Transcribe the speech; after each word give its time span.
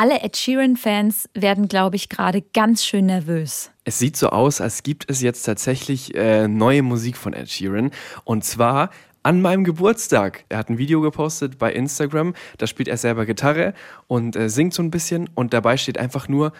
Alle 0.00 0.22
Ed 0.22 0.34
Sheeran-Fans 0.34 1.28
werden, 1.34 1.68
glaube 1.68 1.96
ich, 1.96 2.08
gerade 2.08 2.40
ganz 2.40 2.82
schön 2.82 3.04
nervös. 3.04 3.70
Es 3.84 3.98
sieht 3.98 4.16
so 4.16 4.30
aus, 4.30 4.62
als 4.62 4.82
gibt 4.82 5.04
es 5.10 5.20
jetzt 5.20 5.42
tatsächlich 5.42 6.14
äh, 6.14 6.48
neue 6.48 6.80
Musik 6.82 7.18
von 7.18 7.34
Ed 7.34 7.50
Sheeran. 7.50 7.90
Und 8.24 8.42
zwar 8.42 8.88
an 9.22 9.42
meinem 9.42 9.62
Geburtstag. 9.62 10.46
Er 10.48 10.56
hat 10.56 10.70
ein 10.70 10.78
Video 10.78 11.02
gepostet 11.02 11.58
bei 11.58 11.70
Instagram, 11.74 12.32
da 12.56 12.66
spielt 12.66 12.88
er 12.88 12.96
selber 12.96 13.26
Gitarre 13.26 13.74
und 14.06 14.36
äh, 14.36 14.48
singt 14.48 14.72
so 14.72 14.82
ein 14.82 14.90
bisschen 14.90 15.28
und 15.34 15.52
dabei 15.52 15.76
steht 15.76 15.98
einfach 15.98 16.28
nur 16.28 16.54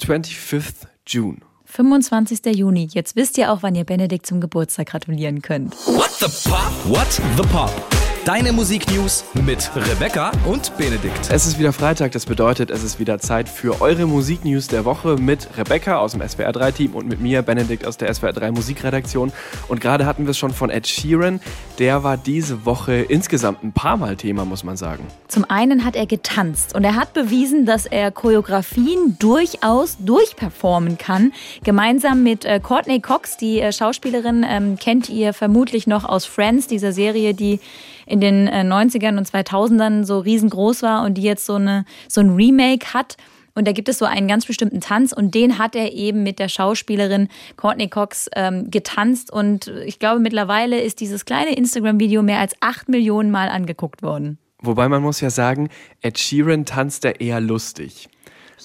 25th 0.00 0.88
June. 1.06 1.36
25. 1.66 2.44
Juni. 2.46 2.88
Jetzt 2.90 3.14
wisst 3.14 3.38
ihr 3.38 3.52
auch, 3.52 3.62
wann 3.62 3.76
ihr 3.76 3.84
Benedikt 3.84 4.26
zum 4.26 4.40
Geburtstag 4.40 4.88
gratulieren 4.88 5.40
könnt. 5.40 5.72
What 5.86 6.10
the 6.18 6.50
Pop? 6.50 6.72
What 6.84 7.12
the 7.12 7.42
Pop? 7.44 8.01
Deine 8.24 8.52
Musiknews 8.52 9.24
mit 9.44 9.68
Rebecca 9.74 10.30
und 10.46 10.76
Benedikt. 10.76 11.28
Es 11.32 11.44
ist 11.44 11.58
wieder 11.58 11.72
Freitag, 11.72 12.12
das 12.12 12.24
bedeutet, 12.24 12.70
es 12.70 12.84
ist 12.84 13.00
wieder 13.00 13.18
Zeit 13.18 13.48
für 13.48 13.80
eure 13.80 14.06
Musiknews 14.06 14.68
der 14.68 14.84
Woche 14.84 15.16
mit 15.16 15.48
Rebecca 15.58 15.98
aus 15.98 16.12
dem 16.12 16.22
SWR3-Team 16.22 16.94
und 16.94 17.08
mit 17.08 17.20
mir, 17.20 17.42
Benedikt 17.42 17.84
aus 17.84 17.96
der 17.96 18.14
SWR3 18.14 18.52
Musikredaktion. 18.52 19.32
Und 19.66 19.80
gerade 19.80 20.06
hatten 20.06 20.24
wir 20.26 20.30
es 20.30 20.38
schon 20.38 20.52
von 20.52 20.70
Ed 20.70 20.86
Sheeran. 20.86 21.40
Der 21.80 22.04
war 22.04 22.16
diese 22.16 22.64
Woche 22.64 22.94
insgesamt 22.94 23.64
ein 23.64 23.72
paar 23.72 23.96
Mal 23.96 24.14
Thema, 24.14 24.44
muss 24.44 24.62
man 24.62 24.76
sagen. 24.76 25.04
Zum 25.26 25.44
einen 25.50 25.84
hat 25.84 25.96
er 25.96 26.06
getanzt 26.06 26.76
und 26.76 26.84
er 26.84 26.94
hat 26.94 27.14
bewiesen, 27.14 27.66
dass 27.66 27.86
er 27.86 28.12
Choreografien 28.12 29.16
durchaus 29.18 29.96
durchperformen 29.98 30.96
kann. 30.96 31.32
Gemeinsam 31.64 32.22
mit 32.22 32.44
äh, 32.44 32.60
Courtney 32.60 33.00
Cox, 33.00 33.36
die 33.36 33.60
äh, 33.60 33.72
Schauspielerin, 33.72 34.46
ähm, 34.48 34.76
kennt 34.78 35.08
ihr 35.08 35.32
vermutlich 35.32 35.88
noch 35.88 36.04
aus 36.04 36.24
Friends, 36.24 36.68
dieser 36.68 36.92
Serie, 36.92 37.34
die 37.34 37.58
in 38.12 38.20
den 38.20 38.46
äh, 38.46 38.60
90ern 38.60 39.16
und 39.16 39.26
2000ern 39.26 40.04
so 40.04 40.18
riesengroß 40.18 40.82
war 40.82 41.02
und 41.02 41.14
die 41.14 41.22
jetzt 41.22 41.46
so, 41.46 41.54
eine, 41.54 41.86
so 42.08 42.20
ein 42.20 42.34
Remake 42.34 42.92
hat. 42.92 43.16
Und 43.54 43.66
da 43.66 43.72
gibt 43.72 43.88
es 43.88 43.98
so 43.98 44.04
einen 44.04 44.28
ganz 44.28 44.44
bestimmten 44.44 44.82
Tanz 44.82 45.12
und 45.12 45.34
den 45.34 45.58
hat 45.58 45.74
er 45.74 45.92
eben 45.94 46.22
mit 46.22 46.38
der 46.38 46.48
Schauspielerin 46.48 47.28
Courtney 47.56 47.88
Cox 47.88 48.28
ähm, 48.36 48.70
getanzt. 48.70 49.32
Und 49.32 49.68
ich 49.86 49.98
glaube, 49.98 50.20
mittlerweile 50.20 50.78
ist 50.80 51.00
dieses 51.00 51.24
kleine 51.24 51.54
Instagram-Video 51.56 52.22
mehr 52.22 52.38
als 52.38 52.54
acht 52.60 52.90
Millionen 52.90 53.30
Mal 53.30 53.48
angeguckt 53.48 54.02
worden. 54.02 54.38
Wobei 54.60 54.90
man 54.90 55.02
muss 55.02 55.22
ja 55.22 55.30
sagen, 55.30 55.70
Ed 56.02 56.18
Sheeran 56.18 56.66
tanzt 56.66 57.04
da 57.04 57.10
eher 57.10 57.40
lustig. 57.40 58.10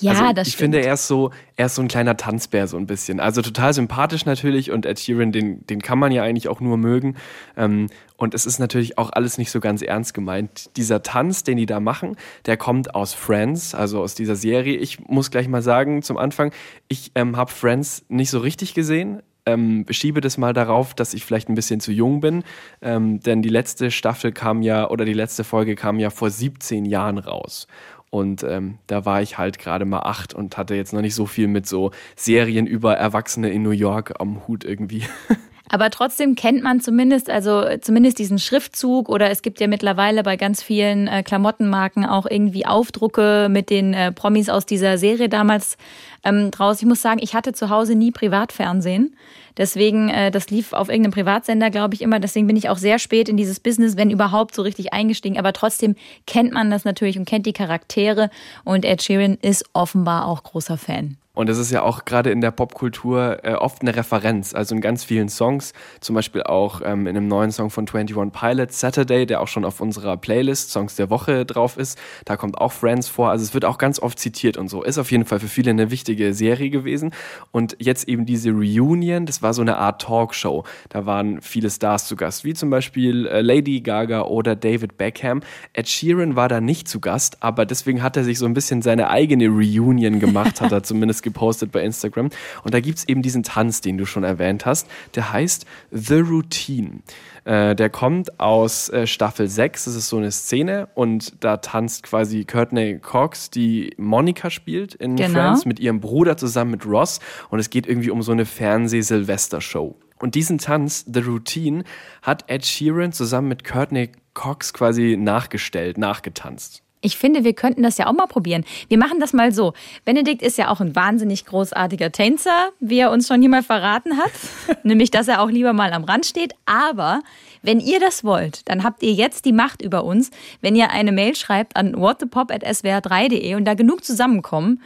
Ja, 0.02 0.12
also, 0.12 0.34
das 0.34 0.48
ich 0.48 0.54
stimmt. 0.54 0.74
finde, 0.74 0.88
er 0.88 0.94
ist 0.94 1.08
so, 1.08 1.32
er 1.56 1.68
ist 1.68 1.76
so 1.76 1.82
ein 1.82 1.88
kleiner 1.88 2.18
Tanzbär, 2.18 2.68
so 2.68 2.78
ein 2.78 2.88
bisschen. 2.88 3.20
Also 3.20 3.42
total 3.42 3.74
sympathisch 3.74 4.26
natürlich 4.26 4.72
und 4.72 4.86
Ed 4.86 5.00
Sheeran, 5.00 5.32
den, 5.32 5.66
den 5.68 5.82
kann 5.82 6.00
man 6.00 6.12
ja 6.12 6.24
eigentlich 6.24 6.48
auch 6.48 6.60
nur 6.60 6.78
mögen. 6.78 7.16
Ähm, 7.56 7.88
und 8.16 8.34
es 8.34 8.46
ist 8.46 8.60
natürlich 8.60 8.98
auch 8.98 9.12
alles 9.12 9.38
nicht 9.38 9.52
so 9.52 9.60
ganz 9.60 9.82
ernst 9.82 10.14
gemeint. 10.14 10.70
Dieser 10.78 11.04
Tanz, 11.04 11.44
den 11.44 11.58
die 11.58 11.66
da 11.66 11.80
machen, 11.80 12.16
der 12.46 12.58
kommt 12.58 12.96
aus 12.96 13.14
Friends, 13.14 13.76
also 13.76 14.02
aus 14.02 14.16
dieser 14.16 14.36
Serie. 14.36 14.78
Ich 14.78 15.00
muss 15.08 15.32
gleich 15.32 15.48
mal 15.48 15.62
sagen 15.62 16.02
zum 16.02 16.18
Anfang, 16.18 16.52
ich 16.88 17.12
ähm, 17.16 17.38
habe 17.38 17.52
Friends 17.52 18.06
nicht 18.10 18.30
so 18.30 18.40
richtig 18.40 18.74
gesehen. 18.74 19.22
Ähm, 19.46 19.86
schiebe 19.90 20.20
das 20.20 20.38
mal 20.38 20.52
darauf, 20.52 20.94
dass 20.94 21.14
ich 21.14 21.24
vielleicht 21.24 21.48
ein 21.48 21.56
bisschen 21.56 21.80
zu 21.80 21.94
jung 21.94 22.20
bin, 22.20 22.44
ähm, 22.82 23.22
denn 23.22 23.42
die 23.42 23.48
letzte 23.48 23.92
Staffel 23.92 24.34
kam 24.34 24.62
ja 24.62 24.90
oder 24.90 25.06
die 25.06 25.14
letzte 25.14 25.46
Folge 25.46 25.76
kam 25.76 26.00
ja 26.00 26.10
vor 26.10 26.30
17 26.30 26.84
Jahren 26.84 27.18
raus. 27.18 27.66
Und 28.10 28.44
ähm, 28.44 28.78
da 28.88 29.06
war 29.06 29.22
ich 29.22 29.38
halt 29.38 29.60
gerade 29.60 29.86
mal 29.86 30.00
acht 30.00 30.34
und 30.34 30.58
hatte 30.58 30.76
jetzt 30.76 30.94
noch 30.94 31.02
nicht 31.02 31.16
so 31.16 31.26
viel 31.26 31.48
mit 31.48 31.68
so 31.68 31.92
Serien 32.16 32.66
über 32.66 32.96
Erwachsene 32.96 33.50
in 33.50 33.64
New 33.64 33.72
York 33.72 34.14
am 34.20 34.48
Hut 34.48 34.64
irgendwie. 34.64 35.04
Aber 35.70 35.90
trotzdem 35.90 36.36
kennt 36.36 36.64
man 36.64 36.80
zumindest, 36.80 37.30
also 37.30 37.64
zumindest 37.82 38.20
diesen 38.20 38.40
Schriftzug 38.40 39.10
oder 39.10 39.30
es 39.30 39.42
gibt 39.42 39.60
ja 39.60 39.68
mittlerweile 39.68 40.24
bei 40.24 40.38
ganz 40.38 40.64
vielen 40.64 41.08
äh, 41.08 41.24
Klamottenmarken 41.24 42.06
auch 42.06 42.26
irgendwie 42.30 42.66
Aufdrucke 42.66 43.48
mit 43.50 43.70
den 43.70 43.94
äh, 43.94 44.12
Promis 44.12 44.50
aus 44.50 44.66
dieser 44.66 44.98
Serie 44.98 45.30
damals 45.30 45.78
ähm, 46.24 46.52
draus. 46.52 46.80
Ich 46.82 46.88
muss 46.88 47.02
sagen, 47.02 47.20
ich 47.22 47.34
hatte 47.34 47.54
zu 47.54 47.70
Hause 47.70 47.96
nie 47.96 48.12
Privatfernsehen. 48.12 49.16
Deswegen, 49.58 50.10
äh, 50.10 50.32
das 50.32 50.50
lief 50.50 50.74
auf 50.74 50.90
irgendeinem 50.90 51.14
Privatsender, 51.14 51.70
glaube 51.70 51.96
ich, 51.96 52.02
immer. 52.02 52.20
Deswegen 52.20 52.48
bin 52.48 52.56
ich 52.56 52.70
auch 52.70 52.78
sehr 52.78 53.00
spät 53.00 53.28
in 53.28 53.38
dieses 53.38 53.60
Business, 53.60 53.98
wenn 53.98 54.12
überhaupt, 54.12 54.54
so 54.54 54.62
richtig 54.62 54.94
eingestiegen. 54.94 55.40
Aber 55.40 55.52
trotzdem 55.52 55.96
kennt 56.28 56.54
man 56.54 56.70
das 56.70 56.86
natürlich 56.86 57.18
und 57.18 57.26
kennt 57.26 57.46
die 57.46 57.54
Charaktere. 57.54 58.30
Und 58.64 58.86
Ed 58.86 59.02
Sheeran 59.02 59.38
ist 59.42 59.66
offenbar 59.74 60.28
auch 60.28 60.44
großer 60.44 60.78
Fan. 60.78 61.18
Und 61.38 61.50
es 61.50 61.60
ist 61.60 61.70
ja 61.70 61.84
auch 61.84 62.04
gerade 62.04 62.32
in 62.32 62.42
der 62.42 62.50
Popkultur 62.50 63.46
äh, 63.46 63.54
oft 63.54 63.84
eine 63.84 63.96
Referenz, 63.96 64.56
also 64.56 64.74
in 64.74 64.82
ganz 64.82 65.04
vielen 65.04 65.30
Songs, 65.30 65.74
zum 66.00 66.16
Beispiel 66.16 66.42
auch 66.42 66.82
ähm, 66.84 67.06
in 67.06 67.16
einem 67.16 67.28
neuen 67.28 67.52
Song 67.52 67.70
von 67.70 67.88
21 67.88 68.32
Pilots, 68.34 68.80
Saturday, 68.80 69.28
der 69.28 69.42
auch 69.42 69.48
schon 69.48 69.64
auf 69.64 69.80
unserer 69.80 70.18
Playlist 70.18 70.72
Songs 70.72 70.96
der 70.96 71.12
Woche 71.12 71.46
drauf 71.46 71.78
ist. 71.78 72.00
Da 72.26 72.38
kommt 72.38 72.58
auch 72.58 72.72
Friends 72.72 73.08
vor, 73.08 73.30
also 73.30 73.44
es 73.44 73.54
wird 73.54 73.66
auch 73.66 73.78
ganz 73.78 74.00
oft 74.00 74.18
zitiert 74.18 74.58
und 74.58 74.68
so. 74.68 74.82
Ist 74.82 74.98
auf 74.98 75.12
jeden 75.12 75.26
Fall 75.26 75.40
für 75.40 75.48
viele 75.48 75.70
eine 75.70 75.92
wichtige 75.92 76.34
Serie 76.34 76.72
gewesen. 76.72 77.12
Und 77.52 77.78
jetzt 77.78 78.08
eben 78.08 78.26
diese 78.26 78.50
Reunion, 78.50 79.28
das 79.28 79.44
war 79.44 79.54
so 79.54 79.62
eine 79.62 79.78
Art 79.78 80.02
Talkshow. 80.02 80.64
Da 80.90 81.06
waren 81.06 81.40
viele 81.42 81.70
Stars 81.70 82.08
zu 82.08 82.16
Gast, 82.16 82.46
wie 82.46 82.56
zum 82.56 82.72
Beispiel 82.72 83.28
äh, 83.28 83.42
Lady 83.42 83.82
Gaga 83.82 84.24
oder 84.24 84.56
David 84.56 84.98
Beckham. 84.98 85.42
Ed 85.74 85.88
Sheeran 85.88 86.36
war 86.36 86.50
da 86.50 86.62
nicht 86.62 86.88
zu 86.88 87.00
Gast, 87.00 87.44
aber 87.44 87.68
deswegen 87.68 88.02
hat 88.02 88.18
er 88.18 88.24
sich 88.24 88.40
so 88.40 88.48
ein 88.48 88.56
bisschen 88.56 88.82
seine 88.82 89.12
eigene 89.12 89.50
Reunion 89.50 90.20
gemacht, 90.20 90.62
hat 90.62 90.72
er 90.72 90.82
zumindest 90.88 91.27
gepostet 91.28 91.72
bei 91.72 91.84
Instagram. 91.84 92.30
Und 92.64 92.74
da 92.74 92.80
gibt 92.80 92.98
es 93.00 93.08
eben 93.08 93.22
diesen 93.22 93.44
Tanz, 93.44 93.82
den 93.82 93.98
du 93.98 94.06
schon 94.06 94.24
erwähnt 94.24 94.66
hast. 94.66 94.88
Der 95.16 95.32
heißt 95.32 95.66
The 95.92 96.20
Routine. 96.20 97.00
Äh, 97.46 97.76
der 97.76 97.90
kommt 97.90 98.40
aus 98.40 98.90
äh, 98.90 99.06
Staffel 99.08 99.48
6. 99.48 99.86
Das 99.86 99.96
ist 99.96 100.10
so 100.10 100.18
eine 100.18 100.32
Szene 100.32 100.88
und 100.96 101.44
da 101.44 101.58
tanzt 101.58 102.04
quasi 102.04 102.44
Courtney 102.46 103.00
Cox, 103.00 103.50
die 103.50 103.94
Monika 103.98 104.50
spielt 104.50 104.96
in 104.96 105.16
Genau. 105.16 105.34
Friends, 105.34 105.66
mit 105.66 105.80
ihrem 105.80 106.00
Bruder 106.00 106.38
zusammen 106.38 106.72
mit 106.72 106.86
Ross. 106.86 107.20
Und 107.50 107.60
es 107.60 107.70
geht 107.70 107.88
irgendwie 107.88 108.10
um 108.10 108.22
so 108.22 108.32
eine 108.32 108.46
Fernseh-Silvester-Show. 108.46 109.96
Und 110.20 110.36
diesen 110.36 110.58
Tanz, 110.58 111.06
The 111.12 111.20
Routine, 111.20 111.84
hat 112.22 112.46
Ed 112.48 112.66
Sheeran 112.66 113.12
zusammen 113.12 113.50
mit 113.50 113.64
Courtney 113.64 114.10
Cox 114.34 114.74
quasi 114.74 115.16
nachgestellt, 115.18 115.98
nachgetanzt. 115.98 116.84
Ich 117.02 117.18
finde, 117.18 117.44
wir 117.44 117.54
könnten 117.54 117.84
das 117.84 117.98
ja 117.98 118.08
auch 118.08 118.14
mal 118.14 118.26
probieren. 118.26 118.66
Wir 118.88 118.98
machen 118.98 119.20
das 119.20 119.32
mal 119.32 119.52
so. 119.52 119.74
Benedikt 120.04 120.42
ist 120.42 120.58
ja 120.58 120.70
auch 120.70 120.82
ein 120.82 120.96
wahnsinnig 120.96 121.46
großartiger 121.46 122.12
Tänzer, 122.12 122.70
wie 122.80 123.00
er 123.00 123.12
uns 123.12 123.28
schon 123.28 123.40
hier 123.40 123.50
mal 123.50 123.62
verraten 123.62 124.18
hat. 124.18 124.32
Nämlich, 124.84 125.12
dass 125.12 125.28
er 125.28 125.42
auch 125.42 125.50
lieber 125.50 125.74
mal 125.74 125.94
am 125.94 126.04
Rand 126.04 126.26
steht. 126.26 126.54
Aber 126.66 127.22
wenn 127.62 127.80
ihr 127.80 128.00
das 128.00 128.24
wollt, 128.24 128.68
dann 128.68 128.84
habt 128.84 129.04
ihr 129.04 129.14
jetzt 129.14 129.46
die 129.46 129.54
Macht 129.54 129.82
über 129.84 130.04
uns, 130.04 130.32
wenn 130.62 130.76
ihr 130.76 130.90
eine 130.90 131.12
Mail 131.12 131.36
schreibt 131.36 131.76
an 131.76 131.96
whatthepop.swr3.de 131.96 133.56
und 133.56 133.66
da 133.66 133.76
genug 133.76 134.04
zusammenkommen. 134.04 134.82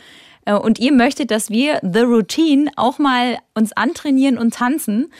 äh, 0.46 0.54
Und 0.54 0.80
ihr 0.80 0.92
möchtet, 0.92 1.32
dass 1.32 1.50
wir 1.50 1.80
The 1.82 2.02
Routine 2.02 2.72
auch 2.76 3.00
mal 3.00 3.38
uns 3.54 3.72
antrainieren 3.72 4.38
und 4.38 4.54
tanzen. 4.54 5.12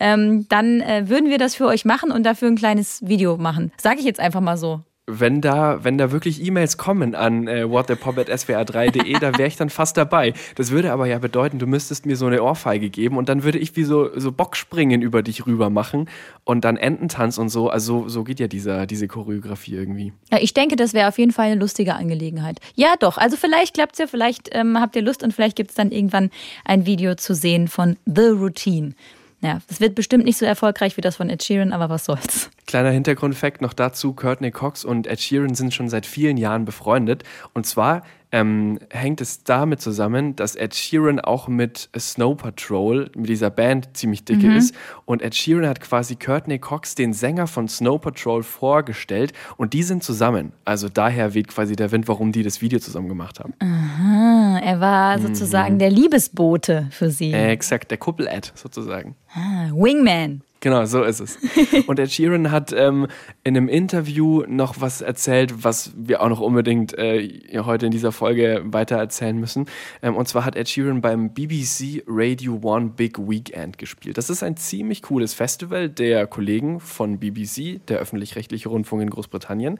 Ähm, 0.00 0.46
dann 0.48 0.80
äh, 0.80 1.08
würden 1.08 1.28
wir 1.30 1.38
das 1.38 1.54
für 1.54 1.66
euch 1.66 1.84
machen 1.84 2.10
und 2.10 2.24
dafür 2.24 2.48
ein 2.48 2.56
kleines 2.56 3.06
Video 3.06 3.36
machen. 3.36 3.70
Sage 3.76 4.00
ich 4.00 4.06
jetzt 4.06 4.18
einfach 4.18 4.40
mal 4.40 4.56
so. 4.56 4.80
Wenn 5.18 5.40
da, 5.40 5.82
wenn 5.82 5.98
da 5.98 6.12
wirklich 6.12 6.44
E-Mails 6.44 6.76
kommen 6.76 7.14
an 7.14 7.48
äh, 7.48 7.68
whatthepop.swr3.de, 7.68 9.18
da 9.18 9.36
wäre 9.36 9.48
ich 9.48 9.56
dann 9.56 9.70
fast 9.70 9.96
dabei. 9.96 10.34
Das 10.54 10.70
würde 10.70 10.92
aber 10.92 11.06
ja 11.06 11.18
bedeuten, 11.18 11.58
du 11.58 11.66
müsstest 11.66 12.06
mir 12.06 12.16
so 12.16 12.26
eine 12.26 12.42
Ohrfeige 12.42 12.90
geben 12.90 13.16
und 13.16 13.28
dann 13.28 13.42
würde 13.42 13.58
ich 13.58 13.74
wie 13.76 13.84
so, 13.84 14.10
so 14.18 14.32
Bockspringen 14.32 15.02
über 15.02 15.22
dich 15.22 15.46
rüber 15.46 15.70
machen 15.70 16.08
und 16.44 16.64
dann 16.64 16.76
Ententanz 16.76 17.38
und 17.38 17.48
so. 17.48 17.68
Also 17.68 18.08
so 18.08 18.24
geht 18.24 18.40
ja 18.40 18.48
dieser, 18.48 18.86
diese 18.86 19.08
Choreografie 19.08 19.74
irgendwie. 19.74 20.12
Ja, 20.30 20.38
ich 20.40 20.54
denke, 20.54 20.76
das 20.76 20.94
wäre 20.94 21.08
auf 21.08 21.18
jeden 21.18 21.32
Fall 21.32 21.46
eine 21.46 21.60
lustige 21.60 21.94
Angelegenheit. 21.94 22.60
Ja, 22.74 22.94
doch. 22.98 23.18
Also 23.18 23.36
vielleicht 23.36 23.74
klappt's 23.74 23.98
ja, 23.98 24.06
vielleicht 24.06 24.50
ähm, 24.52 24.80
habt 24.80 24.96
ihr 24.96 25.02
Lust 25.02 25.22
und 25.22 25.34
vielleicht 25.34 25.56
gibt's 25.56 25.74
dann 25.74 25.90
irgendwann 25.90 26.30
ein 26.64 26.86
Video 26.86 27.14
zu 27.14 27.34
sehen 27.34 27.68
von 27.68 27.96
The 28.06 28.28
Routine. 28.28 28.94
Ja, 29.42 29.60
das 29.68 29.80
wird 29.80 29.94
bestimmt 29.94 30.24
nicht 30.24 30.36
so 30.36 30.44
erfolgreich 30.44 30.96
wie 30.96 31.00
das 31.00 31.16
von 31.16 31.30
Ed 31.30 31.42
Sheeran, 31.42 31.72
aber 31.72 31.88
was 31.88 32.04
soll's. 32.04 32.50
Kleiner 32.66 32.90
Hintergrundfakt 32.90 33.62
noch 33.62 33.72
dazu, 33.72 34.12
Courtney 34.12 34.50
Cox 34.50 34.84
und 34.84 35.06
Ed 35.06 35.20
Sheeran 35.20 35.54
sind 35.54 35.72
schon 35.72 35.88
seit 35.88 36.04
vielen 36.04 36.36
Jahren 36.36 36.66
befreundet. 36.66 37.24
Und 37.54 37.66
zwar 37.66 38.02
ähm, 38.32 38.78
hängt 38.90 39.20
es 39.20 39.42
damit 39.44 39.80
zusammen, 39.80 40.36
dass 40.36 40.54
Ed 40.54 40.74
Sheeran 40.74 41.20
auch 41.20 41.48
mit 41.48 41.88
Snow 41.98 42.36
Patrol, 42.36 43.10
mit 43.16 43.28
dieser 43.28 43.50
Band, 43.50 43.96
ziemlich 43.96 44.24
dicke 44.24 44.54
ist. 44.54 44.74
Und 45.04 45.22
Ed 45.22 45.34
Sheeran 45.34 45.66
hat 45.66 45.80
quasi 45.80 46.16
Courtney 46.16 46.58
Cox, 46.58 46.94
den 46.94 47.12
Sänger 47.12 47.46
von 47.46 47.68
Snow 47.68 48.00
Patrol, 48.00 48.42
vorgestellt. 48.42 49.32
Und 49.56 49.72
die 49.72 49.82
sind 49.82 50.04
zusammen. 50.04 50.52
Also 50.64 50.88
daher 50.88 51.34
weht 51.34 51.48
quasi 51.48 51.74
der 51.74 51.90
Wind, 51.90 52.06
warum 52.08 52.32
die 52.32 52.42
das 52.42 52.60
Video 52.60 52.78
zusammen 52.78 53.08
gemacht 53.08 53.40
haben. 53.40 53.54
Ah, 53.60 54.60
er 54.62 54.80
war 54.80 55.18
sozusagen 55.18 55.78
der 55.78 55.90
Liebesbote 55.90 56.88
für 56.90 57.10
sie. 57.10 57.32
Äh, 57.32 57.50
exakt, 57.50 57.90
der 57.90 57.98
Kuppel-Ad 57.98 58.50
sozusagen. 58.54 59.16
Ah, 59.34 59.70
Wingman. 59.72 60.42
Genau, 60.60 60.84
so 60.84 61.02
ist 61.02 61.20
es. 61.20 61.38
Und 61.86 61.98
Ed 61.98 62.12
Sheeran 62.12 62.50
hat 62.50 62.72
ähm, 62.72 63.06
in 63.44 63.56
einem 63.56 63.68
Interview 63.68 64.44
noch 64.46 64.80
was 64.80 65.00
erzählt, 65.00 65.64
was 65.64 65.92
wir 65.96 66.20
auch 66.20 66.28
noch 66.28 66.40
unbedingt 66.40 66.96
äh, 66.98 67.58
heute 67.64 67.86
in 67.86 67.92
dieser 67.92 68.12
Folge 68.12 68.62
weiter 68.66 68.96
erzählen 68.96 69.38
müssen. 69.38 69.66
Ähm, 70.02 70.16
und 70.16 70.28
zwar 70.28 70.44
hat 70.44 70.56
Ed 70.56 70.68
Sheeran 70.68 71.00
beim 71.00 71.32
BBC 71.32 72.04
Radio 72.06 72.60
One 72.62 72.90
Big 72.94 73.18
Weekend 73.18 73.78
gespielt. 73.78 74.18
Das 74.18 74.28
ist 74.28 74.42
ein 74.42 74.58
ziemlich 74.58 75.00
cooles 75.00 75.32
Festival 75.32 75.88
der 75.88 76.26
Kollegen 76.26 76.78
von 76.78 77.18
BBC, 77.18 77.80
der 77.86 77.98
öffentlich-rechtliche 77.98 78.68
Rundfunk 78.68 79.00
in 79.00 79.10
Großbritannien. 79.10 79.78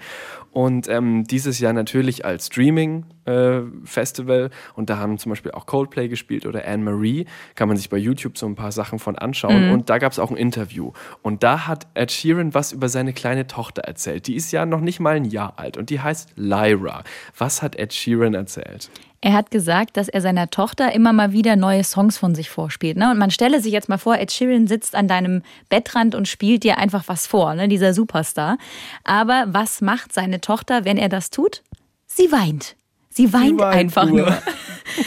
Und 0.50 0.88
ähm, 0.88 1.24
dieses 1.24 1.58
Jahr 1.58 1.74
natürlich 1.74 2.24
als 2.24 2.46
Streaming-Festival. 2.46 3.19
Äh, 3.30 4.50
und 4.74 4.90
da 4.90 4.98
haben 4.98 5.18
zum 5.18 5.30
Beispiel 5.30 5.52
auch 5.52 5.66
Coldplay 5.66 6.08
gespielt 6.08 6.46
oder 6.46 6.66
Anne-Marie. 6.66 7.26
Kann 7.54 7.68
man 7.68 7.76
sich 7.76 7.90
bei 7.90 7.96
YouTube 7.96 8.38
so 8.38 8.46
ein 8.46 8.54
paar 8.54 8.72
Sachen 8.72 8.98
von 8.98 9.16
anschauen. 9.16 9.66
Mhm. 9.66 9.72
Und 9.72 9.90
da 9.90 9.98
gab 9.98 10.12
es 10.12 10.18
auch 10.18 10.30
ein 10.30 10.36
Interview 10.36 10.60
Interview. 10.60 10.92
Und 11.22 11.42
da 11.42 11.66
hat 11.66 11.86
Ed 11.94 12.12
Sheeran 12.12 12.54
was 12.54 12.72
über 12.72 12.88
seine 12.88 13.12
kleine 13.12 13.46
Tochter 13.46 13.82
erzählt. 13.82 14.26
Die 14.26 14.34
ist 14.34 14.52
ja 14.52 14.66
noch 14.66 14.80
nicht 14.80 15.00
mal 15.00 15.16
ein 15.16 15.24
Jahr 15.24 15.54
alt 15.56 15.76
und 15.76 15.90
die 15.90 16.00
heißt 16.00 16.30
Lyra. 16.36 17.02
Was 17.36 17.62
hat 17.62 17.76
Ed 17.76 17.92
Sheeran 17.92 18.34
erzählt? 18.34 18.90
Er 19.22 19.34
hat 19.34 19.50
gesagt, 19.50 19.98
dass 19.98 20.08
er 20.08 20.22
seiner 20.22 20.48
Tochter 20.48 20.92
immer 20.92 21.12
mal 21.12 21.32
wieder 21.32 21.54
neue 21.54 21.84
Songs 21.84 22.16
von 22.16 22.34
sich 22.34 22.48
vorspielt. 22.48 22.96
Ne? 22.96 23.10
Und 23.10 23.18
man 23.18 23.30
stelle 23.30 23.60
sich 23.60 23.72
jetzt 23.72 23.90
mal 23.90 23.98
vor, 23.98 24.16
Ed 24.16 24.32
Sheeran 24.32 24.66
sitzt 24.66 24.94
an 24.94 25.08
deinem 25.08 25.42
Bettrand 25.68 26.14
und 26.14 26.26
spielt 26.26 26.64
dir 26.64 26.78
einfach 26.78 27.04
was 27.06 27.26
vor, 27.26 27.54
ne? 27.54 27.68
dieser 27.68 27.92
Superstar. 27.92 28.56
Aber 29.04 29.44
was 29.48 29.82
macht 29.82 30.12
seine 30.12 30.40
Tochter, 30.40 30.84
wenn 30.84 30.96
er 30.96 31.10
das 31.10 31.28
tut? 31.28 31.62
Sie 32.06 32.32
weint. 32.32 32.76
Sie 33.12 33.32
weint, 33.32 33.58
sie 33.58 33.58
weint 33.58 33.74
einfach 33.74 34.06
nur. 34.06 34.20
nur. 34.20 34.38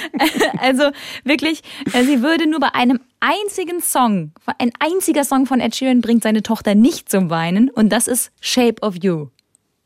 also 0.59 0.91
wirklich, 1.23 1.61
äh, 1.93 2.03
sie 2.03 2.21
würde 2.21 2.47
nur 2.47 2.59
bei 2.59 2.73
einem 2.73 2.99
einzigen 3.19 3.81
Song, 3.81 4.31
ein 4.59 4.71
einziger 4.79 5.23
Song 5.23 5.45
von 5.45 5.59
Ed 5.59 5.75
Sheeran 5.75 6.01
bringt 6.01 6.23
seine 6.23 6.43
Tochter 6.43 6.75
nicht 6.75 7.09
zum 7.09 7.29
Weinen 7.29 7.69
und 7.69 7.89
das 7.89 8.07
ist 8.07 8.31
Shape 8.41 8.81
of 8.81 8.95
You. 9.01 9.27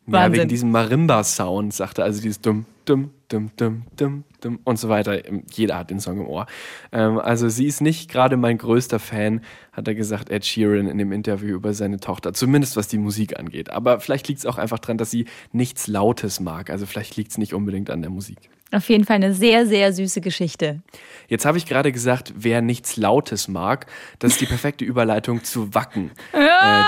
Wahnsinn. 0.07 0.33
Ja, 0.33 0.39
wegen 0.39 0.49
diesem 0.49 0.71
Marimba-Sound, 0.71 1.73
sagte 1.73 2.03
also 2.03 2.21
dieses 2.21 2.41
dumm, 2.41 2.65
dumm, 2.85 3.11
dumm, 3.27 3.51
dumm, 3.57 3.83
dumm, 3.97 4.23
und 4.63 4.79
so 4.79 4.89
weiter. 4.89 5.21
Jeder 5.51 5.77
hat 5.77 5.89
den 5.89 5.99
Song 5.99 6.19
im 6.19 6.27
Ohr. 6.27 6.45
Ähm, 6.91 7.19
also 7.19 7.49
sie 7.49 7.65
ist 7.65 7.81
nicht 7.81 8.09
gerade 8.09 8.37
mein 8.37 8.57
größter 8.57 8.99
Fan, 8.99 9.41
hat 9.71 9.87
er 9.87 9.95
gesagt, 9.95 10.29
Ed 10.29 10.45
Sheeran 10.45 10.87
in 10.87 10.97
dem 10.97 11.11
Interview 11.11 11.55
über 11.55 11.73
seine 11.73 11.99
Tochter. 11.99 12.33
Zumindest 12.33 12.77
was 12.77 12.87
die 12.87 12.97
Musik 12.97 13.39
angeht. 13.39 13.69
Aber 13.69 13.99
vielleicht 13.99 14.27
liegt 14.27 14.39
es 14.39 14.45
auch 14.45 14.57
einfach 14.57 14.79
daran, 14.79 14.97
dass 14.97 15.11
sie 15.11 15.25
nichts 15.51 15.87
Lautes 15.87 16.39
mag. 16.39 16.69
Also 16.69 16.85
vielleicht 16.85 17.15
liegt 17.15 17.31
es 17.31 17.37
nicht 17.37 17.53
unbedingt 17.53 17.89
an 17.89 18.01
der 18.01 18.11
Musik. 18.11 18.49
Auf 18.71 18.89
jeden 18.89 19.05
Fall 19.05 19.15
eine 19.15 19.33
sehr, 19.33 19.65
sehr 19.65 19.93
süße 19.93 20.19
Geschichte. 20.19 20.81
Jetzt 21.29 21.45
habe 21.45 21.57
ich 21.57 21.65
gerade 21.65 21.91
gesagt, 21.93 22.33
wer 22.35 22.61
nichts 22.61 22.97
Lautes 22.97 23.47
mag, 23.47 23.85
das 24.19 24.33
ist 24.33 24.41
die 24.41 24.45
perfekte 24.45 24.83
Überleitung 24.83 25.43
zu 25.43 25.73
Wacken, 25.73 26.11
äh, 26.33 26.39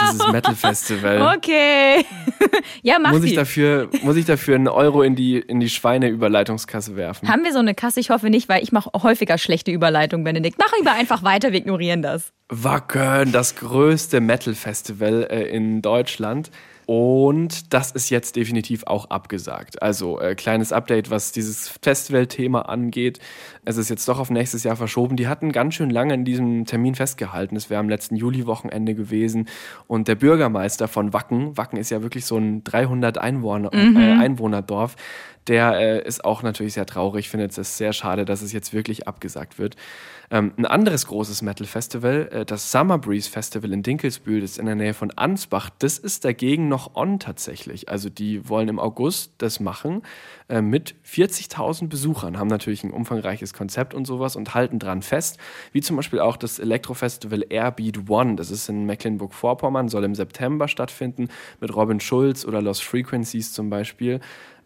dieses 0.04 0.28
Metal 0.30 0.56
Festival. 0.56 1.36
Okay. 1.38 2.06
ja, 2.82 3.00
mach 3.00 3.14
muss 3.14 3.24
ich 3.24 3.36
dafür 3.36 3.90
Muss 4.04 4.18
ich 4.18 4.26
dafür 4.26 4.56
einen 4.56 4.68
Euro 4.68 5.04
in 5.04 5.16
die, 5.16 5.40
in 5.40 5.62
die 5.62 5.70
Schweine-Überleitungskasse 5.70 6.98
werfen? 6.98 7.30
Haben 7.30 7.46
wir 7.46 7.54
so 7.54 7.60
eine 7.60 7.74
Kasse? 7.74 8.02
Ich 8.02 8.10
hoffe 8.10 8.30
nicht, 8.30 8.50
weil 8.50 8.62
ich 8.62 8.74
mache 8.74 8.90
häufiger 9.02 9.38
schlechte 9.38 9.72
Überleitungen, 9.72 10.26
Benedikt. 10.26 10.58
Mach 10.58 10.78
lieber 10.78 10.92
einfach 10.92 11.24
weiter, 11.24 11.54
wir 11.54 11.60
ignorieren 11.60 12.02
das. 12.02 12.34
Wacken, 12.50 13.32
das 13.32 13.56
größte 13.56 14.20
Metal 14.20 14.54
Festival 14.54 15.28
äh, 15.30 15.44
in 15.50 15.82
Deutschland. 15.82 16.52
Und 16.90 17.72
das 17.72 17.92
ist 17.92 18.10
jetzt 18.10 18.36
definitiv 18.36 18.82
auch 18.88 19.12
abgesagt. 19.12 19.80
Also 19.80 20.20
äh, 20.20 20.34
kleines 20.34 20.74
Update, 20.74 21.12
was 21.12 21.32
dieses 21.32 21.70
Festival-Thema 21.84 22.62
angeht. 22.68 23.20
Es 23.64 23.78
ist 23.78 23.90
jetzt 23.90 24.08
doch 24.08 24.18
auf 24.18 24.32
nächstes 24.32 24.64
Jahr 24.64 24.76
verschoben. 24.76 25.16
Die 25.16 25.28
hatten 25.28 25.52
ganz 25.52 25.76
schön 25.76 25.92
lange 25.92 26.16
in 26.16 26.26
diesem 26.26 26.66
Termin 26.66 26.96
festgehalten. 26.96 27.56
Es 27.56 27.70
wäre 27.70 27.80
am 27.80 27.90
letzten 27.90 28.16
Juli-Wochenende 28.16 28.96
gewesen. 28.96 29.50
Und 29.86 30.08
der 30.08 30.16
Bürgermeister 30.16 30.88
von 30.88 31.14
Wacken, 31.14 31.56
Wacken 31.56 31.78
ist 31.78 31.92
ja 31.92 32.02
wirklich 32.02 32.26
so 32.26 32.38
ein 32.38 32.64
300 32.64 33.20
Einwohner, 33.20 33.70
mhm. 33.72 33.96
äh, 33.96 34.14
Einwohnerdorf, 34.14 34.96
der 35.50 35.74
äh, 35.74 36.08
ist 36.08 36.24
auch 36.24 36.44
natürlich 36.44 36.74
sehr 36.74 36.86
traurig. 36.86 37.26
Ich 37.26 37.30
finde 37.30 37.48
es 37.48 37.78
sehr 37.78 37.92
schade, 37.92 38.24
dass 38.24 38.42
es 38.42 38.54
jetzt 38.54 38.72
wirklich 38.72 39.08
abgesagt 39.08 39.60
wird. 39.60 39.76
Ähm, 40.32 40.54
ein 40.58 40.66
anderes 40.66 41.08
großes 41.08 41.42
Metal-Festival, 41.42 42.30
äh, 42.32 42.46
das 42.46 42.72
Summer 42.72 43.00
Breeze 43.00 43.28
Festival 43.28 43.74
in 43.74 43.82
Dinkelsbühl, 43.82 44.42
das 44.42 44.52
ist 44.52 44.60
in 44.60 44.68
der 44.68 44.76
Nähe 44.76 44.94
von 44.94 45.10
Ansbach, 45.12 45.72
das 45.80 45.98
ist 45.98 46.24
dagegen 46.24 46.68
noch 46.68 46.96
on 46.96 47.20
tatsächlich. 47.20 47.90
Also 47.90 48.10
die 48.10 48.48
wollen 48.48 48.70
im 48.70 48.78
August 48.78 49.34
das 49.40 49.60
machen 49.60 50.04
äh, 50.48 50.62
mit 50.62 50.94
40.000 51.04 51.88
Besuchern, 51.88 52.38
haben 52.38 52.48
natürlich 52.48 52.84
ein 52.84 52.92
umfangreiches 52.92 53.56
Konzept 53.56 53.96
und 53.96 54.06
sowas 54.06 54.36
und 54.36 54.54
halten 54.54 54.78
dran 54.78 55.02
fest. 55.02 55.40
Wie 55.72 55.82
zum 55.82 55.96
Beispiel 55.96 56.20
auch 56.20 56.38
das 56.38 56.60
Elektrofestival 56.60 57.44
Airbeat 57.50 58.08
One, 58.08 58.36
das 58.36 58.52
ist 58.52 58.70
in 58.70 58.86
Mecklenburg-Vorpommern, 58.86 59.90
soll 59.90 60.04
im 60.04 60.14
September 60.14 60.68
stattfinden 60.68 61.30
mit 61.60 61.76
Robin 61.76 62.00
Schulz 62.00 62.46
oder 62.46 62.62
Lost 62.62 62.84
Frequencies 62.84 63.52
zum 63.52 63.72
Beispiel. 63.72 64.20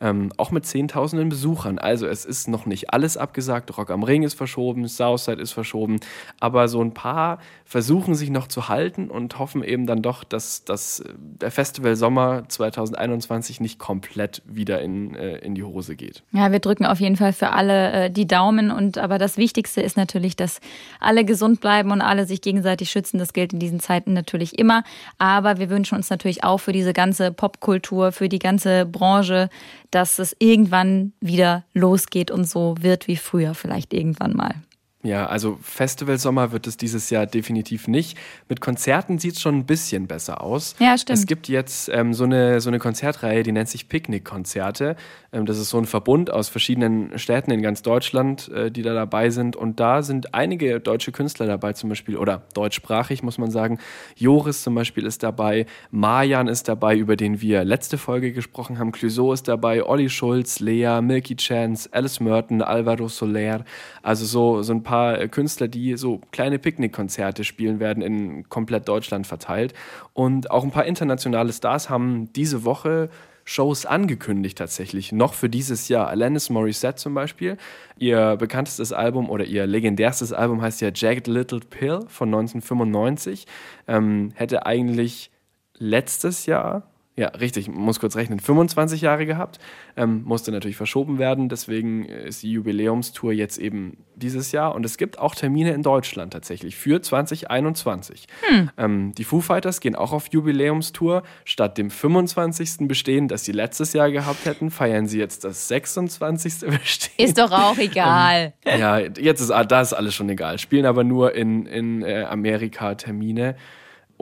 Ähm, 0.04 0.34
auch 0.36 0.52
mit 0.52 0.66
Zehntausenden 0.66 1.30
Besuchern. 1.30 1.80
Also 1.80 2.08
es 2.08 2.26
ist 2.26 2.50
noch 2.50 2.66
nicht 2.66 2.92
alles 2.92 3.16
abgesagt. 3.16 3.78
Rock 3.78 3.90
am 3.90 4.04
Ring 4.04 4.24
ist 4.24 4.34
verschoben, 4.34 4.86
Southside 4.90 5.42
ist 5.42 5.54
verschoben. 5.54 6.02
Aber 6.42 6.68
so 6.68 6.84
ein 6.84 6.94
paar 6.94 7.40
versuchen 7.64 8.14
sich 8.14 8.30
noch 8.30 8.48
zu 8.48 8.68
halten 8.68 9.10
und 9.10 9.40
hoffen 9.40 9.64
eben 9.64 9.88
dann 9.88 10.02
doch, 10.02 10.26
dass, 10.26 10.66
dass 10.66 11.00
äh, 11.00 11.14
der 11.18 11.52
Festival 11.52 11.96
Sommer 11.96 12.44
2021 12.50 13.62
nicht 13.62 13.80
komplett 13.80 14.42
wieder 14.46 14.82
in, 14.82 15.16
äh, 15.16 15.38
in 15.38 15.56
die 15.56 15.64
Hose 15.64 15.96
geht. 15.96 16.22
Ja, 16.34 16.52
wir 16.52 16.60
drücken 16.60 16.86
auf 16.86 17.00
jeden 17.00 17.16
Fall 17.16 17.32
für 17.32 17.52
alle 17.52 17.92
äh, 17.92 18.12
die 18.12 18.28
Daumen. 18.28 18.72
Und 18.72 18.98
aber 18.98 19.18
das 19.18 19.38
Wichtigste 19.38 19.80
ist 19.80 19.96
natürlich, 19.96 20.36
dass 20.36 20.60
alle 21.00 21.24
gesund 21.24 21.62
bleiben 21.62 21.92
und 21.92 22.02
alle 22.02 22.26
sich 22.26 22.42
gegenseitig 22.42 22.90
schützen. 22.90 23.20
Das 23.20 23.32
gilt 23.32 23.54
in 23.54 23.60
diesen 23.60 23.80
Zeiten 23.80 24.12
natürlich 24.12 24.60
immer. 24.60 24.84
Aber 25.18 25.60
wir 25.60 25.70
wünschen 25.70 25.96
uns 25.96 26.10
natürlich 26.10 26.44
auch 26.44 26.58
für 26.58 26.74
diese 26.74 26.92
ganze 26.92 27.32
Popkultur, 27.32 28.12
für 28.12 28.28
die 28.28 28.40
ganze 28.40 28.86
Branche, 28.86 29.50
dass 29.94 30.20
es 30.20 30.36
irgendwann 30.40 31.14
wieder 31.22 31.66
losgeht 31.74 32.32
und 32.32 32.46
so 32.46 32.76
wird 32.80 33.08
wie 33.08 33.18
früher 33.18 33.54
vielleicht 33.54 33.94
irgendwann 33.94 34.36
mal. 34.36 34.56
Ja, 35.06 35.26
also 35.26 35.60
Festivalsommer 35.62 36.54
wird 36.54 36.66
es 36.66 36.78
dieses 36.78 37.10
Jahr 37.10 37.26
definitiv 37.26 37.90
nicht. 37.90 38.18
Mit 38.48 38.62
Konzerten 38.62 39.20
sieht 39.20 39.34
es 39.34 39.42
schon 39.42 39.58
ein 39.58 39.66
bisschen 39.66 40.08
besser 40.08 40.42
aus. 40.42 40.76
Ja, 40.80 40.98
stimmt. 40.98 41.20
Es 41.20 41.26
gibt 41.26 41.50
jetzt 41.50 41.90
ähm, 41.90 42.14
so, 42.14 42.24
eine, 42.24 42.62
so 42.62 42.70
eine 42.70 42.80
Konzertreihe, 42.80 43.44
die 43.44 43.52
nennt 43.52 43.68
sich 43.68 43.90
Picknick-Konzerte. 43.90 44.96
Ähm, 45.34 45.46
das 45.46 45.58
ist 45.58 45.72
so 45.72 45.78
ein 45.78 45.88
Verbund 45.88 46.32
aus 46.32 46.48
verschiedenen 46.48 47.20
Städten 47.20 47.52
in 47.52 47.62
ganz 47.62 47.82
Deutschland, 47.82 48.48
äh, 48.48 48.72
die 48.72 48.82
da 48.82 48.94
dabei 48.94 49.30
sind. 49.30 49.58
Und 49.58 49.82
da 49.82 50.04
sind 50.04 50.34
einige 50.34 50.80
deutsche 50.80 51.12
Künstler 51.12 51.48
dabei, 51.48 51.74
zum 51.74 51.90
Beispiel, 51.90 52.16
oder 52.16 52.44
deutschsprachig 52.54 53.24
muss 53.24 53.38
man 53.38 53.52
sagen. 53.52 53.80
Joris 54.16 54.64
zum 54.64 54.74
Beispiel 54.74 55.06
ist 55.06 55.22
dabei, 55.22 55.66
Marjan 55.92 56.48
ist 56.48 56.70
dabei, 56.70 56.96
über 56.96 57.18
den 57.18 57.42
wir 57.42 57.66
letzte 57.66 57.98
Folge 57.98 58.32
gesprochen 58.32 58.80
haben. 58.80 58.94
Clouseau 58.94 59.34
ist 59.34 59.50
dabei, 59.50 59.84
Olli 59.84 60.10
Schulz, 60.10 60.62
Lea, 60.62 61.02
Milky 61.02 61.36
Chance, 61.36 61.90
Alice 61.92 62.22
Merton, 62.22 62.62
Alvaro 62.62 63.10
Soler. 63.10 63.66
Also 64.02 64.26
so, 64.26 64.62
so 64.62 64.72
ein 64.72 64.82
paar 64.82 64.93
paar 64.94 65.20
äh, 65.20 65.28
Künstler, 65.28 65.68
die 65.68 65.98
so 65.98 66.22
kleine 66.32 66.60
Picknickkonzerte 66.60 67.44
spielen 67.44 67.80
werden 67.80 68.04
in 68.04 68.48
komplett 68.48 68.88
Deutschland 68.88 69.26
verteilt. 69.26 69.74
Und 70.14 70.52
auch 70.52 70.64
ein 70.64 70.70
paar 70.70 70.86
internationale 70.86 71.52
Stars 71.52 71.90
haben 71.90 72.32
diese 72.34 72.64
Woche 72.64 73.10
Shows 73.44 73.88
angekündigt 73.88 74.58
tatsächlich, 74.58 75.12
noch 75.12 75.34
für 75.34 75.50
dieses 75.50 75.90
Jahr. 75.90 76.08
Alanis 76.10 76.52
Morissette 76.52 76.96
zum 76.96 77.16
Beispiel, 77.16 77.58
ihr 77.98 78.38
bekanntestes 78.38 78.94
Album 78.94 79.32
oder 79.32 79.44
ihr 79.46 79.66
legendärstes 79.66 80.32
Album 80.32 80.62
heißt 80.62 80.80
ja 80.82 80.92
Jagged 80.94 81.26
Little 81.28 81.60
Pill 81.60 82.02
von 82.08 82.30
1995, 82.30 83.48
ähm, 83.88 84.32
hätte 84.36 84.68
eigentlich 84.68 85.32
letztes 85.78 86.46
Jahr 86.46 86.93
ja, 87.16 87.28
richtig, 87.28 87.70
muss 87.70 88.00
kurz 88.00 88.16
rechnen. 88.16 88.40
25 88.40 89.02
Jahre 89.02 89.28
gehabt, 89.28 89.60
ähm, 89.96 90.24
musste 90.24 90.52
natürlich 90.52 90.78
verschoben 90.78 91.20
werden. 91.20 91.48
Deswegen 91.48 92.06
ist 92.06 92.42
die 92.42 92.52
Jubiläumstour 92.52 93.34
jetzt 93.34 93.60
eben 93.60 93.98
dieses 94.16 94.52
Jahr. 94.52 94.74
Und 94.74 94.84
es 94.84 94.98
gibt 94.98 95.20
auch 95.20 95.36
Termine 95.36 95.74
in 95.74 95.84
Deutschland 95.84 96.34
tatsächlich 96.34 96.76
für 96.76 97.04
2021. 97.04 98.26
Hm. 98.42 98.70
Ähm, 98.78 99.12
die 99.16 99.26
Foo 99.26 99.42
Fighters 99.42 99.80
gehen 99.80 99.96
auch 99.96 100.12
auf 100.12 100.30
Jubiläumstour. 100.32 101.22
Statt 101.46 101.78
dem 101.78 101.92
25. 101.92 102.88
Bestehen, 102.88 103.28
das 103.28 103.46
sie 103.46 103.52
letztes 103.52 103.94
Jahr 103.94 104.10
gehabt 104.10 104.46
hätten, 104.46 104.72
feiern 104.72 105.06
sie 105.06 105.20
jetzt 105.20 105.44
das 105.44 105.68
26. 105.68 106.62
Bestehen. 106.68 107.28
Ist 107.28 107.38
doch 107.38 107.52
auch 107.52 107.78
egal. 107.78 108.54
ähm, 108.66 108.80
ja, 108.80 108.98
jetzt 108.98 109.40
ist 109.40 109.50
da 109.50 109.82
ist 109.82 109.94
alles 109.94 110.16
schon 110.16 110.30
egal. 110.30 110.58
Spielen 110.58 110.88
aber 110.88 111.04
nur 111.04 111.36
in, 111.36 111.68
in 111.68 112.02
äh, 112.02 112.24
Amerika 112.24 112.96
Termine. 112.96 113.56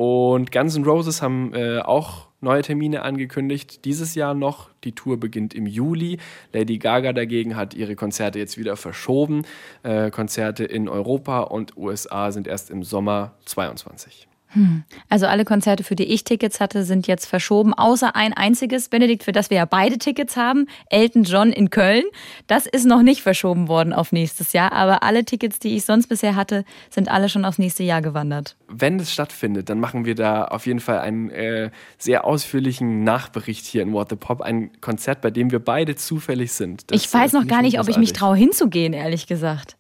Und 0.02 0.52
Guns 0.52 0.76
N' 0.76 0.84
Roses 0.84 1.22
haben 1.22 1.54
äh, 1.54 1.78
auch 1.78 2.26
neue 2.40 2.64
Termine 2.64 3.04
angekündigt. 3.04 3.86
Dieses 3.86 4.16
Jahr 4.16 4.34
noch. 4.34 4.72
Die 4.84 4.94
Tour 4.94 5.20
beginnt 5.20 5.54
im 5.54 5.68
Juli. 5.68 6.18
Lady 6.54 6.80
Gaga 6.80 7.14
dagegen 7.14 7.56
hat 7.56 7.76
ihre 7.76 7.96
Konzerte 7.96 8.40
jetzt 8.40 8.58
wieder 8.58 8.78
verschoben. 8.78 9.44
Äh, 9.84 10.10
Konzerte 10.10 10.64
in 10.64 10.90
Europa 10.90 11.42
und 11.42 11.78
USA 11.78 12.32
sind 12.32 12.48
erst 12.48 12.72
im 12.72 12.82
Sommer 12.82 13.34
22. 13.46 14.28
Hm. 14.54 14.84
Also 15.10 15.28
alle 15.28 15.46
Konzerte, 15.46 15.84
für 15.84 15.96
die 15.96 16.06
ich 16.06 16.24
Tickets 16.24 16.60
hatte, 16.60 16.84
sind 16.84 17.08
jetzt 17.08 17.26
verschoben, 17.26 17.74
außer 17.74 18.16
ein 18.16 18.34
einziges, 18.34 18.90
Benedikt, 18.90 19.24
für 19.24 19.32
das 19.32 19.50
wir 19.50 19.58
ja 19.58 19.66
beide 19.66 19.98
Tickets 19.98 20.36
haben, 20.36 20.68
Elton 20.90 21.24
John 21.24 21.52
in 21.52 21.70
Köln. 21.70 22.04
Das 22.48 22.66
ist 22.66 22.86
noch 22.86 23.02
nicht 23.02 23.22
verschoben 23.22 23.68
worden 23.68 23.94
auf 23.94 24.12
nächstes 24.12 24.54
Jahr, 24.54 24.74
aber 24.74 25.04
alle 25.04 25.24
Tickets, 25.24 25.60
die 25.60 25.76
ich 25.76 25.86
sonst 25.86 26.08
bisher 26.08 26.36
hatte, 26.36 26.66
sind 26.90 27.10
alle 27.10 27.30
schon 27.30 27.46
aufs 27.46 27.60
nächste 27.60 27.84
Jahr 27.84 28.02
gewandert. 28.02 28.58
Wenn 28.68 29.00
es 29.00 29.12
stattfindet, 29.12 29.70
dann 29.70 29.80
machen 29.80 30.06
wir 30.06 30.16
da 30.16 30.46
auf 30.46 30.66
jeden 30.66 30.80
Fall 30.80 31.00
einen 31.00 31.30
äh, 31.30 31.72
sehr 31.98 32.26
ausführlichen 32.26 33.04
Nachbericht 33.04 33.66
hier 33.66 33.82
in 33.82 33.94
What 33.94 34.10
the 34.10 34.16
Pop, 34.16 34.42
ein 34.42 34.72
Konzert, 34.82 35.22
bei 35.22 35.32
dem 35.32 35.52
wir 35.52 35.60
beide 35.60 35.96
zufällig 35.96 36.52
sind. 36.52 36.92
Das, 36.92 37.02
ich 37.02 37.14
weiß 37.14 37.34
noch 37.34 37.48
gar 37.48 37.62
nicht, 37.62 37.80
ob 37.80 37.88
ich 37.88 37.98
mich 37.98 38.14
traue 38.14 38.36
hinzugehen, 38.36 38.94
ehrlich 38.94 39.28
gesagt. 39.28 39.78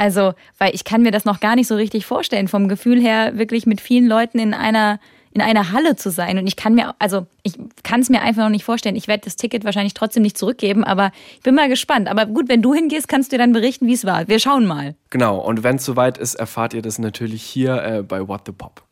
Also, 0.00 0.32
weil 0.56 0.74
ich 0.74 0.84
kann 0.84 1.02
mir 1.02 1.10
das 1.10 1.26
noch 1.26 1.40
gar 1.40 1.56
nicht 1.56 1.66
so 1.66 1.74
richtig 1.74 2.06
vorstellen, 2.06 2.48
vom 2.48 2.68
Gefühl 2.68 2.98
her 2.98 3.36
wirklich 3.36 3.66
mit 3.66 3.82
vielen 3.82 4.06
Leuten 4.06 4.38
in 4.38 4.54
einer 4.54 4.98
in 5.32 5.42
einer 5.42 5.70
Halle 5.70 5.94
zu 5.94 6.10
sein. 6.10 6.38
Und 6.38 6.46
ich 6.48 6.56
kann 6.56 6.74
mir, 6.74 6.94
also 6.98 7.26
ich 7.44 7.52
kann 7.84 8.00
es 8.00 8.08
mir 8.08 8.20
einfach 8.20 8.42
noch 8.42 8.50
nicht 8.50 8.64
vorstellen. 8.64 8.96
Ich 8.96 9.06
werde 9.06 9.22
das 9.26 9.36
Ticket 9.36 9.64
wahrscheinlich 9.64 9.94
trotzdem 9.94 10.24
nicht 10.24 10.36
zurückgeben, 10.36 10.82
aber 10.82 11.12
ich 11.36 11.42
bin 11.42 11.54
mal 11.54 11.68
gespannt. 11.68 12.08
Aber 12.08 12.26
gut, 12.26 12.48
wenn 12.48 12.62
du 12.62 12.74
hingehst, 12.74 13.06
kannst 13.06 13.30
du 13.30 13.36
dir 13.36 13.42
dann 13.42 13.52
berichten, 13.52 13.86
wie 13.86 13.92
es 13.92 14.04
war. 14.04 14.26
Wir 14.26 14.40
schauen 14.40 14.66
mal. 14.66 14.96
Genau, 15.10 15.38
und 15.38 15.62
wenn 15.62 15.76
es 15.76 15.84
soweit 15.84 16.18
ist, 16.18 16.34
erfahrt 16.34 16.74
ihr 16.74 16.82
das 16.82 16.98
natürlich 16.98 17.42
hier 17.42 17.80
äh, 17.84 18.02
bei 18.02 18.26
What 18.26 18.42
the 18.46 18.52
Pop. 18.52 18.82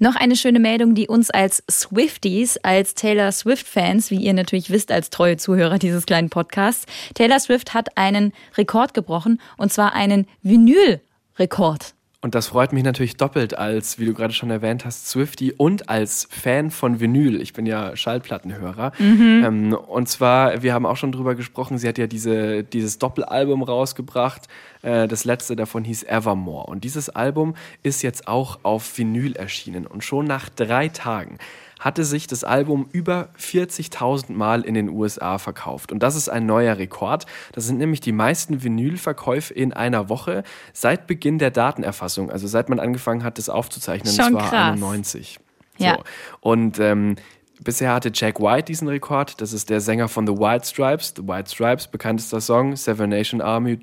Noch 0.00 0.16
eine 0.16 0.36
schöne 0.36 0.58
Meldung, 0.58 0.94
die 0.94 1.08
uns 1.08 1.30
als 1.30 1.62
Swifties, 1.70 2.58
als 2.58 2.94
Taylor 2.94 3.30
Swift-Fans, 3.30 4.10
wie 4.10 4.18
ihr 4.18 4.34
natürlich 4.34 4.70
wisst 4.70 4.90
als 4.90 5.08
treue 5.08 5.36
Zuhörer 5.36 5.78
dieses 5.78 6.04
kleinen 6.04 6.30
Podcasts, 6.30 6.84
Taylor 7.14 7.38
Swift 7.38 7.74
hat 7.74 7.96
einen 7.96 8.32
Rekord 8.56 8.92
gebrochen 8.92 9.40
und 9.56 9.72
zwar 9.72 9.94
einen 9.94 10.26
Vinyl-Rekord. 10.42 11.94
Und 12.24 12.34
das 12.34 12.46
freut 12.46 12.72
mich 12.72 12.84
natürlich 12.84 13.18
doppelt 13.18 13.58
als, 13.58 13.98
wie 13.98 14.06
du 14.06 14.14
gerade 14.14 14.32
schon 14.32 14.48
erwähnt 14.48 14.86
hast, 14.86 15.10
Swifty 15.10 15.52
und 15.52 15.90
als 15.90 16.26
Fan 16.30 16.70
von 16.70 16.98
Vinyl. 16.98 17.38
Ich 17.38 17.52
bin 17.52 17.66
ja 17.66 17.94
Schallplattenhörer. 17.94 18.92
Mhm. 18.98 19.42
Ähm, 19.44 19.74
und 19.74 20.08
zwar, 20.08 20.62
wir 20.62 20.72
haben 20.72 20.86
auch 20.86 20.96
schon 20.96 21.12
drüber 21.12 21.34
gesprochen, 21.34 21.76
sie 21.76 21.86
hat 21.86 21.98
ja 21.98 22.06
diese, 22.06 22.64
dieses 22.64 22.98
Doppelalbum 22.98 23.62
rausgebracht. 23.62 24.48
Äh, 24.80 25.06
das 25.06 25.26
letzte 25.26 25.54
davon 25.54 25.84
hieß 25.84 26.04
Evermore. 26.04 26.64
Und 26.64 26.84
dieses 26.84 27.10
Album 27.10 27.56
ist 27.82 28.00
jetzt 28.00 28.26
auch 28.26 28.60
auf 28.62 28.96
Vinyl 28.96 29.36
erschienen. 29.36 29.86
Und 29.86 30.02
schon 30.02 30.24
nach 30.24 30.48
drei 30.48 30.88
Tagen 30.88 31.36
hatte 31.80 32.04
sich 32.04 32.26
das 32.26 32.44
Album 32.44 32.88
über 32.92 33.28
40.000 33.38 34.32
Mal 34.32 34.62
in 34.62 34.74
den 34.74 34.88
USA 34.88 35.38
verkauft. 35.38 35.92
Und 35.92 36.02
das 36.02 36.16
ist 36.16 36.28
ein 36.28 36.46
neuer 36.46 36.78
Rekord. 36.78 37.26
Das 37.52 37.66
sind 37.66 37.78
nämlich 37.78 38.00
die 38.00 38.12
meisten 38.12 38.62
Vinylverkäufe 38.62 39.52
in 39.52 39.72
einer 39.72 40.08
Woche 40.08 40.44
seit 40.72 41.06
Beginn 41.06 41.38
der 41.38 41.50
Datenerfassung, 41.50 42.30
also 42.30 42.46
seit 42.46 42.68
man 42.68 42.80
angefangen 42.80 43.24
hat, 43.24 43.38
das 43.38 43.48
aufzuzeichnen. 43.48 44.12
Schon 44.12 44.34
das 44.34 44.42
war 44.42 44.50
krass. 44.50 44.72
91. 44.72 45.38
Ja. 45.78 45.96
So. 45.96 46.02
Und 46.40 46.78
ähm, 46.78 47.16
Bisher 47.62 47.94
hatte 47.94 48.10
Jack 48.12 48.40
White 48.40 48.64
diesen 48.64 48.88
Rekord. 48.88 49.40
Das 49.40 49.52
ist 49.52 49.70
der 49.70 49.80
Sänger 49.80 50.08
von 50.08 50.26
The 50.26 50.32
White 50.32 50.66
Stripes. 50.66 51.14
The 51.16 51.22
White 51.22 51.48
Stripes, 51.48 51.86
bekanntester 51.86 52.40
Song, 52.40 52.74
Seven 52.74 53.10
Nation 53.10 53.40
Army. 53.40 53.78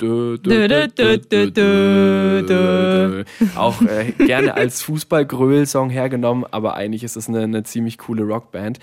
Auch 3.56 3.82
äh, 3.82 4.12
gerne 4.26 4.56
als 4.56 4.82
Fußballgröl-Song 4.82 5.90
hergenommen, 5.90 6.46
aber 6.52 6.74
eigentlich 6.74 7.06
ist 7.06 7.16
es 7.16 7.30
eine, 7.30 7.44
eine 7.44 7.64
ziemlich 7.64 7.98
coole 7.98 8.24
Rockband. 8.24 8.80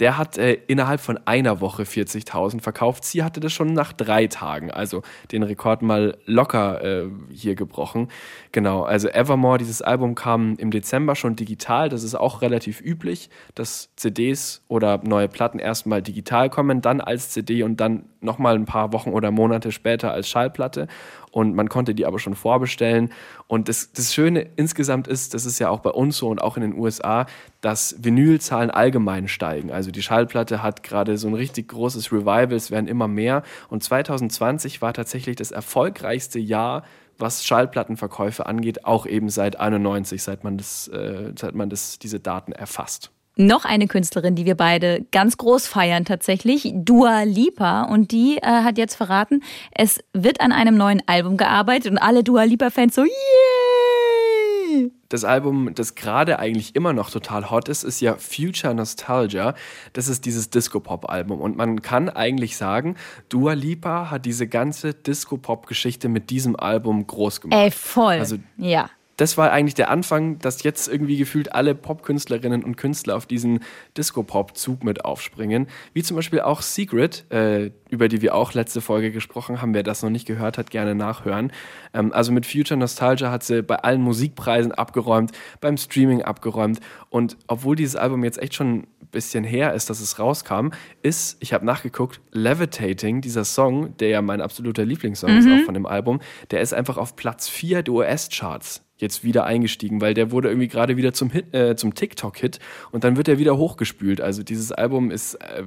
Der 0.00 0.18
hat 0.18 0.38
äh, 0.38 0.58
innerhalb 0.66 1.00
von 1.00 1.20
einer 1.24 1.60
Woche 1.60 1.84
40.000 1.84 2.60
verkauft. 2.62 3.04
Sie 3.04 3.22
hatte 3.22 3.38
das 3.38 3.52
schon 3.52 3.72
nach 3.72 3.92
drei 3.92 4.26
Tagen, 4.26 4.72
also 4.72 5.02
den 5.30 5.44
Rekord 5.44 5.82
mal 5.82 6.18
locker 6.26 6.82
äh, 6.82 7.08
hier 7.30 7.54
gebrochen. 7.54 8.08
Genau, 8.50 8.82
also 8.82 9.08
Evermore, 9.08 9.58
dieses 9.58 9.82
Album 9.82 10.16
kam 10.16 10.56
im 10.56 10.72
Dezember 10.72 11.14
schon 11.14 11.36
digital. 11.36 11.88
Das 11.88 12.02
ist 12.02 12.16
auch 12.16 12.42
relativ 12.42 12.80
üblich, 12.80 13.30
dass 13.54 13.90
CDs 13.94 14.31
CDs 14.32 14.62
oder 14.68 15.00
neue 15.02 15.28
Platten 15.28 15.58
erstmal 15.58 16.02
digital 16.02 16.50
kommen, 16.50 16.80
dann 16.80 17.00
als 17.00 17.30
CD 17.30 17.62
und 17.62 17.80
dann 17.80 18.04
nochmal 18.20 18.54
ein 18.54 18.64
paar 18.64 18.92
Wochen 18.92 19.10
oder 19.10 19.30
Monate 19.30 19.72
später 19.72 20.12
als 20.12 20.28
Schallplatte. 20.28 20.88
Und 21.30 21.54
man 21.54 21.68
konnte 21.68 21.94
die 21.94 22.04
aber 22.04 22.18
schon 22.18 22.34
vorbestellen. 22.34 23.10
Und 23.46 23.68
das, 23.68 23.92
das 23.92 24.12
Schöne 24.12 24.46
insgesamt 24.56 25.08
ist, 25.08 25.34
das 25.34 25.46
ist 25.46 25.58
ja 25.58 25.70
auch 25.70 25.80
bei 25.80 25.90
uns 25.90 26.18
so 26.18 26.28
und 26.28 26.42
auch 26.42 26.56
in 26.56 26.62
den 26.62 26.78
USA, 26.78 27.26
dass 27.62 27.96
Vinylzahlen 28.02 28.70
allgemein 28.70 29.28
steigen. 29.28 29.70
Also 29.70 29.90
die 29.90 30.02
Schallplatte 30.02 30.62
hat 30.62 30.82
gerade 30.82 31.16
so 31.16 31.28
ein 31.28 31.34
richtig 31.34 31.68
großes 31.68 32.12
Revival, 32.12 32.52
es 32.52 32.70
werden 32.70 32.86
immer 32.86 33.08
mehr. 33.08 33.42
Und 33.70 33.82
2020 33.82 34.82
war 34.82 34.92
tatsächlich 34.92 35.36
das 35.36 35.50
erfolgreichste 35.50 36.38
Jahr 36.38 36.84
was 37.18 37.44
Schallplattenverkäufe 37.44 38.46
angeht, 38.46 38.84
auch 38.84 39.06
eben 39.06 39.28
seit 39.28 39.60
91, 39.60 40.20
seit 40.20 40.42
man 40.42 40.56
das, 40.56 40.88
äh, 40.88 41.32
seit 41.38 41.54
man 41.54 41.70
das, 41.70 42.00
diese 42.00 42.18
Daten 42.18 42.50
erfasst 42.52 43.12
noch 43.36 43.64
eine 43.64 43.86
Künstlerin, 43.86 44.34
die 44.34 44.44
wir 44.44 44.56
beide 44.56 45.06
ganz 45.10 45.36
groß 45.36 45.66
feiern 45.66 46.04
tatsächlich, 46.04 46.72
Dua 46.74 47.22
Lipa. 47.22 47.82
Und 47.84 48.12
die 48.12 48.38
äh, 48.38 48.46
hat 48.46 48.78
jetzt 48.78 48.94
verraten, 48.94 49.42
es 49.72 50.00
wird 50.12 50.40
an 50.40 50.52
einem 50.52 50.76
neuen 50.76 51.02
Album 51.06 51.36
gearbeitet 51.36 51.90
und 51.90 51.98
alle 51.98 52.24
Dua 52.24 52.44
Lipa-Fans 52.44 52.94
so, 52.94 53.04
yay! 53.04 54.92
Das 55.08 55.24
Album, 55.24 55.74
das 55.74 55.94
gerade 55.94 56.38
eigentlich 56.38 56.74
immer 56.74 56.94
noch 56.94 57.10
total 57.10 57.50
hot 57.50 57.68
ist, 57.68 57.82
ist 57.82 58.00
ja 58.00 58.16
Future 58.16 58.74
Nostalgia. 58.74 59.54
Das 59.92 60.08
ist 60.08 60.24
dieses 60.24 60.48
Disco-Pop-Album. 60.48 61.38
Und 61.38 61.56
man 61.56 61.82
kann 61.82 62.08
eigentlich 62.08 62.56
sagen, 62.56 62.96
Dua 63.28 63.52
Lipa 63.52 64.10
hat 64.10 64.24
diese 64.24 64.48
ganze 64.48 64.94
Disco-Pop-Geschichte 64.94 66.08
mit 66.08 66.30
diesem 66.30 66.56
Album 66.56 67.06
groß 67.06 67.42
gemacht. 67.42 67.60
Ey, 67.60 67.70
voll. 67.70 68.14
Also, 68.14 68.36
ja 68.56 68.88
das 69.16 69.36
war 69.36 69.52
eigentlich 69.52 69.74
der 69.74 69.90
Anfang, 69.90 70.38
dass 70.38 70.62
jetzt 70.62 70.88
irgendwie 70.88 71.16
gefühlt 71.16 71.54
alle 71.54 71.74
Popkünstlerinnen 71.74 72.64
und 72.64 72.76
Künstler 72.76 73.16
auf 73.16 73.26
diesen 73.26 73.60
Disco-Pop-Zug 73.96 74.84
mit 74.84 75.04
aufspringen. 75.04 75.66
Wie 75.92 76.02
zum 76.02 76.16
Beispiel 76.16 76.40
auch 76.40 76.62
Secret, 76.62 77.30
äh, 77.30 77.70
über 77.90 78.08
die 78.08 78.22
wir 78.22 78.34
auch 78.34 78.54
letzte 78.54 78.80
Folge 78.80 79.12
gesprochen 79.12 79.60
haben. 79.60 79.74
Wer 79.74 79.82
das 79.82 80.02
noch 80.02 80.10
nicht 80.10 80.26
gehört 80.26 80.56
hat, 80.56 80.70
gerne 80.70 80.94
nachhören. 80.94 81.52
Ähm, 81.92 82.12
also 82.12 82.32
mit 82.32 82.46
Future 82.46 82.78
Nostalgia 82.78 83.30
hat 83.30 83.42
sie 83.42 83.62
bei 83.62 83.76
allen 83.76 84.00
Musikpreisen 84.00 84.72
abgeräumt, 84.72 85.32
beim 85.60 85.76
Streaming 85.76 86.22
abgeräumt. 86.22 86.80
Und 87.10 87.36
obwohl 87.46 87.76
dieses 87.76 87.96
Album 87.96 88.24
jetzt 88.24 88.40
echt 88.40 88.54
schon 88.54 88.78
ein 88.78 88.86
bisschen 89.10 89.44
her 89.44 89.74
ist, 89.74 89.90
dass 89.90 90.00
es 90.00 90.18
rauskam, 90.18 90.68
ist, 91.02 91.36
ich 91.40 91.52
habe 91.52 91.66
nachgeguckt, 91.66 92.20
Levitating, 92.30 93.20
dieser 93.20 93.44
Song, 93.44 93.94
der 93.98 94.08
ja 94.08 94.22
mein 94.22 94.40
absoluter 94.40 94.86
Lieblingssong 94.86 95.32
mhm. 95.32 95.38
ist 95.38 95.48
auch 95.48 95.64
von 95.66 95.74
dem 95.74 95.86
Album, 95.86 96.20
der 96.50 96.62
ist 96.62 96.72
einfach 96.72 96.96
auf 96.96 97.14
Platz 97.14 97.48
4 97.50 97.82
der 97.82 97.92
US-Charts 97.92 98.82
jetzt 99.02 99.24
wieder 99.24 99.44
eingestiegen, 99.44 100.00
weil 100.00 100.14
der 100.14 100.30
wurde 100.30 100.48
irgendwie 100.48 100.68
gerade 100.68 100.96
wieder 100.96 101.12
zum, 101.12 101.30
äh, 101.52 101.76
zum 101.76 101.94
TikTok-Hit 101.94 102.58
und 102.90 103.04
dann 103.04 103.16
wird 103.16 103.28
er 103.28 103.38
wieder 103.38 103.58
hochgespült. 103.58 104.20
Also 104.20 104.42
dieses 104.42 104.72
Album 104.72 105.10
ist 105.10 105.34
äh, 105.34 105.64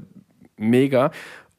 mega. 0.57 1.11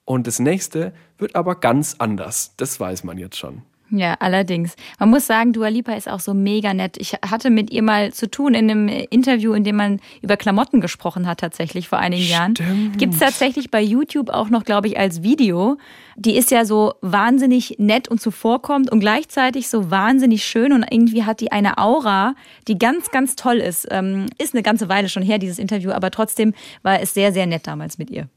Und 0.04 0.26
das 0.26 0.38
nächste 0.38 0.92
wird 1.18 1.34
aber 1.36 1.56
ganz 1.56 1.96
anders. 1.98 2.54
Das 2.56 2.78
weiß 2.80 3.04
man 3.04 3.18
jetzt 3.18 3.36
schon. 3.36 3.62
Ja, 3.90 4.14
allerdings. 4.18 4.74
Man 4.98 5.10
muss 5.10 5.26
sagen, 5.26 5.52
Dua 5.52 5.68
Lipa 5.68 5.92
ist 5.92 6.08
auch 6.08 6.18
so 6.18 6.34
mega 6.34 6.74
nett. 6.74 6.96
Ich 6.98 7.12
hatte 7.12 7.50
mit 7.50 7.70
ihr 7.70 7.82
mal 7.82 8.12
zu 8.12 8.28
tun 8.28 8.54
in 8.54 8.68
einem 8.68 8.88
Interview, 8.88 9.52
in 9.52 9.62
dem 9.62 9.76
man 9.76 10.00
über 10.22 10.36
Klamotten 10.36 10.80
gesprochen 10.80 11.26
hat, 11.28 11.38
tatsächlich 11.38 11.88
vor 11.88 11.98
einigen 11.98 12.24
Stimmt. 12.24 12.58
Jahren. 12.58 12.92
Gibt 12.96 13.14
es 13.14 13.20
tatsächlich 13.20 13.70
bei 13.70 13.80
YouTube 13.80 14.30
auch 14.30 14.48
noch, 14.48 14.64
glaube 14.64 14.88
ich, 14.88 14.98
als 14.98 15.22
Video. 15.22 15.78
Die 16.16 16.36
ist 16.36 16.50
ja 16.50 16.64
so 16.64 16.94
wahnsinnig 17.00 17.76
nett 17.78 18.08
und 18.08 18.20
zuvorkommt 18.20 18.90
und 18.90 19.00
gleichzeitig 19.00 19.68
so 19.68 19.90
wahnsinnig 19.90 20.44
schön 20.44 20.72
und 20.72 20.84
irgendwie 20.90 21.24
hat 21.24 21.40
die 21.40 21.52
eine 21.52 21.78
Aura, 21.78 22.34
die 22.66 22.78
ganz, 22.78 23.10
ganz 23.10 23.36
toll 23.36 23.58
ist. 23.58 23.86
Ähm, 23.90 24.26
ist 24.38 24.54
eine 24.54 24.62
ganze 24.64 24.88
Weile 24.88 25.08
schon 25.08 25.22
her, 25.22 25.38
dieses 25.38 25.58
Interview, 25.58 25.92
aber 25.92 26.10
trotzdem 26.10 26.54
war 26.82 27.00
es 27.00 27.14
sehr, 27.14 27.32
sehr 27.32 27.46
nett 27.46 27.66
damals 27.66 27.98
mit 27.98 28.10
ihr. 28.10 28.28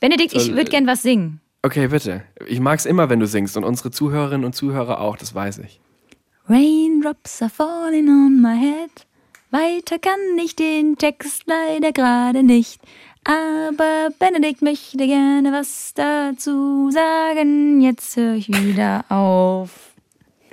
Benedikt, 0.00 0.32
ich 0.32 0.54
würde 0.54 0.70
gern 0.70 0.86
was 0.86 1.02
singen. 1.02 1.40
Okay, 1.66 1.88
bitte. 1.88 2.22
Ich 2.46 2.60
mag 2.60 2.78
es 2.78 2.86
immer, 2.86 3.10
wenn 3.10 3.18
du 3.18 3.26
singst 3.26 3.56
und 3.56 3.64
unsere 3.64 3.90
Zuhörerinnen 3.90 4.44
und 4.44 4.52
Zuhörer 4.52 5.00
auch, 5.00 5.16
das 5.16 5.34
weiß 5.34 5.58
ich. 5.58 5.80
Raindrops 6.48 7.42
are 7.42 7.50
falling 7.50 8.08
on 8.08 8.40
my 8.40 8.56
head. 8.56 9.04
Weiter 9.50 9.98
kann 9.98 10.38
ich 10.38 10.54
den 10.54 10.96
Text 10.96 11.42
leider 11.46 11.90
gerade 11.90 12.44
nicht. 12.44 12.80
Aber 13.24 14.10
Benedikt 14.16 14.62
möchte 14.62 15.08
gerne 15.08 15.50
was 15.50 15.92
dazu 15.92 16.92
sagen. 16.92 17.80
Jetzt 17.80 18.16
höre 18.16 18.34
ich 18.34 18.46
wieder 18.46 19.04
auf. 19.08 19.95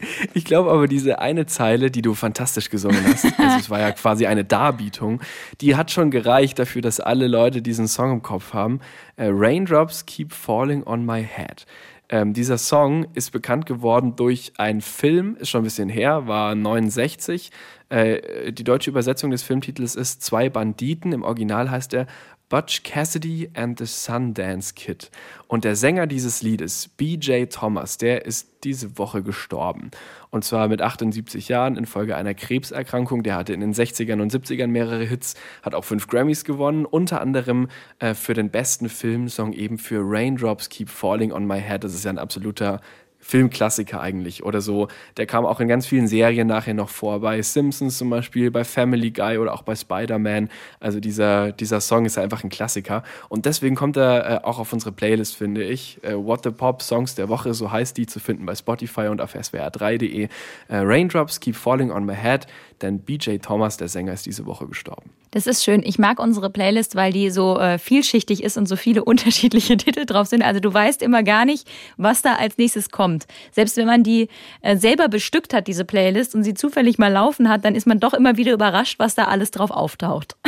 Ich 0.34 0.46
glaube 0.46 0.72
aber, 0.72 0.88
diese 0.88 1.20
eine 1.20 1.46
Zeile, 1.46 1.92
die 1.92 2.02
du 2.02 2.14
fantastisch 2.14 2.70
gesungen 2.70 3.04
hast, 3.06 3.26
also 3.38 3.58
es 3.60 3.70
war 3.70 3.80
ja 3.80 3.92
quasi 3.92 4.26
eine 4.26 4.44
Darbietung, 4.44 5.22
die 5.62 5.76
hat 5.76 5.92
schon 5.92 6.12
gereicht 6.12 6.60
dafür, 6.60 6.82
dass 6.82 7.00
alle 7.00 7.28
Leute 7.28 7.62
diesen 7.62 7.88
Song 7.88 8.12
im 8.12 8.22
Kopf 8.22 8.54
haben. 8.54 8.80
Äh, 9.16 9.30
Raindrops 9.32 10.06
keep 10.06 10.34
falling 10.34 10.84
on 10.84 11.06
my 11.06 11.24
head. 11.24 11.66
Ähm, 12.10 12.34
dieser 12.34 12.58
Song 12.58 13.08
ist 13.14 13.32
bekannt 13.32 13.66
geworden 13.66 14.16
durch 14.16 14.54
einen 14.58 14.82
Film, 14.82 15.36
ist 15.40 15.50
schon 15.50 15.62
ein 15.62 15.64
bisschen 15.64 15.90
her, 15.90 16.28
war 16.28 16.54
69. 16.54 17.50
Äh, 17.90 18.52
die 18.52 18.64
deutsche 18.64 18.90
Übersetzung 18.90 19.32
des 19.32 19.42
Filmtitels 19.42 19.96
ist 19.96 20.22
Zwei 20.22 20.50
Banditen. 20.50 21.12
Im 21.12 21.24
Original 21.24 21.72
heißt 21.72 21.94
er 21.94 22.08
Butch 22.54 22.84
Cassidy 22.84 23.50
and 23.56 23.80
the 23.80 23.88
Sundance 23.88 24.76
Kid. 24.76 25.10
Und 25.48 25.64
der 25.64 25.76
Sänger 25.76 26.06
dieses 26.06 26.44
Liedes, 26.44 26.88
BJ 26.88 27.46
Thomas, 27.46 27.98
der 27.98 28.28
ist 28.28 28.48
diese 28.64 29.00
Woche 29.00 29.24
gestorben. 29.24 29.90
Und 30.30 30.46
zwar 30.46 30.68
mit 30.68 30.80
78 30.80 31.48
Jahren 31.48 31.76
infolge 31.78 32.16
einer 32.16 32.36
Krebserkrankung. 32.36 33.24
Der 33.24 33.38
hatte 33.38 33.54
in 33.54 33.60
den 33.60 33.74
60ern 33.74 34.22
und 34.22 34.32
70ern 34.32 34.68
mehrere 34.68 35.04
Hits, 35.04 35.34
hat 35.64 35.74
auch 35.74 35.84
fünf 35.84 36.06
Grammys 36.06 36.44
gewonnen, 36.44 36.86
unter 36.86 37.22
anderem 37.22 37.70
äh, 37.98 38.14
für 38.14 38.36
den 38.36 38.52
besten 38.52 38.88
Filmsong 38.88 39.54
eben 39.54 39.80
für 39.80 40.02
Raindrops 40.04 40.70
Keep 40.70 40.90
Falling 40.90 41.32
on 41.32 41.48
My 41.48 41.60
Head. 41.60 41.84
Das 41.84 41.96
ist 41.96 42.06
ja 42.06 42.12
ein 42.12 42.20
absoluter 42.20 42.82
Filmklassiker 43.24 44.02
eigentlich 44.02 44.44
oder 44.44 44.60
so. 44.60 44.90
Der 45.18 45.26
kam 45.26 45.46
auch 45.46 45.60
in 45.62 45.68
ganz 45.68 45.86
vielen 45.86 46.08
Serien 46.08 46.48
nachher 46.48 46.74
noch 46.74 46.90
vor, 46.90 47.22
bei 47.22 47.42
Simpsons 47.42 47.98
zum 47.98 48.10
Beispiel, 48.10 48.52
bei 48.52 48.66
Family 48.66 49.12
Guy 49.12 49.38
oder 49.38 49.54
auch 49.54 49.62
bei 49.62 49.76
Spider-Man. 49.76 50.50
Also 50.80 51.00
dieser, 51.00 51.54
dieser 51.54 51.80
Song 51.80 52.06
ist 52.06 52.18
einfach 52.18 52.44
ein 52.44 52.50
Klassiker 52.50 53.02
und 53.30 53.46
deswegen 53.46 53.76
kommt 53.76 53.96
er 53.96 54.30
äh, 54.30 54.44
auch 54.44 54.60
auf 54.60 54.74
unsere 54.74 54.92
Playlist, 54.92 55.38
finde 55.38 55.64
ich. 55.64 56.04
Äh, 56.04 56.16
What 56.16 56.44
the 56.44 56.52
Pop 56.52 56.82
Songs 56.82 57.16
der 57.16 57.30
Woche, 57.30 57.54
so 57.54 57.72
heißt 57.72 57.98
die, 57.98 58.06
zu 58.06 58.20
finden 58.20 58.46
bei 58.46 58.56
Spotify 58.56 59.08
und 59.08 59.22
auf 59.22 59.34
swr3.de. 59.34 60.24
Äh, 60.24 60.30
Raindrops 60.70 61.40
Keep 61.40 61.56
Falling 61.56 61.92
on 61.92 62.06
My 62.06 62.16
Head, 62.16 62.46
denn 62.82 63.00
BJ 63.00 63.38
Thomas, 63.38 63.78
der 63.78 63.88
Sänger, 63.88 64.14
ist 64.14 64.26
diese 64.26 64.46
Woche 64.46 64.68
gestorben. 64.68 65.10
Das 65.34 65.48
ist 65.48 65.64
schön. 65.64 65.82
Ich 65.84 65.98
mag 65.98 66.20
unsere 66.20 66.52
Playlist, 66.52 66.96
weil 66.96 67.12
die 67.12 67.32
so 67.32 67.58
äh, 67.60 67.80
vielschichtig 67.80 68.44
ist 68.44 68.56
und 68.56 68.68
so 68.68 68.76
viele 68.76 69.04
unterschiedliche 69.06 69.76
Titel 69.78 70.06
drauf 70.06 70.28
sind. 70.28 70.44
Also 70.44 70.60
du 70.60 70.72
weißt 70.72 71.02
immer 71.02 71.24
gar 71.24 71.46
nicht, 71.46 71.68
was 71.98 72.22
da 72.22 72.36
als 72.36 72.60
nächstes 72.60 72.92
kommt. 72.92 73.26
Selbst 73.52 73.76
wenn 73.78 73.88
man 73.88 74.04
die 74.04 74.30
äh, 74.62 74.78
selber 74.78 75.08
bestückt 75.08 75.56
hat, 75.56 75.68
diese 75.68 75.86
Playlist, 75.86 76.36
und 76.36 76.44
sie 76.44 76.54
zufällig 76.54 77.00
mal 77.00 77.12
laufen 77.12 77.50
hat, 77.50 77.66
dann 77.66 77.74
ist 77.74 77.88
man 77.88 78.00
doch 78.00 78.14
immer 78.14 78.38
wieder 78.38 78.54
überrascht, 78.54 79.00
was 79.00 79.16
da 79.16 79.26
alles 79.26 79.50
drauf 79.50 79.72
auftaucht. 79.72 80.38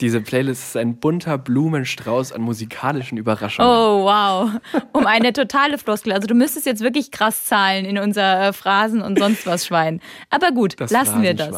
Diese 0.00 0.20
Playlist 0.20 0.62
ist 0.64 0.76
ein 0.76 0.96
bunter 0.96 1.38
Blumenstrauß 1.38 2.32
an 2.32 2.42
musikalischen 2.42 3.16
Überraschungen. 3.16 3.70
Oh, 3.70 4.04
wow. 4.04 4.50
Um 4.92 5.06
eine 5.06 5.32
totale 5.32 5.78
Floskel. 5.78 6.12
Also 6.12 6.26
du 6.26 6.34
müsstest 6.34 6.66
jetzt 6.66 6.82
wirklich 6.82 7.10
krass 7.10 7.44
zahlen 7.44 7.84
in 7.84 7.98
unser 7.98 8.48
äh, 8.48 8.52
Phrasen 8.52 9.00
und 9.00 9.18
sonst 9.18 9.46
was 9.46 9.64
Schwein. 9.64 10.00
Aber 10.30 10.50
gut, 10.50 10.74
das 10.78 10.90
lassen 10.90 11.22
wir 11.22 11.32
das. 11.32 11.54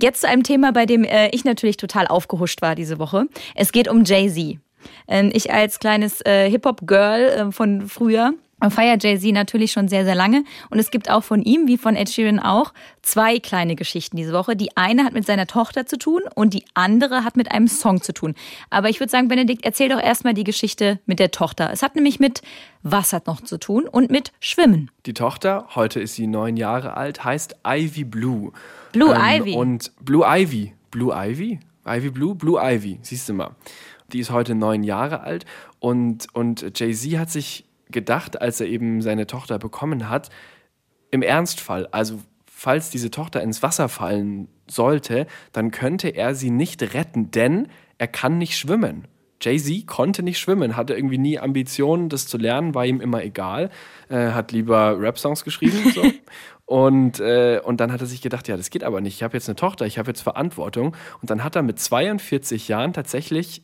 Jetzt 0.00 0.20
zu 0.20 0.28
einem 0.28 0.42
Thema, 0.42 0.72
bei 0.72 0.86
dem 0.86 1.04
äh, 1.04 1.28
ich 1.30 1.44
natürlich 1.44 1.76
total 1.76 2.06
aufgehuscht 2.06 2.62
war 2.62 2.74
diese 2.74 2.98
Woche. 2.98 3.26
Es 3.54 3.72
geht 3.72 3.88
um 3.88 4.04
Jay-Z. 4.04 4.58
Ähm, 5.08 5.30
ich 5.32 5.52
als 5.52 5.78
kleines 5.78 6.20
äh, 6.24 6.50
Hip-Hop-Girl 6.50 7.20
äh, 7.22 7.52
von 7.52 7.88
früher 7.88 8.34
feiert 8.70 9.04
Jay-Z 9.04 9.32
natürlich 9.32 9.72
schon 9.72 9.88
sehr, 9.88 10.04
sehr 10.04 10.14
lange. 10.14 10.44
Und 10.70 10.78
es 10.78 10.90
gibt 10.90 11.10
auch 11.10 11.22
von 11.22 11.42
ihm, 11.42 11.66
wie 11.66 11.76
von 11.76 11.94
Ed 11.94 12.08
Sheeran 12.08 12.38
auch, 12.38 12.72
zwei 13.02 13.38
kleine 13.38 13.76
Geschichten 13.76 14.16
diese 14.16 14.32
Woche. 14.32 14.56
Die 14.56 14.76
eine 14.76 15.04
hat 15.04 15.12
mit 15.12 15.26
seiner 15.26 15.46
Tochter 15.46 15.86
zu 15.86 15.98
tun 15.98 16.22
und 16.34 16.54
die 16.54 16.64
andere 16.74 17.24
hat 17.24 17.36
mit 17.36 17.52
einem 17.52 17.68
Song 17.68 18.00
zu 18.00 18.12
tun. 18.12 18.34
Aber 18.70 18.88
ich 18.88 18.98
würde 18.98 19.10
sagen, 19.10 19.28
Benedikt, 19.28 19.64
erzähl 19.64 19.88
doch 19.88 20.00
erstmal 20.00 20.34
die 20.34 20.44
Geschichte 20.44 21.00
mit 21.06 21.18
der 21.18 21.30
Tochter. 21.30 21.70
Es 21.72 21.82
hat 21.82 21.94
nämlich 21.96 22.18
mit 22.18 22.42
Wasser 22.82 23.22
noch 23.26 23.42
zu 23.42 23.58
tun 23.58 23.86
und 23.86 24.10
mit 24.10 24.32
Schwimmen. 24.40 24.90
Die 25.04 25.14
Tochter, 25.14 25.66
heute 25.74 26.00
ist 26.00 26.14
sie 26.14 26.26
neun 26.26 26.56
Jahre 26.56 26.96
alt, 26.96 27.24
heißt 27.24 27.56
Ivy 27.66 28.04
Blue. 28.04 28.52
Blue 28.92 29.14
ähm, 29.14 29.42
Ivy. 29.42 29.54
Und 29.54 29.92
Blue 30.00 30.24
Ivy. 30.26 30.72
Blue 30.90 31.14
Ivy? 31.14 31.60
Ivy 31.86 32.10
Blue? 32.10 32.34
Blue 32.34 32.58
Ivy, 32.60 32.98
siehst 33.02 33.28
du 33.28 33.34
mal. 33.34 33.50
Die 34.12 34.20
ist 34.20 34.30
heute 34.30 34.54
neun 34.54 34.82
Jahre 34.82 35.20
alt 35.20 35.44
und, 35.78 36.28
und 36.32 36.78
Jay-Z 36.78 37.18
hat 37.18 37.30
sich 37.30 37.64
gedacht, 37.90 38.40
als 38.40 38.60
er 38.60 38.66
eben 38.66 39.02
seine 39.02 39.26
Tochter 39.26 39.58
bekommen 39.58 40.08
hat, 40.08 40.30
im 41.10 41.22
Ernstfall, 41.22 41.86
also 41.92 42.20
falls 42.46 42.90
diese 42.90 43.10
Tochter 43.10 43.42
ins 43.42 43.62
Wasser 43.62 43.88
fallen 43.88 44.48
sollte, 44.66 45.26
dann 45.52 45.70
könnte 45.70 46.08
er 46.08 46.34
sie 46.34 46.50
nicht 46.50 46.94
retten, 46.94 47.30
denn 47.30 47.68
er 47.98 48.08
kann 48.08 48.38
nicht 48.38 48.56
schwimmen. 48.56 49.06
Jay-Z 49.40 49.86
konnte 49.86 50.22
nicht 50.22 50.38
schwimmen, 50.38 50.76
hatte 50.76 50.94
irgendwie 50.94 51.18
nie 51.18 51.38
Ambitionen, 51.38 52.08
das 52.08 52.26
zu 52.26 52.38
lernen, 52.38 52.74
war 52.74 52.86
ihm 52.86 53.00
immer 53.00 53.22
egal, 53.22 53.70
äh, 54.08 54.30
hat 54.30 54.52
lieber 54.52 54.98
Rap-Songs 54.98 55.44
geschrieben. 55.44 55.92
So. 55.94 56.02
und, 56.64 57.20
äh, 57.20 57.60
und 57.62 57.80
dann 57.80 57.92
hat 57.92 58.00
er 58.00 58.06
sich 58.06 58.22
gedacht, 58.22 58.48
ja, 58.48 58.56
das 58.56 58.70
geht 58.70 58.82
aber 58.82 59.00
nicht, 59.00 59.16
ich 59.16 59.22
habe 59.22 59.36
jetzt 59.36 59.48
eine 59.48 59.56
Tochter, 59.56 59.84
ich 59.84 59.98
habe 59.98 60.10
jetzt 60.10 60.22
Verantwortung. 60.22 60.96
Und 61.20 61.30
dann 61.30 61.44
hat 61.44 61.56
er 61.56 61.62
mit 61.62 61.78
42 61.78 62.68
Jahren 62.68 62.94
tatsächlich 62.94 63.62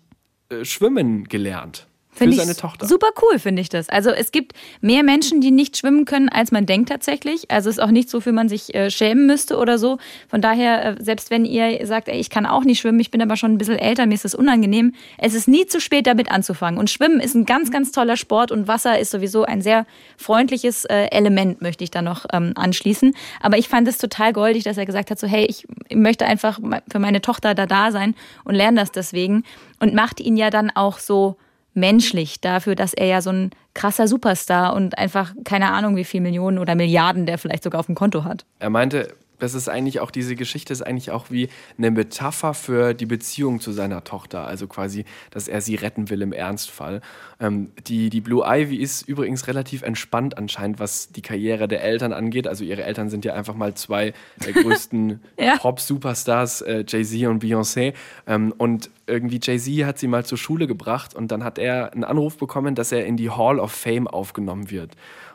äh, 0.50 0.64
schwimmen 0.64 1.24
gelernt. 1.24 1.88
Finde 2.14 2.36
ich 2.36 2.88
super 2.88 3.08
cool, 3.22 3.38
finde 3.38 3.62
ich 3.62 3.70
das. 3.70 3.88
Also 3.88 4.10
es 4.10 4.32
gibt 4.32 4.52
mehr 4.82 5.02
Menschen, 5.02 5.40
die 5.40 5.50
nicht 5.50 5.78
schwimmen 5.78 6.04
können, 6.04 6.28
als 6.28 6.52
man 6.52 6.66
denkt 6.66 6.90
tatsächlich. 6.90 7.50
Also 7.50 7.70
es 7.70 7.78
ist 7.78 7.82
auch 7.82 7.90
nichts, 7.90 8.12
wofür 8.12 8.32
man 8.34 8.50
sich 8.50 8.74
äh, 8.74 8.90
schämen 8.90 9.24
müsste 9.24 9.56
oder 9.56 9.78
so. 9.78 9.96
Von 10.28 10.42
daher, 10.42 10.84
äh, 10.84 11.02
selbst 11.02 11.30
wenn 11.30 11.46
ihr 11.46 11.86
sagt, 11.86 12.08
ey, 12.08 12.20
ich 12.20 12.28
kann 12.28 12.44
auch 12.44 12.64
nicht 12.64 12.80
schwimmen, 12.80 13.00
ich 13.00 13.10
bin 13.10 13.22
aber 13.22 13.36
schon 13.36 13.52
ein 13.52 13.58
bisschen 13.58 13.78
älter, 13.78 14.04
mir 14.04 14.12
ist 14.14 14.26
das 14.26 14.34
unangenehm, 14.34 14.92
es 15.16 15.32
ist 15.32 15.48
nie 15.48 15.64
zu 15.66 15.80
spät, 15.80 16.06
damit 16.06 16.30
anzufangen. 16.30 16.78
Und 16.78 16.90
Schwimmen 16.90 17.18
ist 17.18 17.34
ein 17.34 17.46
ganz, 17.46 17.70
ganz 17.70 17.92
toller 17.92 18.18
Sport 18.18 18.52
und 18.52 18.68
Wasser 18.68 18.98
ist 18.98 19.10
sowieso 19.10 19.44
ein 19.44 19.62
sehr 19.62 19.86
freundliches 20.18 20.84
äh, 20.84 21.06
Element, 21.10 21.62
möchte 21.62 21.82
ich 21.82 21.90
da 21.90 22.02
noch 22.02 22.26
ähm, 22.30 22.52
anschließen. 22.56 23.14
Aber 23.40 23.56
ich 23.56 23.68
fand 23.68 23.88
es 23.88 23.96
total 23.96 24.34
goldig, 24.34 24.64
dass 24.64 24.76
er 24.76 24.84
gesagt 24.84 25.10
hat, 25.10 25.18
so 25.18 25.26
hey, 25.26 25.46
ich 25.46 25.66
möchte 25.94 26.26
einfach 26.26 26.60
für 26.90 26.98
meine 26.98 27.22
Tochter 27.22 27.54
da 27.54 27.64
da 27.64 27.90
sein 27.90 28.14
und 28.44 28.54
lerne 28.54 28.80
das 28.80 28.92
deswegen. 28.92 29.44
Und 29.80 29.94
macht 29.94 30.20
ihn 30.20 30.36
ja 30.36 30.50
dann 30.50 30.70
auch 30.70 30.98
so 30.98 31.38
menschlich 31.74 32.40
dafür, 32.40 32.74
dass 32.74 32.94
er 32.94 33.06
ja 33.06 33.22
so 33.22 33.30
ein 33.30 33.50
krasser 33.74 34.06
Superstar 34.06 34.74
und 34.74 34.98
einfach 34.98 35.34
keine 35.44 35.70
Ahnung, 35.70 35.96
wie 35.96 36.04
viel 36.04 36.20
Millionen 36.20 36.58
oder 36.58 36.74
Milliarden 36.74 37.26
der 37.26 37.38
vielleicht 37.38 37.62
sogar 37.62 37.80
auf 37.80 37.86
dem 37.86 37.94
Konto 37.94 38.24
hat. 38.24 38.44
Er 38.58 38.70
meinte, 38.70 39.14
das 39.42 39.54
ist 39.54 39.68
eigentlich 39.68 39.98
auch, 39.98 40.12
diese 40.12 40.36
Geschichte 40.36 40.72
ist 40.72 40.82
eigentlich 40.82 41.10
auch 41.10 41.30
wie 41.30 41.48
eine 41.76 41.90
Metapher 41.90 42.54
für 42.54 42.94
die 42.94 43.06
Beziehung 43.06 43.60
zu 43.60 43.72
seiner 43.72 44.04
Tochter. 44.04 44.46
Also 44.46 44.68
quasi, 44.68 45.04
dass 45.30 45.48
er 45.48 45.60
sie 45.60 45.74
retten 45.74 46.10
will 46.10 46.22
im 46.22 46.32
Ernstfall. 46.32 47.00
Ähm, 47.40 47.72
die, 47.88 48.08
die 48.08 48.20
Blue 48.20 48.44
Ivy 48.46 48.76
ist 48.76 49.08
übrigens 49.08 49.48
relativ 49.48 49.82
entspannt 49.82 50.38
anscheinend, 50.38 50.78
was 50.78 51.10
die 51.10 51.22
Karriere 51.22 51.66
der 51.66 51.82
Eltern 51.82 52.12
angeht. 52.12 52.46
Also 52.46 52.62
ihre 52.62 52.84
Eltern 52.84 53.10
sind 53.10 53.24
ja 53.24 53.34
einfach 53.34 53.56
mal 53.56 53.74
zwei 53.74 54.14
der 54.46 54.52
größten 54.62 55.20
ja. 55.36 55.56
Pop-Superstars, 55.56 56.60
äh, 56.60 56.84
Jay-Z 56.86 57.26
und 57.26 57.42
Beyoncé. 57.42 57.94
Ähm, 58.28 58.54
und 58.56 58.90
irgendwie 59.08 59.40
Jay-Z 59.42 59.84
hat 59.84 59.98
sie 59.98 60.06
mal 60.06 60.24
zur 60.24 60.38
Schule 60.38 60.68
gebracht 60.68 61.16
und 61.16 61.32
dann 61.32 61.42
hat 61.42 61.58
er 61.58 61.92
einen 61.92 62.04
Anruf 62.04 62.36
bekommen, 62.36 62.76
dass 62.76 62.92
er 62.92 63.04
in 63.06 63.16
die 63.16 63.30
Hall 63.30 63.58
of 63.58 63.72
Fame 63.72 64.06
aufgenommen 64.06 64.70
wird. 64.70 64.92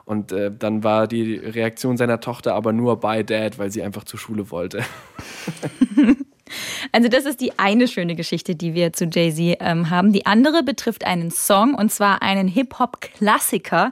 Und 0.07 0.31
äh, 0.31 0.51
dann 0.57 0.85
war 0.85 1.05
die 1.05 1.35
Reaktion 1.35 1.97
seiner 1.97 2.21
Tochter 2.21 2.55
aber 2.55 2.71
nur 2.71 2.97
bei 3.01 3.23
Dad, 3.23 3.59
weil 3.59 3.71
sie 3.71 3.83
einfach 3.83 4.05
zur 4.05 4.17
Schule 4.17 4.49
wollte. 4.51 4.83
Also 6.93 7.09
das 7.09 7.25
ist 7.25 7.41
die 7.41 7.59
eine 7.59 7.89
schöne 7.89 8.15
Geschichte, 8.15 8.55
die 8.55 8.73
wir 8.73 8.93
zu 8.93 9.03
Jay-Z 9.03 9.57
ähm, 9.59 9.89
haben. 9.89 10.13
Die 10.13 10.25
andere 10.25 10.63
betrifft 10.63 11.05
einen 11.05 11.29
Song 11.29 11.73
und 11.73 11.91
zwar 11.91 12.21
einen 12.21 12.47
Hip-Hop-Klassiker, 12.47 13.91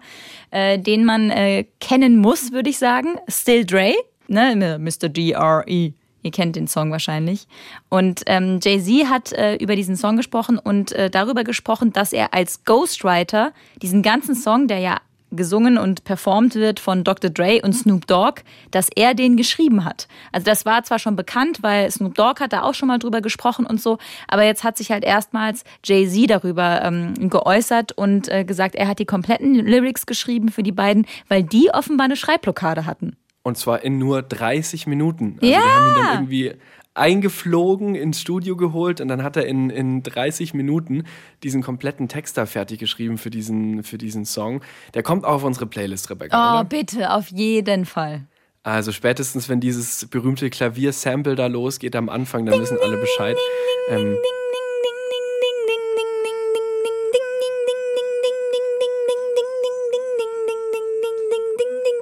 äh, 0.51 0.80
den 0.80 1.04
man 1.04 1.32
äh, 1.32 1.65
kennen 1.82 2.15
muss, 2.15 2.54
würde 2.54 2.69
ich 2.69 2.78
sagen. 2.78 3.15
Still 3.28 3.65
Dre, 3.65 3.93
ne? 4.30 4.80
Mr. 4.80 5.10
D.R.E. 5.10 5.91
Ihr 6.21 6.32
kennt 6.32 6.56
den 6.56 6.69
Song 6.69 6.91
wahrscheinlich. 6.91 7.45
Und 7.89 8.21
ähm, 8.28 8.62
Jay-Z 8.63 9.10
hat 9.10 9.34
äh, 9.34 9.56
über 9.58 9.75
diesen 9.75 9.97
Song 9.97 10.15
gesprochen 10.15 10.58
und 10.58 10.93
äh, 10.93 11.10
darüber 11.10 11.43
gesprochen, 11.43 11.91
dass 11.91 12.13
er 12.13 12.34
als 12.34 12.63
Ghostwriter 12.63 13.51
diesen 13.82 14.01
ganzen 14.01 14.34
Song, 14.34 14.69
der 14.69 14.80
ja 14.80 15.01
gesungen 15.32 15.78
und 15.78 16.04
performt 16.04 16.56
wird 16.56 16.80
von 16.80 17.04
Dr. 17.04 17.30
Dre 17.30 17.62
und 17.64 17.74
Snoop 17.74 18.08
Dogg, 18.08 18.42
dass 18.72 18.90
er 18.96 19.14
den 19.14 19.38
geschrieben 19.38 19.86
hat. 19.86 20.08
Also 20.32 20.46
das 20.46 20.66
war 20.66 20.84
zwar 20.84 21.00
schon 21.00 21.16
bekannt, 21.16 21.60
weil 21.62 21.90
Snoop 21.92 22.16
Dogg 22.16 22.40
hat 22.40 22.54
da 22.54 22.64
auch 22.64 22.74
schon 22.74 22.88
mal 22.88 23.00
drüber 23.00 23.22
gesprochen 23.22 23.66
und 23.66 23.82
so, 23.82 23.98
aber 24.28 24.44
jetzt 24.44 24.64
hat 24.64 24.78
sich 24.78 24.92
halt 24.92 25.04
erstmals 25.04 25.64
Jay-Z 25.84 26.30
darüber 26.30 26.82
ähm, 26.84 27.30
geäußert 27.30 27.92
und 27.92 28.30
äh, 28.30 28.46
gesagt, 28.46 28.76
er 28.76 28.88
hat 28.88 29.00
die 29.00 29.06
kompletten 29.06 29.56
Lyrics 29.56 30.06
geschrieben 30.06 30.50
für 30.50 30.64
die 30.64 30.72
beiden, 30.72 31.06
weil 31.28 31.44
die 31.44 31.70
offenbar 31.74 32.06
eine 32.06 32.16
Schreibblockade 32.16 32.86
hatten. 32.86 33.18
Und 33.44 33.58
zwar 33.58 33.84
in 33.84 34.00
nur 34.00 34.24
30 34.24 34.88
Minuten. 34.88 35.38
Also 35.40 35.54
ja. 35.54 35.60
Wir 35.60 35.76
haben 35.76 35.88
ihn 35.88 35.96
dann 35.96 36.14
irgendwie 36.16 36.54
eingeflogen, 36.95 37.93
ins 37.93 38.21
Studio 38.21 38.55
geholt 38.55 39.01
und 39.01 39.10
dann 39.10 39.21
hat 39.21 39.38
er 39.38 39.45
in, 39.45 39.69
in 39.69 40.01
30 40.01 40.53
Minuten 40.53 41.03
diesen 41.43 41.62
kompletten 41.62 42.08
Text 42.08 42.38
da 42.38 42.45
fertig 42.45 42.79
geschrieben 42.79 43.17
für 43.17 43.29
diesen, 43.29 43.84
für 43.84 43.97
diesen 43.97 44.25
Song. 44.25 44.62
Der 44.93 45.03
kommt 45.03 45.25
auch 45.25 45.36
auf 45.36 45.43
unsere 45.43 45.67
Playlist, 45.67 46.10
Rebecca. 46.10 46.36
Oh, 46.36 46.60
oder? 46.60 46.63
bitte, 46.63 47.12
auf 47.12 47.27
jeden 47.29 47.86
Fall. 47.86 48.25
Also 48.63 48.91
spätestens, 48.91 49.47
wenn 49.47 49.60
dieses 49.60 50.08
berühmte 50.08 50.49
Klavier-Sample 50.49 51.36
da 51.36 51.47
losgeht 51.47 51.95
am 51.95 52.10
Anfang, 52.10 52.47
dann 52.47 52.60
wissen 52.60 52.79
alle 52.81 52.97
Bescheid. 52.97 53.38
Ähm, 53.89 54.17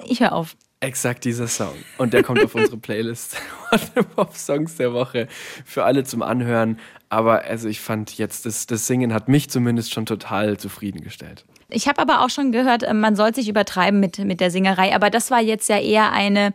ich 0.05 0.21
höre 0.21 0.31
auf. 0.31 0.55
Exakt 0.83 1.23
dieser 1.23 1.47
Song. 1.47 1.75
Und 1.97 2.13
der 2.13 2.23
kommt 2.23 2.43
auf 2.43 2.55
unsere 2.55 2.75
Playlist 2.75 3.37
Pop-Songs 4.15 4.75
der 4.75 4.91
Woche 4.91 5.29
für 5.63 5.85
alle 5.85 6.03
zum 6.03 6.21
Anhören. 6.21 6.77
Aber 7.07 7.43
also 7.43 7.69
ich 7.69 7.79
fand 7.79 8.17
jetzt, 8.17 8.45
das, 8.45 8.67
das 8.67 8.85
Singen 8.85 9.13
hat 9.13 9.29
mich 9.29 9.49
zumindest 9.49 9.93
schon 9.93 10.05
total 10.05 10.57
zufriedengestellt. 10.57 11.45
Ich 11.69 11.87
habe 11.87 12.01
aber 12.01 12.19
auch 12.19 12.29
schon 12.29 12.51
gehört, 12.51 12.83
äh, 12.83 12.93
man 12.93 13.15
soll 13.15 13.33
sich 13.33 13.47
übertreiben 13.47 14.01
mit, 14.01 14.19
mit 14.19 14.41
der 14.41 14.51
Singerei. 14.51 14.93
Aber 14.93 15.09
das 15.09 15.31
war 15.31 15.41
jetzt 15.41 15.69
ja 15.69 15.79
eher 15.79 16.11
eine 16.11 16.53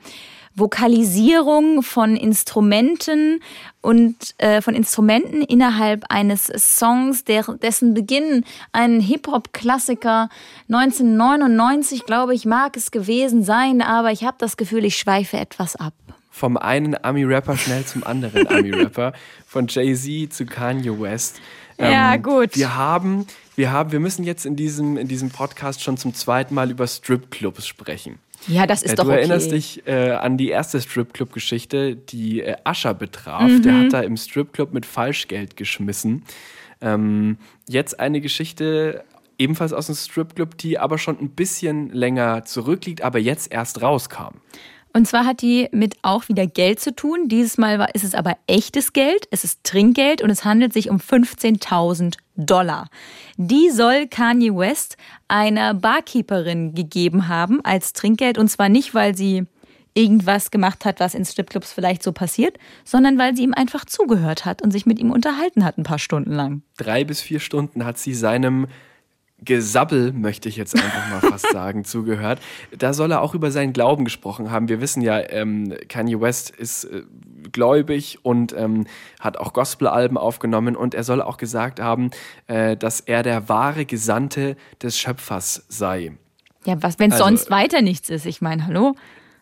Vokalisierung 0.54 1.82
von 1.82 2.16
Instrumenten 2.16 3.40
und 3.80 4.34
äh, 4.38 4.60
von 4.60 4.74
Instrumenten 4.74 5.42
innerhalb 5.42 6.04
eines 6.08 6.46
Songs, 6.46 7.24
der, 7.24 7.44
dessen 7.62 7.94
Beginn 7.94 8.44
ein 8.72 9.00
Hip-Hop-Klassiker 9.00 10.28
1999, 10.68 12.06
glaube 12.06 12.34
ich, 12.34 12.44
mag 12.44 12.76
es 12.76 12.90
gewesen 12.90 13.42
sein, 13.42 13.82
aber 13.82 14.10
ich 14.10 14.24
habe 14.24 14.36
das 14.38 14.56
Gefühl, 14.56 14.84
ich 14.84 14.96
schweife 14.96 15.36
etwas 15.38 15.76
ab. 15.76 15.94
Vom 16.30 16.56
einen 16.56 17.02
Ami-Rapper 17.02 17.56
schnell 17.56 17.84
zum 17.84 18.04
anderen 18.04 18.46
Ami-Rapper, 18.48 19.12
von 19.46 19.66
Jay-Z 19.68 20.32
zu 20.32 20.46
Kanye 20.46 21.00
West. 21.00 21.40
ja, 21.78 22.14
ähm, 22.14 22.22
gut. 22.22 22.56
Wir 22.56 22.76
haben, 22.76 23.26
wir 23.56 23.72
haben, 23.72 23.92
wir 23.92 24.00
müssen 24.00 24.24
jetzt 24.24 24.44
in 24.46 24.54
diesem, 24.56 24.96
in 24.96 25.08
diesem 25.08 25.30
Podcast 25.30 25.82
schon 25.82 25.96
zum 25.96 26.14
zweiten 26.14 26.54
Mal 26.54 26.70
über 26.70 26.86
Stripclubs 26.86 27.66
sprechen. 27.66 28.18
Ja, 28.48 28.66
das 28.66 28.82
ist 28.82 28.92
äh, 28.92 28.94
doch 28.96 29.04
Du 29.04 29.10
okay. 29.10 29.18
erinnerst 29.20 29.52
dich 29.52 29.86
äh, 29.86 30.10
an 30.12 30.36
die 30.36 30.48
erste 30.48 30.80
Stripclub-Geschichte, 30.80 31.96
die 31.96 32.40
äh, 32.42 32.56
Ascher 32.64 32.94
betraf. 32.94 33.50
Der 33.62 33.72
Mhm. 33.72 33.84
hat 33.84 33.92
da 33.92 34.00
im 34.00 34.16
Stripclub 34.16 34.72
mit 34.72 34.86
Falschgeld 34.86 35.56
geschmissen. 35.56 36.24
Ähm, 36.80 37.38
jetzt 37.68 38.00
eine 38.00 38.20
Geschichte 38.20 39.04
ebenfalls 39.38 39.72
aus 39.72 39.86
dem 39.86 39.94
Stripclub, 39.94 40.56
die 40.58 40.78
aber 40.78 40.98
schon 40.98 41.18
ein 41.20 41.30
bisschen 41.30 41.90
länger 41.92 42.44
zurückliegt, 42.44 43.02
aber 43.02 43.18
jetzt 43.18 43.52
erst 43.52 43.82
rauskam. 43.82 44.38
Und 44.94 45.06
zwar 45.06 45.26
hat 45.26 45.42
die 45.42 45.68
mit 45.70 45.96
auch 46.02 46.28
wieder 46.28 46.46
Geld 46.46 46.80
zu 46.80 46.94
tun. 46.94 47.28
Dieses 47.28 47.58
Mal 47.58 47.88
ist 47.92 48.04
es 48.04 48.14
aber 48.14 48.36
echtes 48.46 48.92
Geld, 48.94 49.28
es 49.30 49.44
ist 49.44 49.62
Trinkgeld 49.62 50.22
und 50.22 50.30
es 50.30 50.44
handelt 50.44 50.72
sich 50.72 50.88
um 50.90 50.96
15.000 50.98 52.16
Dollar. 52.38 52.88
Die 53.36 53.68
soll 53.70 54.06
Kanye 54.06 54.54
West 54.56 54.96
einer 55.26 55.74
Barkeeperin 55.74 56.74
gegeben 56.74 57.28
haben 57.28 57.60
als 57.64 57.92
Trinkgeld 57.92 58.38
und 58.38 58.48
zwar 58.48 58.68
nicht, 58.68 58.94
weil 58.94 59.14
sie 59.14 59.44
irgendwas 59.94 60.50
gemacht 60.50 60.84
hat, 60.84 61.00
was 61.00 61.14
in 61.14 61.24
Stripclubs 61.24 61.72
vielleicht 61.72 62.02
so 62.02 62.12
passiert, 62.12 62.56
sondern 62.84 63.18
weil 63.18 63.36
sie 63.36 63.42
ihm 63.42 63.52
einfach 63.52 63.84
zugehört 63.84 64.44
hat 64.44 64.62
und 64.62 64.70
sich 64.70 64.86
mit 64.86 65.00
ihm 65.00 65.10
unterhalten 65.10 65.64
hat 65.64 65.76
ein 65.76 65.82
paar 65.82 65.98
Stunden 65.98 66.32
lang. 66.32 66.62
Drei 66.76 67.02
bis 67.04 67.20
vier 67.20 67.40
Stunden 67.40 67.84
hat 67.84 67.98
sie 67.98 68.14
seinem 68.14 68.68
Gesabbel, 69.40 70.12
möchte 70.12 70.48
ich 70.48 70.56
jetzt 70.56 70.74
einfach 70.74 71.10
mal 71.10 71.20
fast 71.20 71.48
sagen, 71.52 71.84
zugehört. 71.84 72.40
Da 72.76 72.92
soll 72.92 73.12
er 73.12 73.22
auch 73.22 73.34
über 73.34 73.50
seinen 73.50 73.72
Glauben 73.72 74.04
gesprochen 74.04 74.50
haben. 74.50 74.68
Wir 74.68 74.80
wissen 74.80 75.00
ja, 75.00 75.20
ähm, 75.30 75.74
Kanye 75.88 76.20
West 76.20 76.50
ist 76.50 76.84
äh, 76.84 77.02
gläubig 77.52 78.18
und 78.22 78.52
ähm, 78.56 78.86
hat 79.20 79.36
auch 79.36 79.52
Gospelalben 79.52 80.16
aufgenommen 80.16 80.76
und 80.76 80.94
er 80.94 81.04
soll 81.04 81.22
auch 81.22 81.36
gesagt 81.36 81.80
haben, 81.80 82.10
äh, 82.46 82.76
dass 82.76 83.00
er 83.00 83.22
der 83.22 83.48
wahre 83.48 83.84
Gesandte 83.84 84.56
des 84.82 84.98
Schöpfers 84.98 85.64
sei. 85.68 86.12
Ja, 86.64 86.82
was, 86.82 86.98
wenn 86.98 87.12
Also- 87.12 87.24
sonst 87.24 87.50
weiter 87.50 87.82
nichts 87.82 88.10
ist? 88.10 88.26
Ich 88.26 88.40
meine, 88.40 88.66
hallo? 88.66 88.94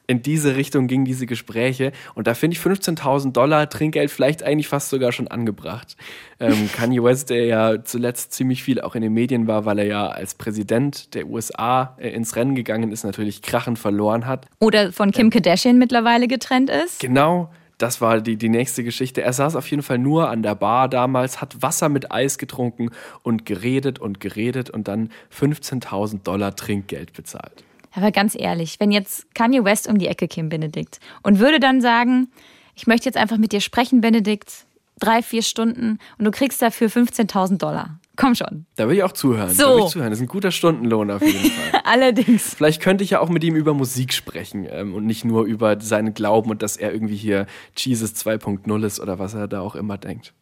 In 0.08 0.22
diese 0.22 0.54
Richtung 0.54 0.86
gingen 0.86 1.04
diese 1.04 1.26
Gespräche 1.26 1.90
und 2.14 2.28
da 2.28 2.34
finde 2.34 2.54
ich 2.56 2.60
15.000 2.62 3.32
Dollar 3.32 3.68
Trinkgeld 3.68 4.08
vielleicht 4.12 4.44
eigentlich 4.44 4.68
fast 4.68 4.88
sogar 4.90 5.10
schon 5.10 5.26
angebracht. 5.26 5.96
Ähm, 6.38 6.70
Kanye 6.72 7.02
West, 7.02 7.28
der 7.30 7.46
ja 7.46 7.82
zuletzt 7.82 8.32
ziemlich 8.32 8.62
viel 8.62 8.80
auch 8.80 8.94
in 8.94 9.02
den 9.02 9.12
Medien 9.12 9.48
war, 9.48 9.64
weil 9.64 9.80
er 9.80 9.86
ja 9.86 10.06
als 10.06 10.36
Präsident 10.36 11.12
der 11.16 11.26
USA 11.26 11.96
äh, 11.98 12.10
ins 12.10 12.36
Rennen 12.36 12.54
gegangen 12.54 12.92
ist, 12.92 13.02
natürlich 13.02 13.42
krachend 13.42 13.80
verloren 13.80 14.26
hat. 14.26 14.46
Oder 14.60 14.92
von 14.92 15.10
Kim 15.10 15.30
Kardashian 15.30 15.76
mittlerweile 15.76 16.28
getrennt 16.28 16.70
ist. 16.70 17.00
Genau, 17.00 17.50
das 17.78 18.00
war 18.00 18.20
die, 18.20 18.36
die 18.36 18.48
nächste 18.48 18.84
Geschichte. 18.84 19.22
Er 19.22 19.32
saß 19.32 19.56
auf 19.56 19.70
jeden 19.70 19.82
Fall 19.82 19.98
nur 19.98 20.30
an 20.30 20.42
der 20.42 20.54
Bar 20.54 20.88
damals, 20.88 21.40
hat 21.40 21.62
Wasser 21.62 21.88
mit 21.88 22.10
Eis 22.10 22.38
getrunken 22.38 22.90
und 23.22 23.44
geredet 23.46 23.98
und 23.98 24.20
geredet 24.20 24.70
und 24.70 24.88
dann 24.88 25.10
15.000 25.36 26.22
Dollar 26.22 26.56
Trinkgeld 26.56 27.12
bezahlt. 27.12 27.64
Aber 27.92 28.12
ganz 28.12 28.34
ehrlich, 28.38 28.78
wenn 28.78 28.92
jetzt 28.92 29.34
Kanye 29.34 29.64
West 29.64 29.88
um 29.88 29.98
die 29.98 30.06
Ecke 30.06 30.28
käme, 30.28 30.50
Benedikt, 30.50 31.00
und 31.22 31.38
würde 31.38 31.60
dann 31.60 31.80
sagen, 31.80 32.28
ich 32.74 32.86
möchte 32.86 33.06
jetzt 33.06 33.16
einfach 33.16 33.38
mit 33.38 33.52
dir 33.52 33.60
sprechen, 33.60 34.02
Benedikt, 34.02 34.66
drei, 34.98 35.22
vier 35.22 35.42
Stunden 35.42 35.98
und 36.18 36.24
du 36.24 36.30
kriegst 36.30 36.60
dafür 36.60 36.88
15.000 36.88 37.58
Dollar. 37.58 37.98
Komm 38.16 38.34
schon. 38.34 38.66
Da 38.76 38.88
will 38.88 38.96
ich 38.96 39.02
auch 39.02 39.12
zuhören. 39.12 39.50
So. 39.50 39.62
Da 39.62 39.76
will 39.76 39.84
ich 39.84 39.90
zuhören. 39.90 40.10
Das 40.10 40.18
ist 40.18 40.24
ein 40.24 40.28
guter 40.28 40.50
Stundenlohn 40.50 41.10
auf 41.10 41.22
jeden 41.22 41.50
Fall. 41.50 41.80
Allerdings. 41.84 42.54
Vielleicht 42.54 42.82
könnte 42.82 43.04
ich 43.04 43.10
ja 43.10 43.20
auch 43.20 43.28
mit 43.28 43.44
ihm 43.44 43.54
über 43.54 43.74
Musik 43.74 44.12
sprechen 44.12 44.66
ähm, 44.68 44.94
und 44.94 45.06
nicht 45.06 45.24
nur 45.24 45.44
über 45.44 45.80
seinen 45.80 46.14
Glauben 46.14 46.50
und 46.50 46.62
dass 46.62 46.76
er 46.76 46.92
irgendwie 46.92 47.16
hier 47.16 47.46
Jesus 47.76 48.14
2.0 48.14 48.84
ist 48.84 49.00
oder 49.00 49.18
was 49.18 49.34
er 49.34 49.48
da 49.48 49.60
auch 49.60 49.76
immer 49.76 49.98
denkt. 49.98 50.32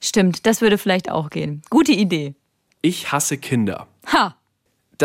Stimmt, 0.00 0.46
das 0.46 0.60
würde 0.60 0.78
vielleicht 0.78 1.10
auch 1.10 1.30
gehen. 1.30 1.62
Gute 1.70 1.92
Idee. 1.92 2.34
Ich 2.82 3.10
hasse 3.12 3.38
Kinder. 3.38 3.88
Ha! 4.12 4.36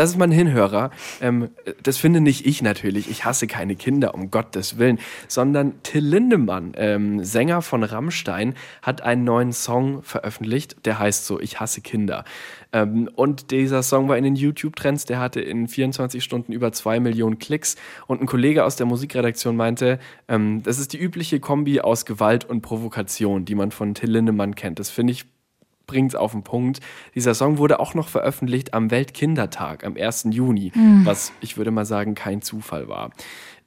Das 0.00 0.08
ist 0.08 0.16
mein 0.16 0.32
Hinhörer. 0.32 0.92
Ähm, 1.20 1.50
das 1.82 1.98
finde 1.98 2.22
nicht 2.22 2.46
ich 2.46 2.62
natürlich. 2.62 3.10
Ich 3.10 3.26
hasse 3.26 3.46
keine 3.46 3.76
Kinder, 3.76 4.14
um 4.14 4.30
Gottes 4.30 4.78
Willen. 4.78 4.98
Sondern 5.28 5.82
Till 5.82 6.02
Lindemann, 6.02 6.72
ähm, 6.76 7.22
Sänger 7.22 7.60
von 7.60 7.82
Rammstein, 7.82 8.54
hat 8.80 9.02
einen 9.02 9.24
neuen 9.24 9.52
Song 9.52 10.02
veröffentlicht, 10.02 10.86
der 10.86 10.98
heißt 10.98 11.26
so, 11.26 11.38
Ich 11.38 11.60
hasse 11.60 11.82
Kinder. 11.82 12.24
Ähm, 12.72 13.10
und 13.14 13.50
dieser 13.50 13.82
Song 13.82 14.08
war 14.08 14.16
in 14.16 14.24
den 14.24 14.36
YouTube-Trends, 14.36 15.04
der 15.04 15.20
hatte 15.20 15.42
in 15.42 15.68
24 15.68 16.24
Stunden 16.24 16.52
über 16.52 16.72
zwei 16.72 16.98
Millionen 16.98 17.38
Klicks. 17.38 17.76
Und 18.06 18.22
ein 18.22 18.26
Kollege 18.26 18.64
aus 18.64 18.76
der 18.76 18.86
Musikredaktion 18.86 19.54
meinte, 19.54 19.98
ähm, 20.28 20.62
das 20.62 20.78
ist 20.78 20.94
die 20.94 20.98
übliche 20.98 21.40
Kombi 21.40 21.82
aus 21.82 22.06
Gewalt 22.06 22.46
und 22.46 22.62
Provokation, 22.62 23.44
die 23.44 23.54
man 23.54 23.70
von 23.70 23.92
Till 23.92 24.10
Lindemann 24.10 24.54
kennt. 24.54 24.78
Das 24.78 24.88
finde 24.88 25.12
ich 25.12 25.26
bringt 25.90 26.12
es 26.12 26.14
auf 26.14 26.30
den 26.30 26.44
Punkt. 26.44 26.78
Dieser 27.16 27.34
Song 27.34 27.58
wurde 27.58 27.80
auch 27.80 27.94
noch 27.94 28.08
veröffentlicht 28.08 28.74
am 28.74 28.92
Weltkindertag, 28.92 29.84
am 29.84 29.96
1. 29.96 30.28
Juni, 30.30 30.70
was 31.04 31.32
ich 31.40 31.56
würde 31.56 31.72
mal 31.72 31.84
sagen 31.84 32.14
kein 32.14 32.42
Zufall 32.42 32.88
war. 32.88 33.10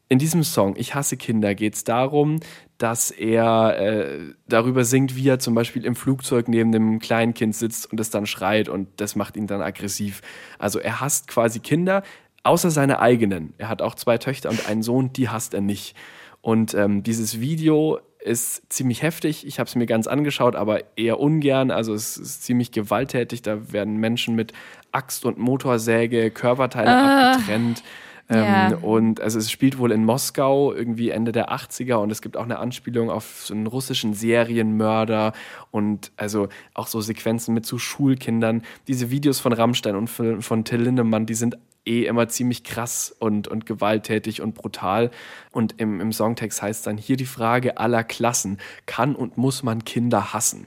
In 0.07 0.19
diesem 0.19 0.43
Song 0.43 0.75
Ich 0.77 0.95
hasse 0.95 1.17
Kinder 1.17 1.53
geht 1.53 1.75
es 1.75 1.83
darum, 1.83 2.39
dass 2.77 3.11
er 3.11 3.77
äh, 3.77 4.19
darüber 4.47 4.85
singt, 4.85 5.17
wie 5.17 5.27
er 5.27 5.39
zum 5.39 5.53
Beispiel 5.53 5.83
im 5.83 5.95
Flugzeug 5.95 6.47
neben 6.47 6.73
einem 6.73 6.99
kleinen 6.99 7.33
Kind 7.33 7.55
sitzt 7.55 7.91
und 7.91 7.99
es 7.99 8.09
dann 8.09 8.25
schreit 8.25 8.69
und 8.69 8.87
das 8.97 9.15
macht 9.15 9.35
ihn 9.35 9.47
dann 9.47 9.61
aggressiv. 9.61 10.21
Also 10.59 10.79
er 10.79 11.01
hasst 11.01 11.27
quasi 11.27 11.59
Kinder, 11.59 12.03
außer 12.43 12.71
seine 12.71 12.99
eigenen. 12.99 13.53
Er 13.57 13.67
hat 13.67 13.81
auch 13.81 13.95
zwei 13.95 14.17
Töchter 14.17 14.49
und 14.49 14.69
einen 14.69 14.83
Sohn, 14.83 15.11
die 15.11 15.27
hasst 15.27 15.53
er 15.53 15.61
nicht. 15.61 15.95
Und 16.41 16.73
ähm, 16.73 17.03
dieses 17.03 17.41
Video 17.41 17.99
ist 18.23 18.63
ziemlich 18.69 19.01
heftig. 19.01 19.45
Ich 19.45 19.59
habe 19.59 19.67
es 19.67 19.75
mir 19.75 19.85
ganz 19.85 20.07
angeschaut, 20.07 20.55
aber 20.55 20.81
eher 20.97 21.19
ungern. 21.19 21.71
Also 21.71 21.93
es 21.93 22.17
ist 22.17 22.43
ziemlich 22.43 22.71
gewalttätig. 22.71 23.41
Da 23.41 23.71
werden 23.71 23.97
Menschen 23.97 24.35
mit 24.35 24.53
Axt 24.91 25.25
und 25.25 25.37
Motorsäge, 25.37 26.31
Körperteile 26.31 27.31
abgetrennt. 27.31 27.83
Ähm, 28.29 28.35
Ja. 28.35 28.75
Und 28.77 29.19
also 29.19 29.37
es 29.37 29.51
spielt 29.51 29.77
wohl 29.77 29.91
in 29.91 30.05
Moskau 30.05 30.73
irgendwie 30.73 31.09
Ende 31.09 31.33
der 31.33 31.51
80er 31.51 31.95
und 31.95 32.09
es 32.09 32.21
gibt 32.21 32.37
auch 32.37 32.45
eine 32.45 32.57
Anspielung 32.57 33.09
auf 33.09 33.41
so 33.43 33.53
einen 33.53 33.67
russischen 33.67 34.13
Serienmörder 34.13 35.33
und 35.71 36.11
also 36.15 36.47
auch 36.73 36.87
so 36.87 37.01
Sequenzen 37.01 37.53
mit 37.53 37.65
so 37.65 37.77
Schulkindern. 37.77 38.63
Diese 38.87 39.11
Videos 39.11 39.41
von 39.41 39.51
Rammstein 39.51 39.97
und 39.97 40.07
von 40.07 40.41
von 40.41 40.63
Till 40.63 40.81
Lindemann, 40.81 41.25
die 41.25 41.33
sind 41.33 41.57
eh 41.85 42.05
immer 42.05 42.27
ziemlich 42.27 42.63
krass 42.63 43.15
und, 43.19 43.47
und 43.47 43.65
gewalttätig 43.65 44.41
und 44.41 44.53
brutal. 44.53 45.11
Und 45.51 45.75
im, 45.79 45.99
im 46.01 46.11
Songtext 46.11 46.61
heißt 46.61 46.87
dann 46.87 46.97
hier 46.97 47.17
die 47.17 47.25
Frage 47.25 47.77
aller 47.77 48.03
Klassen, 48.03 48.57
kann 48.85 49.15
und 49.15 49.37
muss 49.37 49.63
man 49.63 49.83
Kinder 49.83 50.33
hassen? 50.33 50.65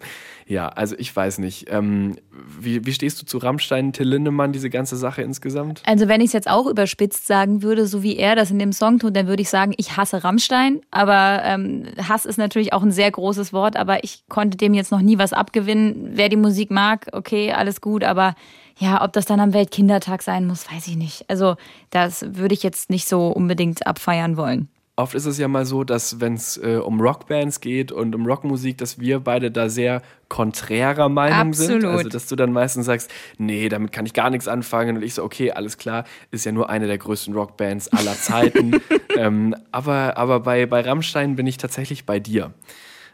Ja, 0.48 0.68
also 0.68 0.94
ich 0.96 1.14
weiß 1.14 1.38
nicht. 1.38 1.66
Ähm, 1.70 2.16
wie, 2.30 2.86
wie 2.86 2.92
stehst 2.92 3.20
du 3.20 3.26
zu 3.26 3.38
Rammstein, 3.38 3.92
Till 3.92 4.08
Lindemann, 4.08 4.52
diese 4.52 4.70
ganze 4.70 4.96
Sache 4.96 5.22
insgesamt? 5.22 5.82
Also 5.86 6.06
wenn 6.06 6.20
ich 6.20 6.28
es 6.28 6.32
jetzt 6.34 6.48
auch 6.48 6.66
überspitzt 6.66 7.26
sagen 7.26 7.62
würde, 7.62 7.86
so 7.86 8.04
wie 8.04 8.16
er 8.16 8.36
das 8.36 8.52
in 8.52 8.60
dem 8.60 8.72
Song 8.72 9.00
tut, 9.00 9.16
dann 9.16 9.26
würde 9.26 9.42
ich 9.42 9.50
sagen, 9.50 9.74
ich 9.76 9.96
hasse 9.96 10.22
Rammstein. 10.22 10.82
Aber 10.92 11.42
ähm, 11.42 11.86
Hass 12.08 12.26
ist 12.26 12.36
natürlich 12.36 12.72
auch 12.72 12.84
ein 12.84 12.92
sehr 12.92 13.10
großes 13.10 13.52
Wort, 13.52 13.76
aber 13.76 14.04
ich 14.04 14.22
konnte 14.28 14.56
dem 14.56 14.72
jetzt 14.72 14.92
noch 14.92 15.00
nie 15.00 15.18
was 15.18 15.32
abgewinnen. 15.32 16.10
Wer 16.12 16.28
die 16.28 16.36
Musik 16.36 16.70
mag, 16.70 17.08
okay, 17.12 17.52
alles 17.52 17.80
gut, 17.80 18.04
aber 18.04 18.36
ja, 18.78 19.02
ob 19.02 19.12
das 19.12 19.24
dann 19.24 19.40
am 19.40 19.54
Weltkindertag 19.54 20.22
sein 20.22 20.46
muss, 20.46 20.70
weiß 20.70 20.86
ich 20.88 20.96
nicht. 20.96 21.24
Also 21.28 21.56
das 21.90 22.24
würde 22.36 22.54
ich 22.54 22.62
jetzt 22.62 22.90
nicht 22.90 23.08
so 23.08 23.28
unbedingt 23.28 23.86
abfeiern 23.86 24.36
wollen. 24.36 24.68
Oft 24.98 25.14
ist 25.14 25.26
es 25.26 25.36
ja 25.36 25.46
mal 25.46 25.66
so, 25.66 25.84
dass 25.84 26.20
wenn 26.20 26.34
es 26.34 26.56
äh, 26.56 26.80
um 26.82 27.02
Rockbands 27.02 27.60
geht 27.60 27.92
und 27.92 28.14
um 28.14 28.24
Rockmusik, 28.24 28.78
dass 28.78 28.98
wir 28.98 29.20
beide 29.20 29.50
da 29.50 29.68
sehr 29.68 30.00
konträrer 30.30 31.10
Meinung 31.10 31.52
sind. 31.52 31.84
Absolut. 31.84 31.96
Also 31.98 32.08
dass 32.08 32.28
du 32.28 32.36
dann 32.36 32.50
meistens 32.50 32.86
sagst, 32.86 33.10
nee, 33.36 33.68
damit 33.68 33.92
kann 33.92 34.06
ich 34.06 34.14
gar 34.14 34.30
nichts 34.30 34.48
anfangen. 34.48 34.96
Und 34.96 35.02
ich 35.02 35.12
so, 35.12 35.22
okay, 35.22 35.52
alles 35.52 35.76
klar, 35.76 36.04
ist 36.30 36.46
ja 36.46 36.52
nur 36.52 36.70
eine 36.70 36.86
der 36.86 36.96
größten 36.96 37.34
Rockbands 37.34 37.88
aller 37.88 38.14
Zeiten. 38.14 38.80
ähm, 39.18 39.54
aber 39.70 40.16
aber 40.16 40.40
bei, 40.40 40.64
bei 40.64 40.80
Rammstein 40.80 41.36
bin 41.36 41.46
ich 41.46 41.58
tatsächlich 41.58 42.06
bei 42.06 42.18
dir. 42.18 42.54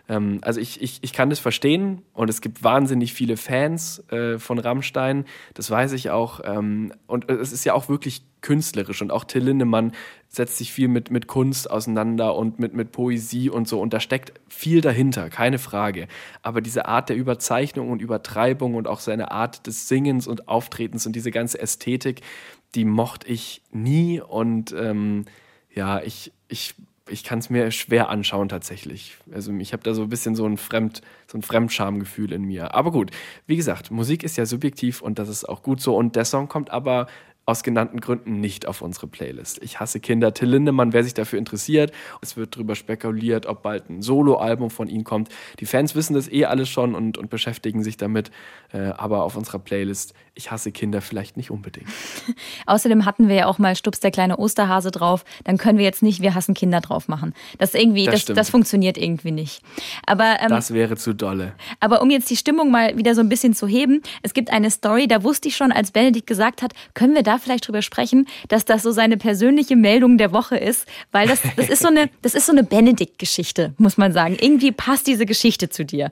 Ähm, 0.09 0.39
also 0.43 0.61
ich, 0.61 0.83
ich, 0.83 0.99
ich 1.03 1.13
kann 1.13 1.31
das 1.31 1.39
verstehen 1.39 2.03
und 2.13 2.29
es 2.29 2.41
gibt 2.41 2.63
wahnsinnig 2.63 3.13
viele 3.13 3.37
Fans 3.37 4.03
äh, 4.11 4.39
von 4.39 4.59
Rammstein, 4.59 5.25
das 5.55 5.71
weiß 5.71 5.93
ich 5.93 6.11
auch. 6.11 6.41
Ähm, 6.45 6.93
und 7.07 7.31
es 7.31 7.53
ist 7.53 7.65
ja 7.65 7.75
auch 7.75 7.89
wirklich 7.89 8.23
künstlerisch 8.41 9.01
und 9.03 9.13
auch 9.13 9.25
Till 9.25 9.45
Lindemann 9.45 9.93
setzt 10.29 10.59
sich 10.59 10.73
viel 10.73 10.89
mit, 10.89 11.11
mit 11.11 11.29
Kunst 11.29 11.71
auseinander 11.71 12.35
und 12.35 12.59
mit, 12.59 12.75
mit 12.75 12.91
Poesie 12.91 13.51
und 13.51 13.69
so 13.69 13.81
und 13.81 13.93
da 13.93 14.01
steckt 14.01 14.33
viel 14.49 14.81
dahinter, 14.81 15.31
keine 15.31 15.59
Frage. 15.59 16.09
Aber 16.43 16.61
diese 16.61 16.87
Art 16.87 17.09
der 17.09 17.17
Überzeichnung 17.17 17.91
und 17.91 18.03
Übertreibung 18.03 18.75
und 18.75 18.89
auch 18.89 19.01
seine 19.01 19.31
Art 19.31 19.67
des 19.67 19.89
Singens 19.89 20.27
und 20.27 20.49
Auftretens 20.49 21.07
und 21.07 21.15
diese 21.15 21.31
ganze 21.31 21.61
Ästhetik, 21.61 22.23
die 22.75 22.85
mochte 22.85 23.29
ich 23.29 23.63
nie 23.71 24.21
und 24.21 24.73
ähm, 24.73 25.27
ja, 25.75 26.03
ich, 26.03 26.33
ich 26.49 26.75
ich 27.09 27.25
kann 27.25 27.41
es 27.41 27.51
mir 27.51 27.71
schwer 27.71 28.09
anschauen 28.09 28.49
tatsächlich. 28.49 29.17
Also 29.33 29.53
ich 29.53 29.73
habe 29.73 29.83
da 29.83 29.95
so 29.95 30.03
ein 30.03 30.09
bisschen 30.09 30.35
so 30.35 30.47
ein 30.47 30.57
Fremd, 30.57 31.03
so 31.27 31.39
ein 31.39 31.43
Fremdschamgefühl 31.43 32.33
in 32.33 32.43
mir. 32.45 32.75
Aber 32.75 32.93
gut, 32.93 33.11
wie 33.47 33.57
gesagt, 33.57 33.91
Musik 33.91 34.23
ist 34.23 34.37
ja 34.37 34.47
subjektiv 34.47 35.03
und 35.03 35.19
das 35.19 35.29
ist 35.29 35.49
auch 35.49 35.63
gut 35.63 35.81
so. 35.81 35.97
Und 35.97 36.17
der 36.17 36.25
Song 36.25 36.49
kommt 36.49 36.71
aber 36.71 37.07
aus 37.45 37.63
genannten 37.63 38.01
Gründen 38.01 38.41
nicht 38.41 38.69
auf 38.69 38.83
unsere 38.83 39.09
Playlist. 39.09 39.63
Ich 39.63 39.81
hasse 39.81 39.99
Kinder. 39.99 40.33
Till 40.33 40.49
Lindemann, 40.49 40.93
wer 40.93 41.03
sich 41.03 41.15
dafür 41.15 41.39
interessiert, 41.39 41.93
es 42.21 42.37
wird 42.37 42.55
darüber 42.55 42.77
spekuliert, 42.77 43.47
ob 43.47 43.63
bald 43.63 43.91
ein 43.91 44.01
Soloalbum 44.01 44.71
von 44.71 44.89
ihm 44.89 45.03
kommt. 45.03 45.29
Die 45.59 45.67
Fans 45.67 45.97
wissen 45.97 46.15
das 46.15 46.31
eh 46.31 46.45
alles 46.45 46.69
schon 46.69 46.95
und, 46.95 47.19
und 47.19 47.31
beschäftigen 47.31 47.83
sich 47.83 47.97
damit. 47.97 48.31
Äh, 48.73 48.93
aber 48.97 49.25
auf 49.25 49.37
unserer 49.37 49.59
Playlist, 49.59 50.15
ich 50.35 50.51
hasse 50.53 50.71
Kinder 50.71 51.01
vielleicht 51.01 51.37
nicht 51.37 51.51
unbedingt. 51.51 51.89
Außerdem 52.67 53.05
hatten 53.05 53.29
wir 53.29 53.35
ja 53.35 53.47
auch 53.47 53.59
mal 53.59 53.75
Stups 53.75 53.99
der 53.99 54.13
kleine 54.13 54.37
Osterhase 54.37 54.93
drauf. 54.93 55.25
Dann 55.43 55.59
können 55.59 55.79
wir 55.79 55.85
jetzt 55.85 56.03
nicht 56.03 56.23
Wir 56.23 56.35
hassen 56.35 56.55
Kinder 56.55 56.81
drauf 56.81 57.09
machen. 57.09 57.35
Das 57.59 57.75
irgendwie, 57.75 58.07
das, 58.07 58.25
das, 58.25 58.37
das 58.37 58.51
funktioniert 58.51 58.97
irgendwie 58.97 59.33
nicht. 59.33 59.63
Aber, 60.07 60.37
ähm, 60.41 60.49
das 60.49 60.73
wäre 60.73 60.97
zu 60.97 61.13
dolle. 61.13 61.55
Aber 61.81 62.03
um 62.03 62.11
jetzt 62.11 62.31
die 62.31 62.37
Stimmung 62.37 62.71
mal 62.71 62.97
wieder 62.97 63.17
so 63.17 63.21
ein 63.21 63.29
bisschen 63.29 63.53
zu 63.53 63.67
heben, 63.67 64.01
es 64.23 64.33
gibt 64.33 64.51
eine 64.51 64.71
Story, 64.71 65.09
da 65.09 65.25
wusste 65.25 65.49
ich 65.49 65.57
schon, 65.57 65.73
als 65.73 65.91
Benedikt 65.91 66.29
gesagt 66.29 66.63
hat, 66.63 66.73
können 66.95 67.15
wir 67.15 67.23
da 67.23 67.32
vielleicht 67.39 67.67
drüber 67.67 67.83
sprechen, 67.83 68.27
dass 68.49 68.65
das 68.65 68.83
so 68.83 68.91
seine 68.91 69.17
persönliche 69.17 69.77
Meldung 69.77 70.19
der 70.19 70.33
Woche 70.33 70.57
ist, 70.57 70.87
weil 71.11 71.29
das, 71.29 71.41
das 71.57 71.69
ist 71.69 71.83
so 71.83 71.89
eine, 71.89 72.11
das 72.23 72.35
ist 72.35 72.47
so 72.47 72.53
eine 72.53 72.65
Benedikt-Geschichte, 72.65 73.75
muss 73.79 73.97
man 73.97 74.13
sagen. 74.13 74.37
Irgendwie 74.41 74.73
passt 74.73 75.07
diese 75.07 75.27
Geschichte 75.27 75.69
zu 75.69 75.85
dir. 75.85 76.11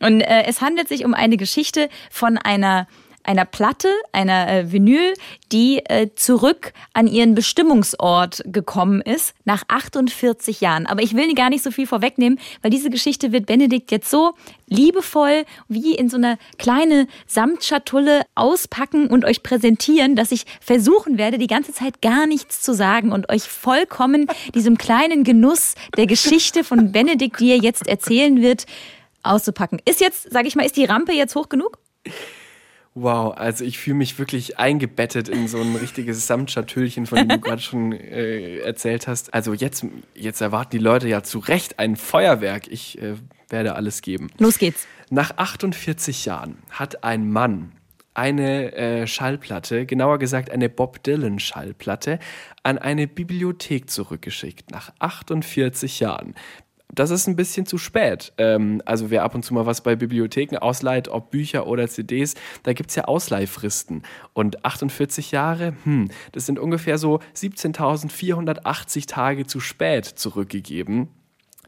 Und 0.00 0.20
äh, 0.20 0.44
es 0.46 0.60
handelt 0.60 0.88
sich 0.88 1.04
um 1.04 1.14
eine 1.14 1.36
Geschichte 1.36 1.88
von 2.10 2.38
einer 2.38 2.86
einer 3.22 3.44
Platte, 3.44 3.88
einer 4.12 4.48
äh, 4.48 4.72
Vinyl, 4.72 5.14
die 5.52 5.78
äh, 5.86 6.08
zurück 6.14 6.72
an 6.94 7.06
ihren 7.06 7.34
Bestimmungsort 7.34 8.42
gekommen 8.46 9.00
ist, 9.00 9.34
nach 9.44 9.62
48 9.68 10.60
Jahren. 10.60 10.86
Aber 10.86 11.02
ich 11.02 11.14
will 11.14 11.34
gar 11.34 11.50
nicht 11.50 11.62
so 11.62 11.70
viel 11.70 11.86
vorwegnehmen, 11.86 12.38
weil 12.62 12.70
diese 12.70 12.90
Geschichte 12.90 13.32
wird 13.32 13.46
Benedikt 13.46 13.90
jetzt 13.90 14.10
so 14.10 14.34
liebevoll 14.68 15.44
wie 15.68 15.94
in 15.94 16.08
so 16.08 16.16
einer 16.16 16.38
kleine 16.58 17.06
Samtschatulle 17.26 18.22
auspacken 18.34 19.08
und 19.08 19.24
euch 19.24 19.42
präsentieren, 19.42 20.16
dass 20.16 20.32
ich 20.32 20.44
versuchen 20.60 21.18
werde, 21.18 21.38
die 21.38 21.46
ganze 21.46 21.72
Zeit 21.72 22.00
gar 22.02 22.26
nichts 22.26 22.62
zu 22.62 22.74
sagen 22.74 23.12
und 23.12 23.28
euch 23.28 23.42
vollkommen 23.42 24.26
diesem 24.54 24.78
kleinen 24.78 25.24
Genuss 25.24 25.74
der 25.96 26.06
Geschichte 26.06 26.64
von 26.64 26.92
Benedikt, 26.92 27.40
die 27.40 27.50
er 27.50 27.58
jetzt 27.58 27.86
erzählen 27.86 28.40
wird, 28.40 28.66
auszupacken. 29.22 29.80
Ist 29.84 30.00
jetzt, 30.00 30.30
sage 30.30 30.48
ich 30.48 30.56
mal, 30.56 30.64
ist 30.64 30.76
die 30.76 30.84
Rampe 30.84 31.12
jetzt 31.12 31.34
hoch 31.34 31.48
genug? 31.48 31.78
Wow, 32.94 33.36
also 33.36 33.64
ich 33.64 33.78
fühle 33.78 33.96
mich 33.96 34.18
wirklich 34.18 34.58
eingebettet 34.58 35.28
in 35.28 35.46
so 35.46 35.60
ein 35.60 35.76
richtiges 35.76 36.26
Samtschatüllchen, 36.26 37.06
von 37.06 37.18
dem 37.18 37.28
du 37.28 37.38
gerade 37.38 37.62
schon 37.62 37.92
äh, 37.92 38.58
erzählt 38.58 39.06
hast. 39.06 39.32
Also 39.32 39.54
jetzt, 39.54 39.86
jetzt 40.14 40.40
erwarten 40.40 40.70
die 40.72 40.78
Leute 40.78 41.08
ja 41.08 41.22
zu 41.22 41.38
Recht 41.38 41.78
ein 41.78 41.94
Feuerwerk. 41.94 42.66
Ich 42.66 43.00
äh, 43.00 43.14
werde 43.48 43.76
alles 43.76 44.02
geben. 44.02 44.30
Los 44.38 44.58
geht's. 44.58 44.88
Nach 45.08 45.36
48 45.36 46.24
Jahren 46.24 46.58
hat 46.70 47.04
ein 47.04 47.30
Mann 47.30 47.72
eine 48.12 48.72
äh, 48.72 49.06
Schallplatte, 49.06 49.86
genauer 49.86 50.18
gesagt 50.18 50.50
eine 50.50 50.68
Bob 50.68 51.02
Dylan 51.04 51.38
Schallplatte, 51.38 52.18
an 52.64 52.76
eine 52.76 53.06
Bibliothek 53.06 53.88
zurückgeschickt. 53.88 54.70
Nach 54.72 54.92
48 54.98 56.00
Jahren 56.00 56.34
das 56.94 57.10
ist 57.10 57.26
ein 57.26 57.36
bisschen 57.36 57.66
zu 57.66 57.78
spät. 57.78 58.32
Ähm, 58.38 58.82
also 58.84 59.10
wer 59.10 59.22
ab 59.22 59.34
und 59.34 59.44
zu 59.44 59.54
mal 59.54 59.66
was 59.66 59.82
bei 59.82 59.96
Bibliotheken 59.96 60.58
ausleiht, 60.58 61.08
ob 61.08 61.30
Bücher 61.30 61.66
oder 61.66 61.88
CDs, 61.88 62.34
da 62.62 62.72
gibt 62.72 62.90
es 62.90 62.96
ja 62.96 63.04
Ausleihfristen. 63.04 64.02
Und 64.32 64.64
48 64.64 65.30
Jahre, 65.32 65.74
hm, 65.84 66.10
das 66.32 66.46
sind 66.46 66.58
ungefähr 66.58 66.98
so 66.98 67.20
17.480 67.36 69.06
Tage 69.06 69.46
zu 69.46 69.60
spät 69.60 70.06
zurückgegeben. 70.06 71.08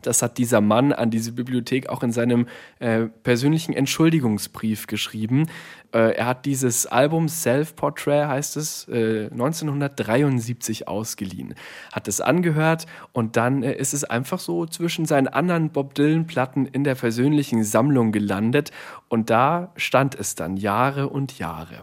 Das 0.07 0.23
hat 0.23 0.39
dieser 0.39 0.61
Mann 0.61 0.93
an 0.93 1.11
diese 1.11 1.33
Bibliothek 1.33 1.89
auch 1.89 2.03
in 2.03 2.13
seinem 2.13 2.47
äh, 2.79 3.07
persönlichen 3.23 3.73
Entschuldigungsbrief 3.73 4.87
geschrieben. 4.87 5.47
Äh, 5.93 6.15
er 6.17 6.27
hat 6.27 6.47
dieses 6.47 6.87
Album 6.87 7.29
Self-Portrait, 7.29 8.27
heißt 8.27 8.57
es, 8.57 8.89
äh, 8.89 9.29
1973 9.31 10.89
ausgeliehen, 10.89 11.55
hat 11.93 12.09
es 12.09 12.21
angehört 12.21 12.87
und 13.13 13.37
dann 13.37 13.63
äh, 13.63 13.75
ist 13.75 13.93
es 13.93 14.05
einfach 14.05 14.39
so 14.39 14.67
zwischen 14.67 15.05
seinen 15.05 15.29
anderen 15.29 15.71
Bob 15.71 15.95
Dylan-Platten 15.95 16.67
in 16.67 16.85
der 16.85 16.95
persönlichen 16.95 17.63
Sammlung 17.63 18.13
gelandet 18.13 18.71
und 19.09 19.29
da 19.29 19.73
stand 19.77 20.15
es 20.15 20.35
dann 20.35 20.57
Jahre 20.57 21.09
und 21.09 21.39
Jahre. 21.39 21.83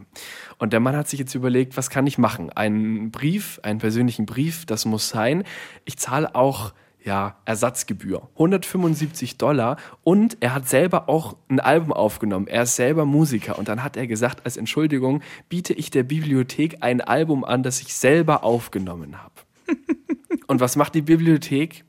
Und 0.58 0.74
der 0.74 0.80
Mann 0.80 0.96
hat 0.96 1.08
sich 1.08 1.20
jetzt 1.20 1.36
überlegt, 1.36 1.78
was 1.78 1.90
kann 1.90 2.08
ich 2.08 2.18
machen? 2.18 2.50
Einen 2.50 3.12
Brief, 3.12 3.60
einen 3.64 3.80
persönlichen 3.80 4.26
Brief, 4.26 4.66
das 4.66 4.86
muss 4.86 5.10
sein. 5.10 5.44
Ich 5.86 5.98
zahle 5.98 6.36
auch 6.36 6.74
ja, 7.10 7.38
Ersatzgebühr. 7.46 8.30
175 8.34 9.40
Dollar 9.40 9.78
und 10.04 10.38
er 10.42 10.54
hat 10.54 10.70
selber 10.70 11.10
auch 11.10 11.38
ein 11.50 11.60
Album 11.60 11.92
aufgenommen. 11.92 12.46
Er 12.46 12.62
ist 12.64 12.76
selber 12.76 13.04
Musiker 13.04 13.58
und 13.58 13.68
dann 13.68 13.84
hat 13.84 13.98
er 13.98 14.06
gesagt, 14.06 14.46
als 14.46 14.58
Entschuldigung 14.58 15.24
biete 15.50 15.74
ich 15.74 15.90
der 15.90 16.04
Bibliothek 16.04 16.78
ein 16.82 17.02
Album 17.02 17.44
an, 17.44 17.64
das 17.64 17.82
ich 17.82 17.96
selber 17.96 18.44
aufgenommen 18.44 19.16
habe. 19.24 19.34
und 20.48 20.60
was 20.60 20.76
macht 20.76 20.94
die 20.94 21.02
Bibliothek? 21.02 21.84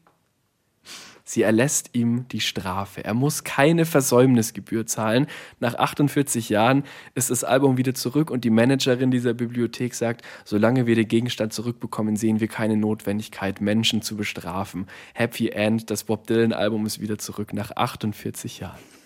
Sie 1.30 1.42
erlässt 1.42 1.90
ihm 1.92 2.26
die 2.26 2.40
Strafe. 2.40 3.04
Er 3.04 3.14
muss 3.14 3.44
keine 3.44 3.84
Versäumnisgebühr 3.84 4.84
zahlen. 4.84 5.28
Nach 5.60 5.76
48 5.76 6.48
Jahren 6.48 6.82
ist 7.14 7.30
das 7.30 7.44
Album 7.44 7.76
wieder 7.76 7.94
zurück 7.94 8.32
und 8.32 8.42
die 8.42 8.50
Managerin 8.50 9.12
dieser 9.12 9.32
Bibliothek 9.32 9.94
sagt, 9.94 10.22
solange 10.44 10.88
wir 10.88 10.96
den 10.96 11.06
Gegenstand 11.06 11.52
zurückbekommen, 11.52 12.16
sehen 12.16 12.40
wir 12.40 12.48
keine 12.48 12.76
Notwendigkeit, 12.76 13.60
Menschen 13.60 14.02
zu 14.02 14.16
bestrafen. 14.16 14.88
Happy 15.14 15.50
End, 15.50 15.88
das 15.88 16.02
Bob 16.02 16.26
Dylan 16.26 16.52
Album 16.52 16.84
ist 16.84 17.00
wieder 17.00 17.16
zurück 17.16 17.52
nach 17.52 17.70
48 17.76 18.58
Jahren. 18.58 18.99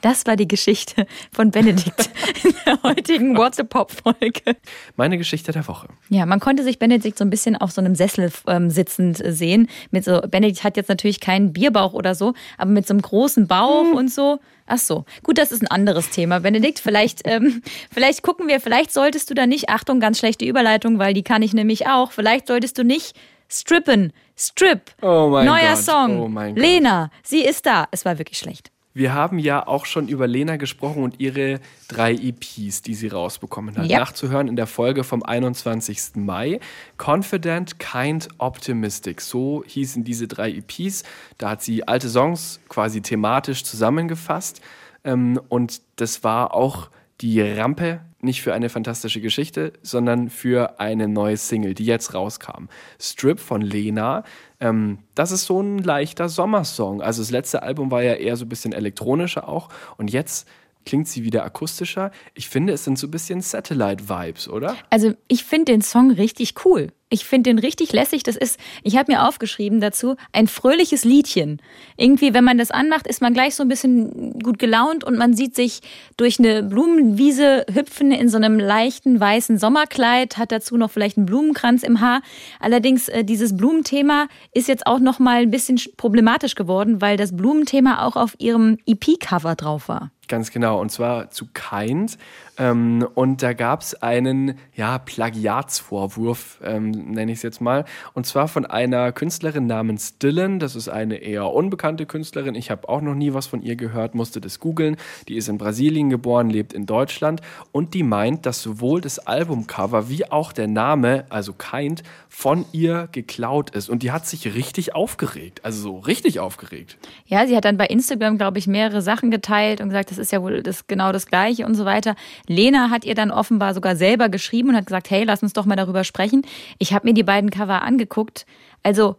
Das 0.00 0.26
war 0.26 0.36
die 0.36 0.48
Geschichte 0.48 1.06
von 1.32 1.50
Benedikt 1.50 2.10
in 2.44 2.54
der 2.64 2.82
heutigen 2.82 3.36
What 3.36 3.54
the 3.54 3.64
Pop 3.64 3.92
Folge. 3.92 4.56
Meine 4.96 5.18
Geschichte 5.18 5.52
der 5.52 5.66
Woche. 5.68 5.88
Ja, 6.08 6.24
man 6.26 6.40
konnte 6.40 6.62
sich 6.62 6.78
Benedikt 6.78 7.18
so 7.18 7.24
ein 7.24 7.30
bisschen 7.30 7.56
auf 7.56 7.70
so 7.72 7.80
einem 7.80 7.94
Sessel 7.94 8.32
ähm, 8.46 8.70
sitzend 8.70 9.20
sehen. 9.24 9.68
Mit 9.90 10.04
so, 10.04 10.20
Benedikt 10.20 10.64
hat 10.64 10.76
jetzt 10.76 10.88
natürlich 10.88 11.20
keinen 11.20 11.52
Bierbauch 11.52 11.92
oder 11.92 12.14
so, 12.14 12.34
aber 12.56 12.70
mit 12.70 12.86
so 12.86 12.94
einem 12.94 13.02
großen 13.02 13.46
Bauch 13.46 13.84
hm. 13.84 13.94
und 13.94 14.10
so. 14.10 14.38
Ach 14.66 14.78
so, 14.78 15.04
gut, 15.22 15.36
das 15.36 15.50
ist 15.50 15.62
ein 15.62 15.68
anderes 15.68 16.10
Thema. 16.10 16.40
Benedikt, 16.40 16.78
vielleicht, 16.78 17.22
ähm, 17.24 17.62
vielleicht 17.92 18.22
gucken 18.22 18.46
wir, 18.46 18.60
vielleicht 18.60 18.92
solltest 18.92 19.28
du 19.28 19.34
da 19.34 19.46
nicht, 19.46 19.68
Achtung, 19.68 19.98
ganz 19.98 20.18
schlechte 20.18 20.44
Überleitung, 20.44 20.98
weil 20.98 21.12
die 21.12 21.24
kann 21.24 21.42
ich 21.42 21.52
nämlich 21.52 21.88
auch. 21.88 22.12
Vielleicht 22.12 22.46
solltest 22.46 22.78
du 22.78 22.84
nicht 22.84 23.16
strippen. 23.50 24.12
Strip. 24.36 24.92
Oh 25.02 25.28
mein 25.30 25.44
Neuer 25.44 25.74
Gott. 25.74 25.84
Song. 25.84 26.20
Oh 26.20 26.28
mein 26.28 26.56
Lena, 26.56 27.10
sie 27.22 27.44
ist 27.44 27.66
da. 27.66 27.88
Es 27.90 28.04
war 28.04 28.18
wirklich 28.18 28.38
schlecht. 28.38 28.70
Wir 28.92 29.14
haben 29.14 29.38
ja 29.38 29.66
auch 29.66 29.86
schon 29.86 30.08
über 30.08 30.26
Lena 30.26 30.56
gesprochen 30.56 31.04
und 31.04 31.20
ihre 31.20 31.60
drei 31.86 32.12
EPs, 32.12 32.82
die 32.82 32.94
sie 32.94 33.08
rausbekommen 33.08 33.76
hat. 33.76 33.88
Yep. 33.88 33.98
Nachzuhören 34.00 34.48
in 34.48 34.56
der 34.56 34.66
Folge 34.66 35.04
vom 35.04 35.22
21. 35.22 36.16
Mai. 36.16 36.58
Confident, 36.98 37.78
Kind, 37.78 38.28
Optimistic. 38.38 39.20
So 39.20 39.62
hießen 39.66 40.02
diese 40.02 40.26
drei 40.26 40.50
EPs. 40.50 41.04
Da 41.38 41.50
hat 41.50 41.62
sie 41.62 41.86
alte 41.86 42.08
Songs 42.08 42.60
quasi 42.68 43.00
thematisch 43.00 43.62
zusammengefasst. 43.62 44.60
Ähm, 45.04 45.40
und 45.48 45.82
das 45.96 46.24
war 46.24 46.52
auch 46.54 46.90
die 47.20 47.40
Rampe 47.40 48.00
nicht 48.22 48.42
für 48.42 48.52
eine 48.52 48.68
fantastische 48.68 49.20
Geschichte, 49.20 49.72
sondern 49.82 50.28
für 50.28 50.78
eine 50.78 51.08
neue 51.08 51.36
Single, 51.36 51.74
die 51.74 51.86
jetzt 51.86 52.14
rauskam. 52.14 52.66
Strip 52.98 53.40
von 53.40 53.62
Lena. 53.62 54.24
Ähm, 54.60 54.98
das 55.14 55.32
ist 55.32 55.46
so 55.46 55.60
ein 55.60 55.78
leichter 55.78 56.28
Sommersong. 56.28 57.02
Also 57.02 57.22
das 57.22 57.30
letzte 57.30 57.62
Album 57.62 57.90
war 57.90 58.02
ja 58.02 58.14
eher 58.14 58.36
so 58.36 58.44
ein 58.44 58.48
bisschen 58.48 58.72
elektronischer 58.72 59.48
auch. 59.48 59.68
Und 59.96 60.12
jetzt 60.12 60.46
klingt 60.84 61.08
sie 61.08 61.24
wieder 61.24 61.44
akustischer. 61.44 62.10
Ich 62.34 62.48
finde, 62.48 62.72
es 62.72 62.84
sind 62.84 62.98
so 62.98 63.06
ein 63.06 63.10
bisschen 63.10 63.40
Satellite-Vibes, 63.40 64.48
oder? 64.48 64.76
Also 64.90 65.14
ich 65.28 65.44
finde 65.44 65.72
den 65.72 65.82
Song 65.82 66.10
richtig 66.10 66.64
cool. 66.64 66.92
Ich 67.12 67.24
finde 67.24 67.50
den 67.50 67.58
richtig 67.58 67.92
lässig. 67.92 68.22
Das 68.22 68.36
ist, 68.36 68.60
ich 68.84 68.96
habe 68.96 69.10
mir 69.10 69.26
aufgeschrieben 69.26 69.80
dazu, 69.80 70.14
ein 70.32 70.46
fröhliches 70.46 71.04
Liedchen. 71.04 71.60
Irgendwie, 71.96 72.34
wenn 72.34 72.44
man 72.44 72.56
das 72.56 72.70
anmacht, 72.70 73.08
ist 73.08 73.20
man 73.20 73.34
gleich 73.34 73.56
so 73.56 73.64
ein 73.64 73.68
bisschen 73.68 74.38
gut 74.38 74.60
gelaunt 74.60 75.02
und 75.02 75.18
man 75.18 75.34
sieht 75.34 75.56
sich 75.56 75.80
durch 76.16 76.38
eine 76.38 76.62
Blumenwiese 76.62 77.66
hüpfen 77.72 78.12
in 78.12 78.28
so 78.28 78.36
einem 78.36 78.60
leichten 78.60 79.18
weißen 79.18 79.58
Sommerkleid, 79.58 80.38
hat 80.38 80.52
dazu 80.52 80.76
noch 80.76 80.92
vielleicht 80.92 81.16
einen 81.16 81.26
Blumenkranz 81.26 81.82
im 81.82 82.00
Haar. 82.00 82.22
Allerdings, 82.60 83.08
äh, 83.08 83.24
dieses 83.24 83.56
Blumenthema 83.56 84.28
ist 84.54 84.68
jetzt 84.68 84.86
auch 84.86 85.00
noch 85.00 85.18
mal 85.18 85.42
ein 85.42 85.50
bisschen 85.50 85.80
problematisch 85.96 86.54
geworden, 86.54 87.00
weil 87.00 87.16
das 87.16 87.36
Blumenthema 87.36 88.06
auch 88.06 88.14
auf 88.14 88.36
ihrem 88.38 88.78
EP-Cover 88.86 89.56
drauf 89.56 89.88
war. 89.88 90.12
Ganz 90.30 90.52
genau, 90.52 90.80
und 90.80 90.92
zwar 90.92 91.30
zu 91.30 91.48
Kind. 91.52 92.16
Ähm, 92.56 93.08
und 93.14 93.42
da 93.42 93.52
gab 93.52 93.80
es 93.80 94.00
einen 94.00 94.54
ja, 94.76 94.98
Plagiatsvorwurf, 94.98 96.60
ähm, 96.62 96.90
nenne 96.90 97.32
ich 97.32 97.38
es 97.38 97.42
jetzt 97.42 97.60
mal. 97.60 97.84
Und 98.12 98.26
zwar 98.26 98.46
von 98.46 98.64
einer 98.64 99.10
Künstlerin 99.10 99.66
namens 99.66 100.18
Dylan. 100.18 100.60
Das 100.60 100.76
ist 100.76 100.88
eine 100.88 101.16
eher 101.16 101.50
unbekannte 101.50 102.06
Künstlerin. 102.06 102.54
Ich 102.54 102.70
habe 102.70 102.88
auch 102.88 103.00
noch 103.00 103.14
nie 103.14 103.34
was 103.34 103.48
von 103.48 103.62
ihr 103.62 103.74
gehört, 103.74 104.14
musste 104.14 104.40
das 104.40 104.60
googeln. 104.60 104.98
Die 105.26 105.36
ist 105.36 105.48
in 105.48 105.58
Brasilien 105.58 106.10
geboren, 106.10 106.48
lebt 106.48 106.74
in 106.74 106.86
Deutschland. 106.86 107.40
Und 107.72 107.94
die 107.94 108.04
meint, 108.04 108.46
dass 108.46 108.62
sowohl 108.62 109.00
das 109.00 109.18
Albumcover 109.18 110.08
wie 110.08 110.30
auch 110.30 110.52
der 110.52 110.68
Name, 110.68 111.24
also 111.28 111.54
Kind, 111.54 112.04
von 112.28 112.66
ihr 112.70 113.08
geklaut 113.10 113.70
ist. 113.70 113.88
Und 113.88 114.04
die 114.04 114.12
hat 114.12 114.26
sich 114.26 114.54
richtig 114.54 114.94
aufgeregt. 114.94 115.64
Also 115.64 115.80
so 115.80 115.98
richtig 115.98 116.38
aufgeregt. 116.38 116.98
Ja, 117.26 117.46
sie 117.48 117.56
hat 117.56 117.64
dann 117.64 117.76
bei 117.76 117.86
Instagram, 117.86 118.38
glaube 118.38 118.58
ich, 118.58 118.68
mehrere 118.68 119.02
Sachen 119.02 119.32
geteilt 119.32 119.80
und 119.80 119.88
gesagt, 119.88 120.12
das 120.12 120.18
ist 120.20 120.32
ja 120.32 120.42
wohl 120.42 120.62
das, 120.62 120.86
genau 120.86 121.12
das 121.12 121.26
Gleiche 121.26 121.66
und 121.66 121.74
so 121.74 121.84
weiter. 121.84 122.14
Lena 122.46 122.90
hat 122.90 123.04
ihr 123.04 123.14
dann 123.14 123.30
offenbar 123.30 123.74
sogar 123.74 123.96
selber 123.96 124.28
geschrieben 124.28 124.70
und 124.70 124.76
hat 124.76 124.86
gesagt, 124.86 125.10
hey, 125.10 125.24
lass 125.24 125.42
uns 125.42 125.52
doch 125.52 125.66
mal 125.66 125.76
darüber 125.76 126.04
sprechen. 126.04 126.42
Ich 126.78 126.92
habe 126.92 127.08
mir 127.08 127.14
die 127.14 127.22
beiden 127.22 127.50
Cover 127.50 127.82
angeguckt. 127.82 128.46
Also, 128.82 129.16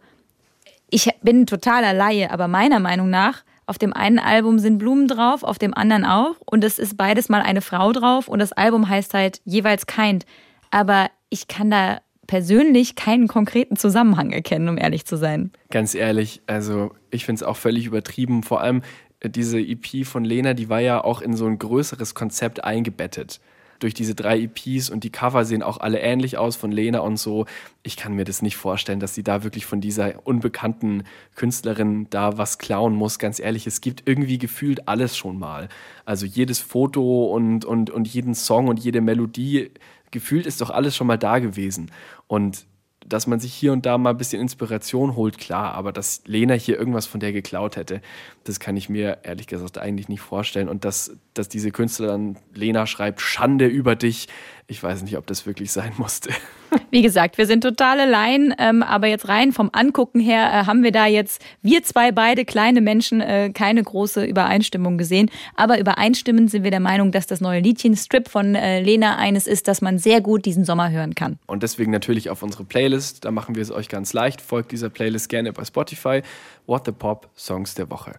ich 0.90 1.08
bin 1.22 1.46
totaler 1.46 1.92
Laie, 1.92 2.30
aber 2.30 2.48
meiner 2.48 2.80
Meinung 2.80 3.10
nach, 3.10 3.44
auf 3.66 3.78
dem 3.78 3.92
einen 3.92 4.18
Album 4.18 4.58
sind 4.58 4.78
Blumen 4.78 5.08
drauf, 5.08 5.42
auf 5.42 5.58
dem 5.58 5.74
anderen 5.74 6.04
auch. 6.04 6.34
Und 6.44 6.64
es 6.64 6.78
ist 6.78 6.96
beides 6.96 7.28
mal 7.28 7.42
eine 7.42 7.62
Frau 7.62 7.92
drauf 7.92 8.28
und 8.28 8.38
das 8.38 8.52
Album 8.52 8.88
heißt 8.88 9.14
halt 9.14 9.40
jeweils 9.44 9.86
Kind. 9.86 10.26
Aber 10.70 11.10
ich 11.30 11.48
kann 11.48 11.70
da 11.70 12.00
persönlich 12.26 12.96
keinen 12.96 13.28
konkreten 13.28 13.76
Zusammenhang 13.76 14.30
erkennen, 14.30 14.68
um 14.68 14.78
ehrlich 14.78 15.04
zu 15.06 15.16
sein. 15.16 15.52
Ganz 15.70 15.94
ehrlich, 15.94 16.42
also 16.46 16.92
ich 17.10 17.24
finde 17.24 17.40
es 17.40 17.42
auch 17.42 17.56
völlig 17.56 17.86
übertrieben. 17.86 18.42
Vor 18.42 18.60
allem 18.60 18.82
diese 19.28 19.60
EP 19.60 20.04
von 20.04 20.24
Lena, 20.24 20.54
die 20.54 20.68
war 20.68 20.80
ja 20.80 21.02
auch 21.02 21.20
in 21.20 21.36
so 21.36 21.46
ein 21.46 21.58
größeres 21.58 22.14
Konzept 22.14 22.64
eingebettet. 22.64 23.40
Durch 23.78 23.94
diese 23.94 24.14
drei 24.14 24.38
EPs 24.40 24.90
und 24.90 25.02
die 25.02 25.10
Cover 25.10 25.44
sehen 25.44 25.64
auch 25.64 25.78
alle 25.78 25.98
ähnlich 25.98 26.38
aus 26.38 26.54
von 26.54 26.70
Lena 26.70 27.00
und 27.00 27.16
so. 27.16 27.46
Ich 27.82 27.96
kann 27.96 28.14
mir 28.14 28.24
das 28.24 28.40
nicht 28.40 28.56
vorstellen, 28.56 29.00
dass 29.00 29.16
sie 29.16 29.24
da 29.24 29.42
wirklich 29.42 29.66
von 29.66 29.80
dieser 29.80 30.24
unbekannten 30.24 31.02
Künstlerin 31.34 32.06
da 32.08 32.38
was 32.38 32.58
klauen 32.58 32.94
muss. 32.94 33.18
Ganz 33.18 33.40
ehrlich, 33.40 33.66
es 33.66 33.80
gibt 33.80 34.04
irgendwie 34.06 34.38
gefühlt 34.38 34.86
alles 34.86 35.16
schon 35.16 35.36
mal. 35.36 35.68
Also 36.04 36.26
jedes 36.26 36.60
Foto 36.60 37.26
und, 37.34 37.64
und, 37.64 37.90
und 37.90 38.06
jeden 38.06 38.36
Song 38.36 38.68
und 38.68 38.78
jede 38.78 39.00
Melodie, 39.00 39.72
gefühlt 40.12 40.46
ist 40.46 40.60
doch 40.60 40.70
alles 40.70 40.94
schon 40.94 41.08
mal 41.08 41.18
da 41.18 41.40
gewesen. 41.40 41.90
Und 42.28 42.66
dass 43.12 43.26
man 43.26 43.40
sich 43.40 43.52
hier 43.52 43.72
und 43.72 43.84
da 43.84 43.98
mal 43.98 44.10
ein 44.10 44.16
bisschen 44.16 44.40
Inspiration 44.40 45.16
holt, 45.16 45.36
klar, 45.38 45.74
aber 45.74 45.92
dass 45.92 46.22
Lena 46.24 46.54
hier 46.54 46.78
irgendwas 46.78 47.06
von 47.06 47.20
der 47.20 47.32
geklaut 47.32 47.76
hätte, 47.76 48.00
das 48.44 48.58
kann 48.58 48.76
ich 48.76 48.88
mir 48.88 49.18
ehrlich 49.22 49.46
gesagt 49.46 49.76
eigentlich 49.76 50.08
nicht 50.08 50.22
vorstellen. 50.22 50.68
Und 50.68 50.84
dass, 50.84 51.14
dass 51.34 51.48
diese 51.48 51.70
Künstlerin 51.70 52.38
Lena 52.54 52.86
schreibt, 52.86 53.20
Schande 53.20 53.66
über 53.66 53.96
dich, 53.96 54.28
ich 54.66 54.82
weiß 54.82 55.02
nicht, 55.02 55.16
ob 55.16 55.26
das 55.26 55.46
wirklich 55.46 55.72
sein 55.72 55.92
musste. 55.96 56.30
Wie 56.90 57.02
gesagt, 57.02 57.36
wir 57.38 57.46
sind 57.46 57.62
totale 57.62 58.08
Laien, 58.08 58.54
ähm, 58.58 58.82
aber 58.82 59.06
jetzt 59.06 59.28
rein 59.28 59.52
vom 59.52 59.70
Angucken 59.72 60.20
her 60.20 60.44
äh, 60.44 60.66
haben 60.66 60.82
wir 60.82 60.92
da 60.92 61.06
jetzt, 61.06 61.42
wir 61.60 61.82
zwei 61.82 62.12
beide 62.12 62.44
kleine 62.44 62.80
Menschen, 62.80 63.20
äh, 63.20 63.50
keine 63.52 63.82
große 63.82 64.24
Übereinstimmung 64.24 64.96
gesehen. 64.98 65.30
Aber 65.54 65.78
übereinstimmend 65.78 66.50
sind 66.50 66.64
wir 66.64 66.70
der 66.70 66.80
Meinung, 66.80 67.12
dass 67.12 67.26
das 67.26 67.40
neue 67.40 67.60
Liedchen 67.60 67.96
Strip 67.96 68.28
von 68.28 68.54
äh, 68.54 68.80
Lena 68.80 69.16
eines 69.16 69.46
ist, 69.46 69.68
das 69.68 69.82
man 69.82 69.98
sehr 69.98 70.20
gut 70.20 70.46
diesen 70.46 70.64
Sommer 70.64 70.90
hören 70.90 71.14
kann. 71.14 71.38
Und 71.46 71.62
deswegen 71.62 71.92
natürlich 71.92 72.30
auf 72.30 72.42
unsere 72.42 72.64
Playlist, 72.64 73.24
da 73.24 73.30
machen 73.30 73.54
wir 73.54 73.62
es 73.62 73.70
euch 73.70 73.88
ganz 73.88 74.12
leicht. 74.12 74.40
Folgt 74.40 74.72
dieser 74.72 74.88
Playlist 74.88 75.28
gerne 75.28 75.52
bei 75.52 75.64
Spotify. 75.64 76.22
What 76.66 76.86
the 76.86 76.92
Pop 76.92 77.28
Songs 77.36 77.74
der 77.74 77.90
Woche. 77.90 78.12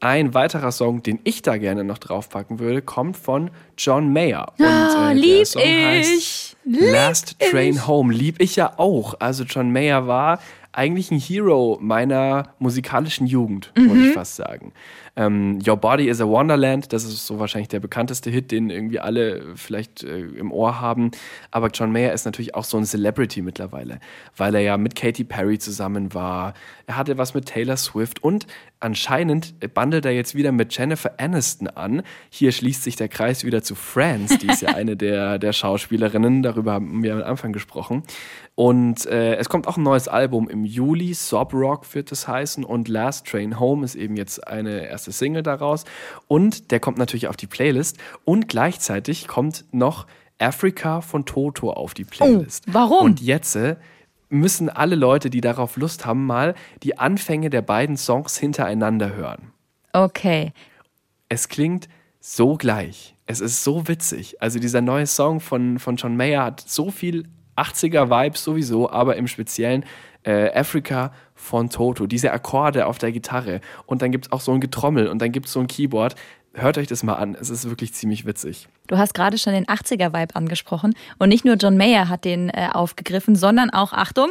Ein 0.00 0.32
weiterer 0.32 0.70
Song, 0.70 1.02
den 1.02 1.18
ich 1.24 1.42
da 1.42 1.56
gerne 1.56 1.82
noch 1.82 1.98
draufpacken 1.98 2.60
würde, 2.60 2.82
kommt 2.82 3.16
von 3.16 3.50
John 3.76 4.12
Mayer. 4.12 4.52
Und, 4.58 4.64
äh, 4.64 5.12
lieb 5.14 5.46
ich! 5.56 6.56
Last 6.64 7.36
lieb 7.40 7.50
Train 7.50 7.74
ich. 7.74 7.86
Home. 7.86 8.12
Lieb 8.12 8.36
ich 8.40 8.56
ja 8.56 8.78
auch. 8.78 9.14
Also 9.18 9.44
John 9.44 9.72
Mayer 9.72 10.06
war 10.06 10.38
eigentlich 10.72 11.10
ein 11.10 11.18
Hero 11.18 11.78
meiner 11.80 12.54
musikalischen 12.58 13.26
Jugend, 13.26 13.72
mhm. 13.76 13.86
muss 13.86 13.98
ich 13.98 14.14
fast 14.14 14.36
sagen. 14.36 14.72
Ähm, 15.18 15.58
Your 15.66 15.76
Body 15.76 16.08
is 16.08 16.20
a 16.20 16.28
Wonderland, 16.28 16.92
das 16.92 17.02
ist 17.02 17.26
so 17.26 17.40
wahrscheinlich 17.40 17.68
der 17.68 17.80
bekannteste 17.80 18.30
Hit, 18.30 18.52
den 18.52 18.70
irgendwie 18.70 19.00
alle 19.00 19.56
vielleicht 19.56 20.04
äh, 20.04 20.20
im 20.20 20.52
Ohr 20.52 20.80
haben. 20.80 21.10
Aber 21.50 21.70
John 21.70 21.90
Mayer 21.90 22.12
ist 22.12 22.24
natürlich 22.24 22.54
auch 22.54 22.62
so 22.62 22.76
ein 22.76 22.84
Celebrity 22.84 23.42
mittlerweile, 23.42 23.98
weil 24.36 24.54
er 24.54 24.60
ja 24.60 24.76
mit 24.76 24.94
Katy 24.94 25.24
Perry 25.24 25.58
zusammen 25.58 26.14
war. 26.14 26.54
Er 26.86 26.96
hatte 26.96 27.18
was 27.18 27.34
mit 27.34 27.46
Taylor 27.46 27.76
Swift 27.76 28.22
und 28.22 28.46
anscheinend 28.78 29.54
bandelt 29.74 30.04
er 30.04 30.12
jetzt 30.12 30.36
wieder 30.36 30.52
mit 30.52 30.76
Jennifer 30.76 31.12
Aniston 31.18 31.66
an. 31.66 32.02
Hier 32.30 32.52
schließt 32.52 32.84
sich 32.84 32.94
der 32.94 33.08
Kreis 33.08 33.44
wieder 33.44 33.64
zu 33.64 33.74
Friends, 33.74 34.38
die 34.38 34.46
ist 34.46 34.62
ja 34.62 34.68
eine 34.76 34.96
der, 34.96 35.40
der 35.40 35.52
Schauspielerinnen, 35.52 36.44
darüber 36.44 36.74
haben 36.74 37.02
wir 37.02 37.14
am 37.14 37.22
Anfang 37.22 37.52
gesprochen. 37.52 38.04
Und 38.54 39.06
äh, 39.06 39.36
es 39.36 39.48
kommt 39.48 39.68
auch 39.68 39.76
ein 39.76 39.84
neues 39.84 40.08
Album 40.08 40.48
im 40.48 40.64
Juli, 40.64 41.14
Sob 41.14 41.54
Rock 41.54 41.94
wird 41.94 42.10
es 42.10 42.26
heißen 42.26 42.64
und 42.64 42.88
Last 42.88 43.26
Train 43.26 43.60
Home 43.60 43.84
ist 43.84 43.94
eben 43.94 44.16
jetzt 44.16 44.48
eine 44.48 44.86
erste 44.86 45.07
Single 45.12 45.42
daraus 45.42 45.84
und 46.26 46.70
der 46.70 46.80
kommt 46.80 46.98
natürlich 46.98 47.28
auf 47.28 47.36
die 47.36 47.46
Playlist 47.46 47.98
und 48.24 48.48
gleichzeitig 48.48 49.28
kommt 49.28 49.64
noch 49.72 50.06
Africa 50.38 51.00
von 51.00 51.24
Toto 51.24 51.72
auf 51.72 51.94
die 51.94 52.04
Playlist. 52.04 52.64
Oh, 52.68 52.74
warum? 52.74 53.04
Und 53.04 53.20
jetzt 53.20 53.56
äh, 53.56 53.76
müssen 54.28 54.68
alle 54.68 54.94
Leute, 54.94 55.30
die 55.30 55.40
darauf 55.40 55.76
Lust 55.76 56.06
haben, 56.06 56.26
mal 56.26 56.54
die 56.82 56.98
Anfänge 56.98 57.50
der 57.50 57.62
beiden 57.62 57.96
Songs 57.96 58.38
hintereinander 58.38 59.14
hören. 59.14 59.52
Okay. 59.92 60.52
Es 61.28 61.48
klingt 61.48 61.88
so 62.20 62.56
gleich. 62.56 63.16
Es 63.26 63.40
ist 63.40 63.64
so 63.64 63.88
witzig. 63.88 64.40
Also 64.40 64.58
dieser 64.58 64.80
neue 64.80 65.06
Song 65.06 65.40
von, 65.40 65.78
von 65.78 65.96
John 65.96 66.16
Mayer 66.16 66.44
hat 66.44 66.60
so 66.60 66.90
viel 66.90 67.28
80er-Vibes 67.56 68.42
sowieso, 68.42 68.90
aber 68.90 69.16
im 69.16 69.26
Speziellen 69.26 69.84
äh, 70.28 70.52
Africa 70.54 71.12
von 71.34 71.70
Toto. 71.70 72.06
Diese 72.06 72.32
Akkorde 72.32 72.86
auf 72.86 72.98
der 72.98 73.12
Gitarre. 73.12 73.60
Und 73.86 74.02
dann 74.02 74.12
gibt 74.12 74.26
es 74.26 74.32
auch 74.32 74.42
so 74.42 74.52
ein 74.52 74.60
Getrommel 74.60 75.08
und 75.08 75.20
dann 75.22 75.32
gibt 75.32 75.46
es 75.46 75.52
so 75.52 75.60
ein 75.60 75.66
Keyboard. 75.66 76.14
Hört 76.52 76.76
euch 76.76 76.86
das 76.86 77.02
mal 77.02 77.14
an. 77.14 77.34
Es 77.40 77.50
ist 77.50 77.68
wirklich 77.68 77.94
ziemlich 77.94 78.26
witzig. 78.26 78.68
Du 78.88 78.98
hast 78.98 79.14
gerade 79.14 79.38
schon 79.38 79.54
den 79.54 79.66
80er-Vibe 79.66 80.36
angesprochen. 80.36 80.94
Und 81.18 81.30
nicht 81.30 81.44
nur 81.44 81.54
John 81.54 81.76
Mayer 81.76 82.08
hat 82.08 82.24
den 82.24 82.50
äh, 82.50 82.68
aufgegriffen, 82.72 83.36
sondern 83.36 83.70
auch, 83.70 83.92
Achtung, 83.92 84.28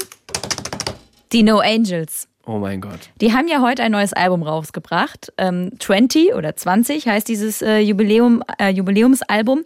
die 1.31 1.43
No 1.43 1.59
Angels. 1.59 2.27
Oh 2.49 2.59
mein 2.59 2.79
Gott. 2.79 3.09
Die 3.19 3.33
haben 3.33 3.49
ja 3.49 3.61
heute 3.61 3.83
ein 3.83 3.91
neues 3.91 4.13
Album 4.13 4.41
rausgebracht. 4.41 5.33
Ähm, 5.37 5.71
20 5.79 6.33
oder 6.33 6.55
20 6.55 7.05
heißt 7.05 7.27
dieses 7.27 7.61
äh, 7.61 7.79
Jubiläum, 7.79 8.41
äh, 8.57 8.69
Jubiläumsalbum. 8.69 9.65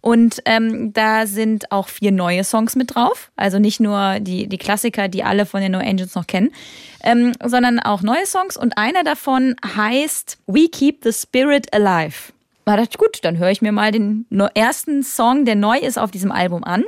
Und 0.00 0.40
ähm, 0.46 0.94
da 0.94 1.26
sind 1.26 1.70
auch 1.70 1.88
vier 1.88 2.10
neue 2.10 2.42
Songs 2.42 2.74
mit 2.74 2.94
drauf. 2.94 3.30
Also 3.36 3.58
nicht 3.58 3.80
nur 3.80 4.18
die, 4.20 4.46
die 4.46 4.56
Klassiker, 4.56 5.08
die 5.08 5.22
alle 5.24 5.44
von 5.44 5.60
den 5.60 5.72
No 5.72 5.78
Angels 5.78 6.14
noch 6.14 6.26
kennen, 6.26 6.52
ähm, 7.04 7.32
sondern 7.44 7.78
auch 7.80 8.00
neue 8.00 8.24
Songs. 8.24 8.56
Und 8.56 8.78
einer 8.78 9.04
davon 9.04 9.54
heißt 9.76 10.38
We 10.46 10.70
Keep 10.70 11.04
the 11.04 11.12
Spirit 11.12 11.74
Alive. 11.74 12.32
Da 12.64 12.76
dachte 12.76 12.90
ich, 12.92 12.98
gut, 12.98 13.18
dann 13.22 13.36
höre 13.36 13.50
ich 13.50 13.60
mir 13.60 13.72
mal 13.72 13.92
den 13.92 14.24
ersten 14.54 15.02
Song, 15.02 15.44
der 15.44 15.56
neu 15.56 15.76
ist 15.76 15.98
auf 15.98 16.10
diesem 16.10 16.32
Album 16.32 16.64
an. 16.64 16.84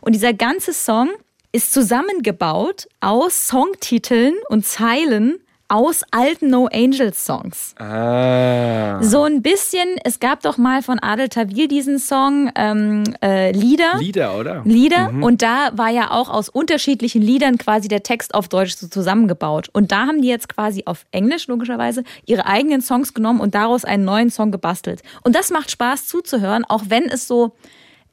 Und 0.00 0.16
dieser 0.16 0.32
ganze 0.32 0.72
Song 0.72 1.10
ist 1.52 1.72
zusammengebaut 1.72 2.88
aus 3.00 3.46
Songtiteln 3.46 4.34
und 4.48 4.66
Zeilen 4.66 5.40
aus 5.68 6.02
alten 6.10 6.48
No 6.48 6.66
Angels 6.72 7.24
Songs. 7.26 7.74
Ah. 7.78 9.02
So 9.02 9.24
ein 9.24 9.42
bisschen, 9.42 9.86
es 10.02 10.18
gab 10.18 10.40
doch 10.40 10.56
mal 10.56 10.82
von 10.82 10.98
Adel 10.98 11.28
Tawil 11.28 11.68
diesen 11.68 11.98
Song 11.98 12.50
ähm, 12.54 13.04
äh, 13.22 13.52
Lieder. 13.52 13.98
Lieder, 13.98 14.38
oder? 14.38 14.62
Lieder. 14.64 15.10
Mhm. 15.10 15.22
Und 15.22 15.42
da 15.42 15.70
war 15.74 15.90
ja 15.90 16.10
auch 16.10 16.30
aus 16.30 16.48
unterschiedlichen 16.48 17.20
Liedern 17.20 17.58
quasi 17.58 17.88
der 17.88 18.02
Text 18.02 18.34
auf 18.34 18.48
Deutsch 18.48 18.76
so 18.76 18.88
zusammengebaut. 18.88 19.68
Und 19.72 19.92
da 19.92 20.06
haben 20.06 20.22
die 20.22 20.28
jetzt 20.28 20.48
quasi 20.48 20.84
auf 20.86 21.04
Englisch 21.10 21.48
logischerweise 21.48 22.02
ihre 22.24 22.46
eigenen 22.46 22.80
Songs 22.80 23.12
genommen 23.12 23.40
und 23.40 23.54
daraus 23.54 23.84
einen 23.84 24.06
neuen 24.06 24.30
Song 24.30 24.50
gebastelt. 24.50 25.02
Und 25.22 25.36
das 25.36 25.50
macht 25.50 25.70
Spaß 25.70 26.06
zuzuhören, 26.06 26.64
auch 26.64 26.84
wenn 26.88 27.04
es 27.04 27.28
so 27.28 27.52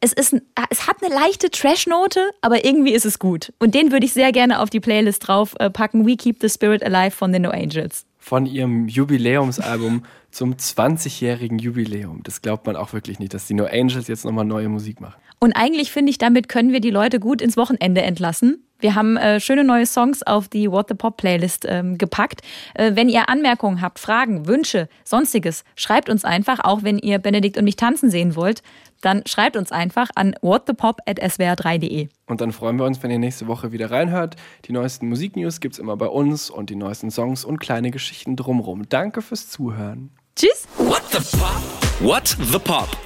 es, 0.05 0.13
ist, 0.13 0.35
es 0.69 0.87
hat 0.87 0.97
eine 1.01 1.13
leichte 1.13 1.49
Trash-Note, 1.49 2.29
aber 2.41 2.63
irgendwie 2.63 2.93
ist 2.93 3.05
es 3.05 3.17
gut. 3.17 3.51
Und 3.57 3.73
den 3.73 3.91
würde 3.91 4.05
ich 4.05 4.13
sehr 4.13 4.31
gerne 4.31 4.59
auf 4.59 4.69
die 4.69 4.79
Playlist 4.79 5.27
draufpacken. 5.27 6.03
Äh, 6.03 6.05
We 6.05 6.15
Keep 6.15 6.37
the 6.41 6.49
Spirit 6.49 6.83
Alive 6.83 7.15
von 7.15 7.33
The 7.33 7.39
No 7.39 7.49
Angels. 7.49 8.05
Von 8.19 8.45
ihrem 8.45 8.87
Jubiläumsalbum 8.87 10.03
zum 10.29 10.55
20-jährigen 10.55 11.57
Jubiläum. 11.57 12.21
Das 12.23 12.43
glaubt 12.43 12.67
man 12.67 12.75
auch 12.75 12.93
wirklich 12.93 13.17
nicht, 13.17 13.33
dass 13.33 13.47
die 13.47 13.55
No 13.55 13.65
Angels 13.65 14.07
jetzt 14.07 14.25
nochmal 14.25 14.45
neue 14.45 14.69
Musik 14.69 15.01
machen. 15.01 15.19
Und 15.39 15.53
eigentlich 15.53 15.91
finde 15.91 16.09
ich, 16.09 16.17
damit 16.17 16.49
können 16.49 16.71
wir 16.71 16.79
die 16.79 16.91
Leute 16.91 17.19
gut 17.19 17.41
ins 17.41 17.57
Wochenende 17.57 18.01
entlassen. 18.01 18.61
Wir 18.79 18.93
haben 18.93 19.15
äh, 19.15 19.39
schöne 19.39 19.63
neue 19.63 19.85
Songs 19.85 20.21
auf 20.21 20.49
die 20.49 20.69
What 20.69 20.89
the 20.89 20.95
Pop 20.95 21.17
Playlist 21.17 21.65
ähm, 21.67 21.97
gepackt. 21.97 22.41
Äh, 22.73 22.91
wenn 22.95 23.07
ihr 23.07 23.29
Anmerkungen 23.29 23.81
habt, 23.81 23.99
Fragen, 23.99 24.47
Wünsche, 24.47 24.89
sonstiges, 25.05 25.63
schreibt 25.75 26.09
uns 26.09 26.25
einfach, 26.25 26.59
auch 26.59 26.83
wenn 26.83 26.99
ihr 26.99 27.19
Benedikt 27.19 27.57
und 27.57 27.63
mich 27.63 27.77
tanzen 27.77 28.09
sehen 28.09 28.35
wollt 28.35 28.61
dann 29.05 29.21
schreibt 29.27 29.55
uns 29.55 29.71
einfach 29.71 30.09
an 30.15 30.35
whatthepop.swr3.de. 30.41 32.07
Und 32.25 32.41
dann 32.41 32.51
freuen 32.51 32.77
wir 32.77 32.85
uns, 32.85 33.03
wenn 33.03 33.11
ihr 33.11 33.19
nächste 33.19 33.45
Woche 33.47 33.71
wieder 33.71 33.91
reinhört. 33.91 34.35
Die 34.65 34.71
neuesten 34.71 35.07
Musiknews 35.07 35.59
gibt 35.59 35.75
es 35.75 35.79
immer 35.79 35.95
bei 35.95 36.07
uns 36.07 36.49
und 36.49 36.71
die 36.71 36.75
neuesten 36.75 37.11
Songs 37.11 37.45
und 37.45 37.59
kleine 37.59 37.91
Geschichten 37.91 38.35
drumherum. 38.35 38.89
Danke 38.89 39.21
fürs 39.21 39.49
Zuhören. 39.49 40.09
Tschüss. 40.35 40.67
What 40.77 41.03
the 41.11 41.37
Pop? 41.37 41.61
What 41.99 42.27
the 42.51 42.59
Pop? 42.59 42.89